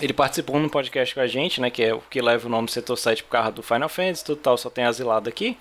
[0.00, 1.70] Ele participou no podcast com a gente, né?
[1.70, 4.40] Que é o que leva o nome setor 7 por causa do Final Fantasy, tudo
[4.40, 5.56] tal, só tem asilado aqui.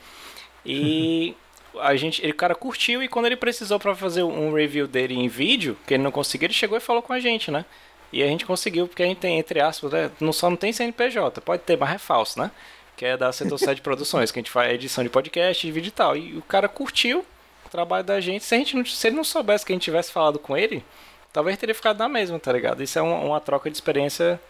[0.66, 1.36] E
[1.80, 5.16] a gente, ele, o cara curtiu e quando ele precisou para fazer um review dele
[5.16, 7.66] em vídeo, que ele não conseguiu, ele chegou e falou com a gente, né?
[8.12, 10.72] E a gente conseguiu, porque a gente tem, entre aspas, né, não só não tem
[10.72, 12.52] CNPJ, pode ter, mas é falso, né?
[12.98, 15.90] Que é da Setor 7 Produções, que a gente faz edição de podcast, de vídeo
[15.90, 16.18] e tal.
[16.18, 17.24] E o cara curtiu
[17.64, 18.44] o trabalho da gente.
[18.44, 20.84] Se, a gente não, se ele não soubesse que a gente tivesse falado com ele,
[21.32, 22.82] talvez teria ficado na mesma, tá ligado?
[22.82, 24.42] Isso é uma, uma troca de experiência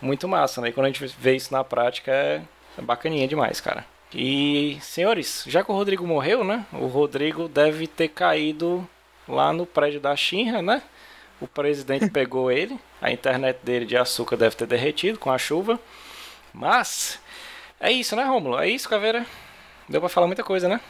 [0.00, 0.68] muito massa, né?
[0.68, 2.40] E quando a gente vê isso na prática, é,
[2.78, 3.84] é bacaninha demais, cara.
[4.14, 6.64] E, senhores, já que o Rodrigo morreu, né?
[6.72, 8.88] O Rodrigo deve ter caído
[9.26, 10.82] lá no prédio da Shinra, né?
[11.40, 15.80] O presidente pegou ele, a internet dele de açúcar deve ter derretido com a chuva.
[16.54, 17.20] Mas
[17.80, 18.58] é isso, né, Romulo?
[18.58, 19.24] É isso, Caveira.
[19.88, 20.80] Deu pra falar muita coisa, né?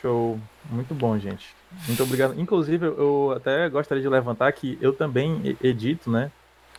[0.00, 0.38] Show.
[0.70, 1.54] Muito bom, gente.
[1.86, 2.38] Muito obrigado.
[2.38, 6.30] Inclusive, eu até gostaria de levantar que eu também edito, né?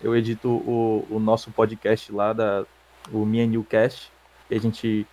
[0.02, 2.66] Eu edito o, o nosso podcast lá, da,
[3.12, 4.12] o Me New Cast,
[4.48, 5.08] que a gente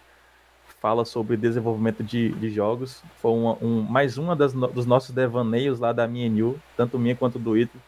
[0.81, 3.03] fala sobre desenvolvimento de, de jogos.
[3.21, 7.15] Foi uma, um, mais uma das, dos nossos devaneios lá da minha New, tanto minha
[7.15, 7.79] quanto do Ito.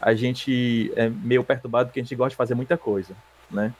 [0.00, 3.14] A gente é meio perturbado porque a gente gosta de fazer muita coisa,
[3.50, 3.74] né?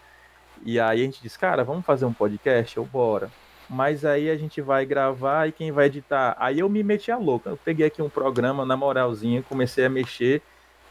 [0.65, 2.77] E aí a gente diz, cara, vamos fazer um podcast?
[2.77, 3.31] Eu, bora.
[3.69, 6.35] Mas aí a gente vai gravar e quem vai editar?
[6.39, 7.51] Aí eu me meti a louca.
[7.51, 10.43] Eu peguei aqui um programa, na moralzinha, comecei a mexer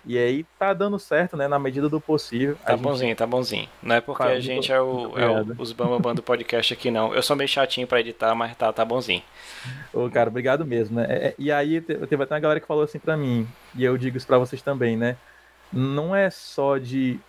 [0.07, 1.49] e aí tá dando certo, né?
[1.49, 2.55] Na medida do possível.
[2.63, 2.81] Tá gente...
[2.81, 3.67] bonzinho, tá bonzinho.
[3.83, 7.13] Não é porque a gente é, o, é o, os Bambam do podcast aqui, não.
[7.13, 9.21] Eu sou meio chatinho pra editar, mas tá, tá bonzinho.
[9.93, 11.07] Ô, cara, obrigado mesmo, né?
[11.09, 13.45] É, é e aí teve até uma galera que falou assim pra mim,
[13.75, 15.17] e eu digo isso pra vocês também, né?
[15.73, 17.19] Não é só de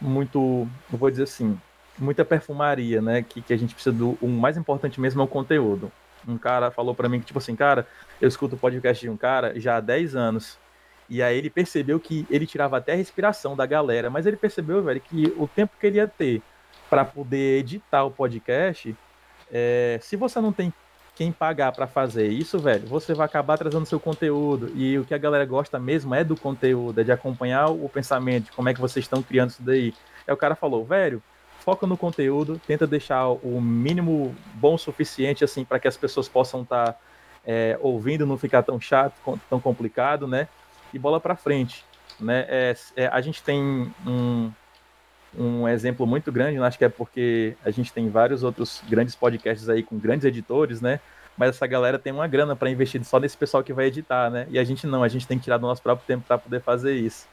[0.00, 1.60] muito, eu vou dizer assim,
[1.98, 3.22] muita perfumaria, né?
[3.22, 4.18] Que, que a gente precisa do.
[4.20, 5.90] O mais importante mesmo é o conteúdo.
[6.26, 7.86] Um cara falou para mim que, tipo assim, cara,
[8.20, 10.58] eu escuto o podcast de um cara já há 10 anos.
[11.08, 14.82] E aí ele percebeu que ele tirava até a respiração da galera, mas ele percebeu,
[14.82, 16.42] velho, que o tempo que ele ia ter
[16.90, 18.94] para poder editar o podcast,
[19.50, 20.72] é, se você não tem
[21.14, 24.70] quem pagar para fazer isso, velho, você vai acabar trazendo seu conteúdo.
[24.76, 28.44] E o que a galera gosta mesmo é do conteúdo, é de acompanhar o pensamento,
[28.44, 29.92] de como é que vocês estão criando isso daí.
[30.26, 31.20] Aí o cara falou, velho,
[31.68, 36.26] foca no conteúdo, tenta deixar o mínimo bom o suficiente, assim, para que as pessoas
[36.26, 36.98] possam estar tá,
[37.46, 39.14] é, ouvindo, não ficar tão chato,
[39.50, 40.48] tão complicado, né?
[40.92, 41.84] e bola para frente.
[42.18, 42.44] Né?
[42.48, 44.50] É, é, a gente tem um,
[45.36, 49.68] um exemplo muito grande, acho que é porque a gente tem vários outros grandes podcasts
[49.68, 51.00] aí com grandes editores, né?
[51.36, 54.46] Mas essa galera tem uma grana para investir só nesse pessoal que vai editar, né?
[54.50, 56.60] E a gente não, a gente tem que tirar do nosso próprio tempo para poder
[56.60, 57.28] fazer isso.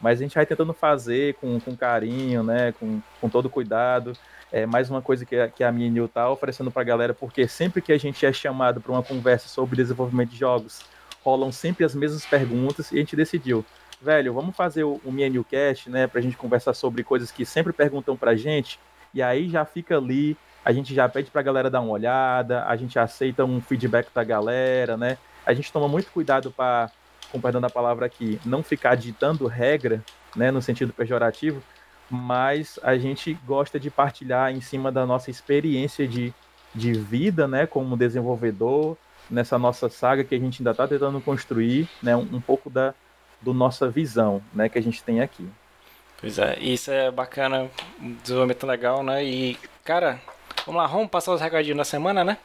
[0.00, 2.72] Mas a gente vai tentando fazer com, com carinho, né?
[2.72, 4.12] Com, com todo cuidado.
[4.52, 7.48] É mais uma coisa que, que a minha New tá oferecendo para a galera, porque
[7.48, 10.84] sempre que a gente é chamado para uma conversa sobre desenvolvimento de jogos,
[11.24, 13.64] rolam sempre as mesmas perguntas e a gente decidiu,
[14.00, 17.72] velho, vamos fazer o, o Minha Newcast, né, pra gente conversar sobre coisas que sempre
[17.72, 18.78] perguntam pra gente,
[19.12, 22.76] e aí já fica ali, a gente já pede pra galera dar uma olhada, a
[22.76, 25.16] gente aceita um feedback da galera, né,
[25.46, 26.92] a gente toma muito cuidado para,
[27.34, 30.00] com perdão da palavra aqui, não ficar ditando regra,
[30.36, 31.60] né, no sentido pejorativo,
[32.08, 36.32] mas a gente gosta de partilhar em cima da nossa experiência de,
[36.72, 38.96] de vida, né, como desenvolvedor,
[39.28, 42.94] nessa nossa saga que a gente ainda está tentando construir, né, um, um, pouco da
[43.42, 45.46] do nossa visão, né, que a gente tem aqui.
[46.20, 47.68] Pois é, isso é bacana,
[48.00, 49.22] um desenvolvimento legal, né?
[49.22, 50.18] E cara,
[50.64, 52.38] vamos lá, vamos passar os recadinhos da semana, né?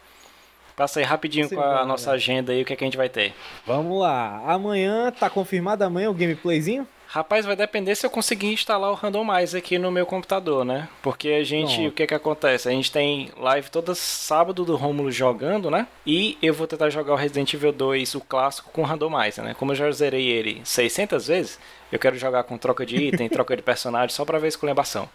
[0.79, 2.95] Passa aí rapidinho Sim, com a nossa agenda aí, o que, é que a gente
[2.95, 3.33] vai ter.
[3.67, 6.87] Vamos lá, amanhã tá confirmado amanhã o gameplayzinho?
[7.05, 10.87] Rapaz, vai depender se eu conseguir instalar o Randomize aqui no meu computador, né?
[11.01, 12.69] Porque a gente, o que que acontece?
[12.69, 15.85] A gente tem live todo sábado do Romulo jogando, né?
[16.07, 19.53] E eu vou tentar jogar o Resident Evil 2, o clássico, com Randomize, né?
[19.53, 21.59] Como eu já zerei ele 600 vezes,
[21.91, 25.09] eu quero jogar com troca de item, troca de personagem, só pra ver esculhambação,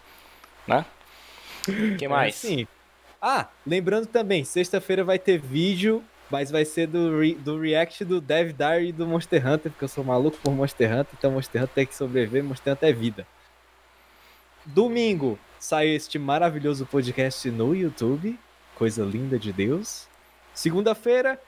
[0.67, 0.85] né?
[1.67, 2.35] O que é mais?
[2.45, 2.67] É, sim.
[3.21, 8.19] Ah, lembrando também, sexta-feira vai ter vídeo mas vai ser do, re, do react do
[8.19, 11.63] Dev Diary e do Monster Hunter, porque eu sou maluco por Monster Hunter, então Monster
[11.63, 13.27] Hunter tem que sobreviver, Monster Hunter é vida.
[14.65, 18.37] Domingo sai este maravilhoso podcast no YouTube,
[18.75, 20.07] coisa linda de Deus.
[20.53, 21.39] Segunda-feira,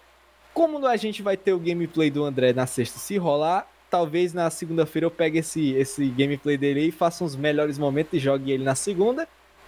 [0.54, 4.50] como a gente vai ter o gameplay do André na sexta se rolar, talvez na
[4.50, 8.64] segunda-feira eu pegue esse, esse gameplay dele e faça uns melhores momentos e jogue ele
[8.64, 9.28] na segunda.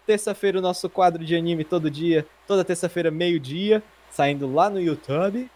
[0.10, 5.48] Terça-feira o nosso quadro de anime todo dia, toda terça-feira meio-dia saindo lá no YouTube.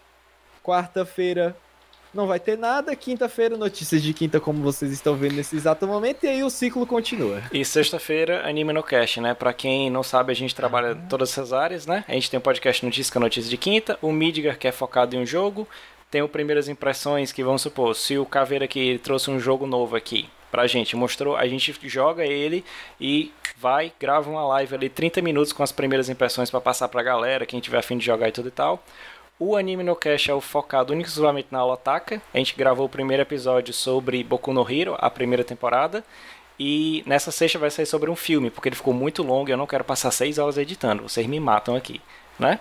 [0.62, 1.56] Quarta-feira
[2.14, 2.94] não vai ter nada.
[2.94, 6.22] Quinta-feira, notícias de quinta, como vocês estão vendo nesse exato momento.
[6.22, 7.42] E aí o ciclo continua.
[7.52, 9.34] E sexta-feira, Anime no Cast, né?
[9.34, 11.06] Pra quem não sabe, a gente trabalha ah.
[11.08, 12.04] todas essas áreas, né?
[12.06, 13.98] A gente tem o um podcast Notícias, que é notícia de quinta.
[14.00, 15.66] O Midgar, que é focado em um jogo.
[16.12, 19.96] Tem o Primeiras Impressões, que vamos supor, se o Caveira aqui trouxe um jogo novo
[19.96, 22.64] aqui pra gente, mostrou, a gente joga ele
[23.00, 27.02] e vai, grava uma live ali 30 minutos com as primeiras impressões para passar pra
[27.02, 28.80] galera, quem tiver afim de jogar e tudo e tal.
[29.36, 32.22] O Anime no Cast é o focado exclusivamente na Otaka.
[32.32, 36.04] A gente gravou o primeiro episódio sobre Boku no Hero, a primeira temporada.
[36.56, 39.56] E nessa sexta vai sair sobre um filme, porque ele ficou muito longo e eu
[39.56, 41.02] não quero passar seis horas editando.
[41.02, 42.00] Vocês me matam aqui,
[42.38, 42.58] né?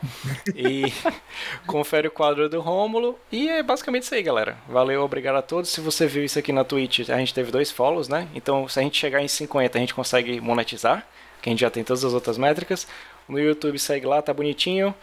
[0.55, 0.93] E
[1.65, 3.19] confere o quadro do Rômulo.
[3.31, 4.57] E é basicamente isso aí, galera.
[4.67, 5.69] Valeu, obrigado a todos.
[5.69, 8.27] Se você viu isso aqui na Twitch, a gente teve dois follows, né?
[8.35, 11.05] Então, se a gente chegar em 50, a gente consegue monetizar,
[11.41, 12.87] que a gente já tem todas as outras métricas.
[13.27, 14.93] No YouTube segue lá, tá bonitinho.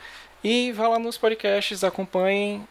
[0.42, 2.66] E vá lá nos podcasts, acompanhem.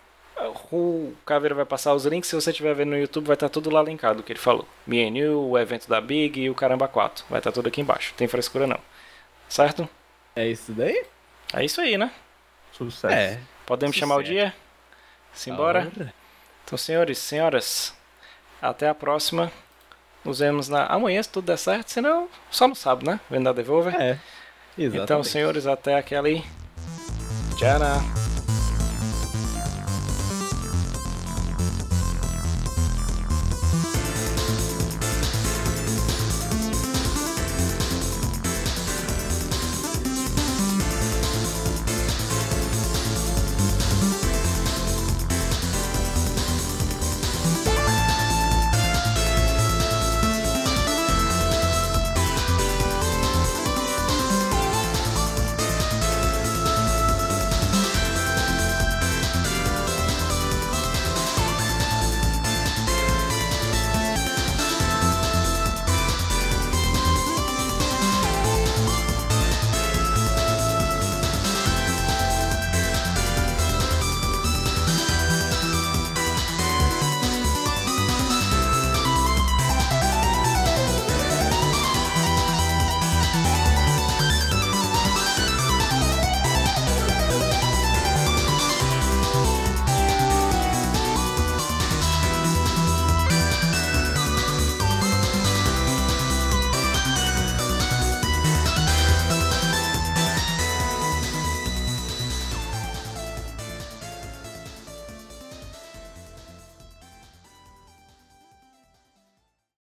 [0.72, 2.30] O Caveira vai passar os links.
[2.30, 4.66] Se você estiver vendo no YouTube, vai estar tudo lá linkado o que ele falou.
[4.88, 7.26] Me o evento da Big e o Caramba 4.
[7.30, 8.14] Vai estar tudo aqui embaixo.
[8.16, 8.80] Tem frescura não.
[9.50, 9.88] Certo?
[10.36, 11.04] É isso daí?
[11.54, 12.12] É isso aí, né?
[12.72, 13.14] Sucesso.
[13.14, 13.40] É.
[13.66, 14.10] Podemos Sucesso.
[14.12, 14.54] chamar o dia?
[15.34, 15.92] Simbora?
[15.96, 16.14] Ora.
[16.64, 17.94] Então, senhores, senhoras,
[18.62, 19.52] até a próxima.
[20.24, 21.90] Nos vemos na amanhã, se tudo der certo.
[21.90, 23.20] Senão, só no sábado, né?
[23.30, 23.96] Vendo da Devolver.
[23.96, 24.20] É.
[24.78, 25.04] Exatamente.
[25.04, 26.44] então, senhores, até aquela aí.
[27.58, 28.29] Tchau.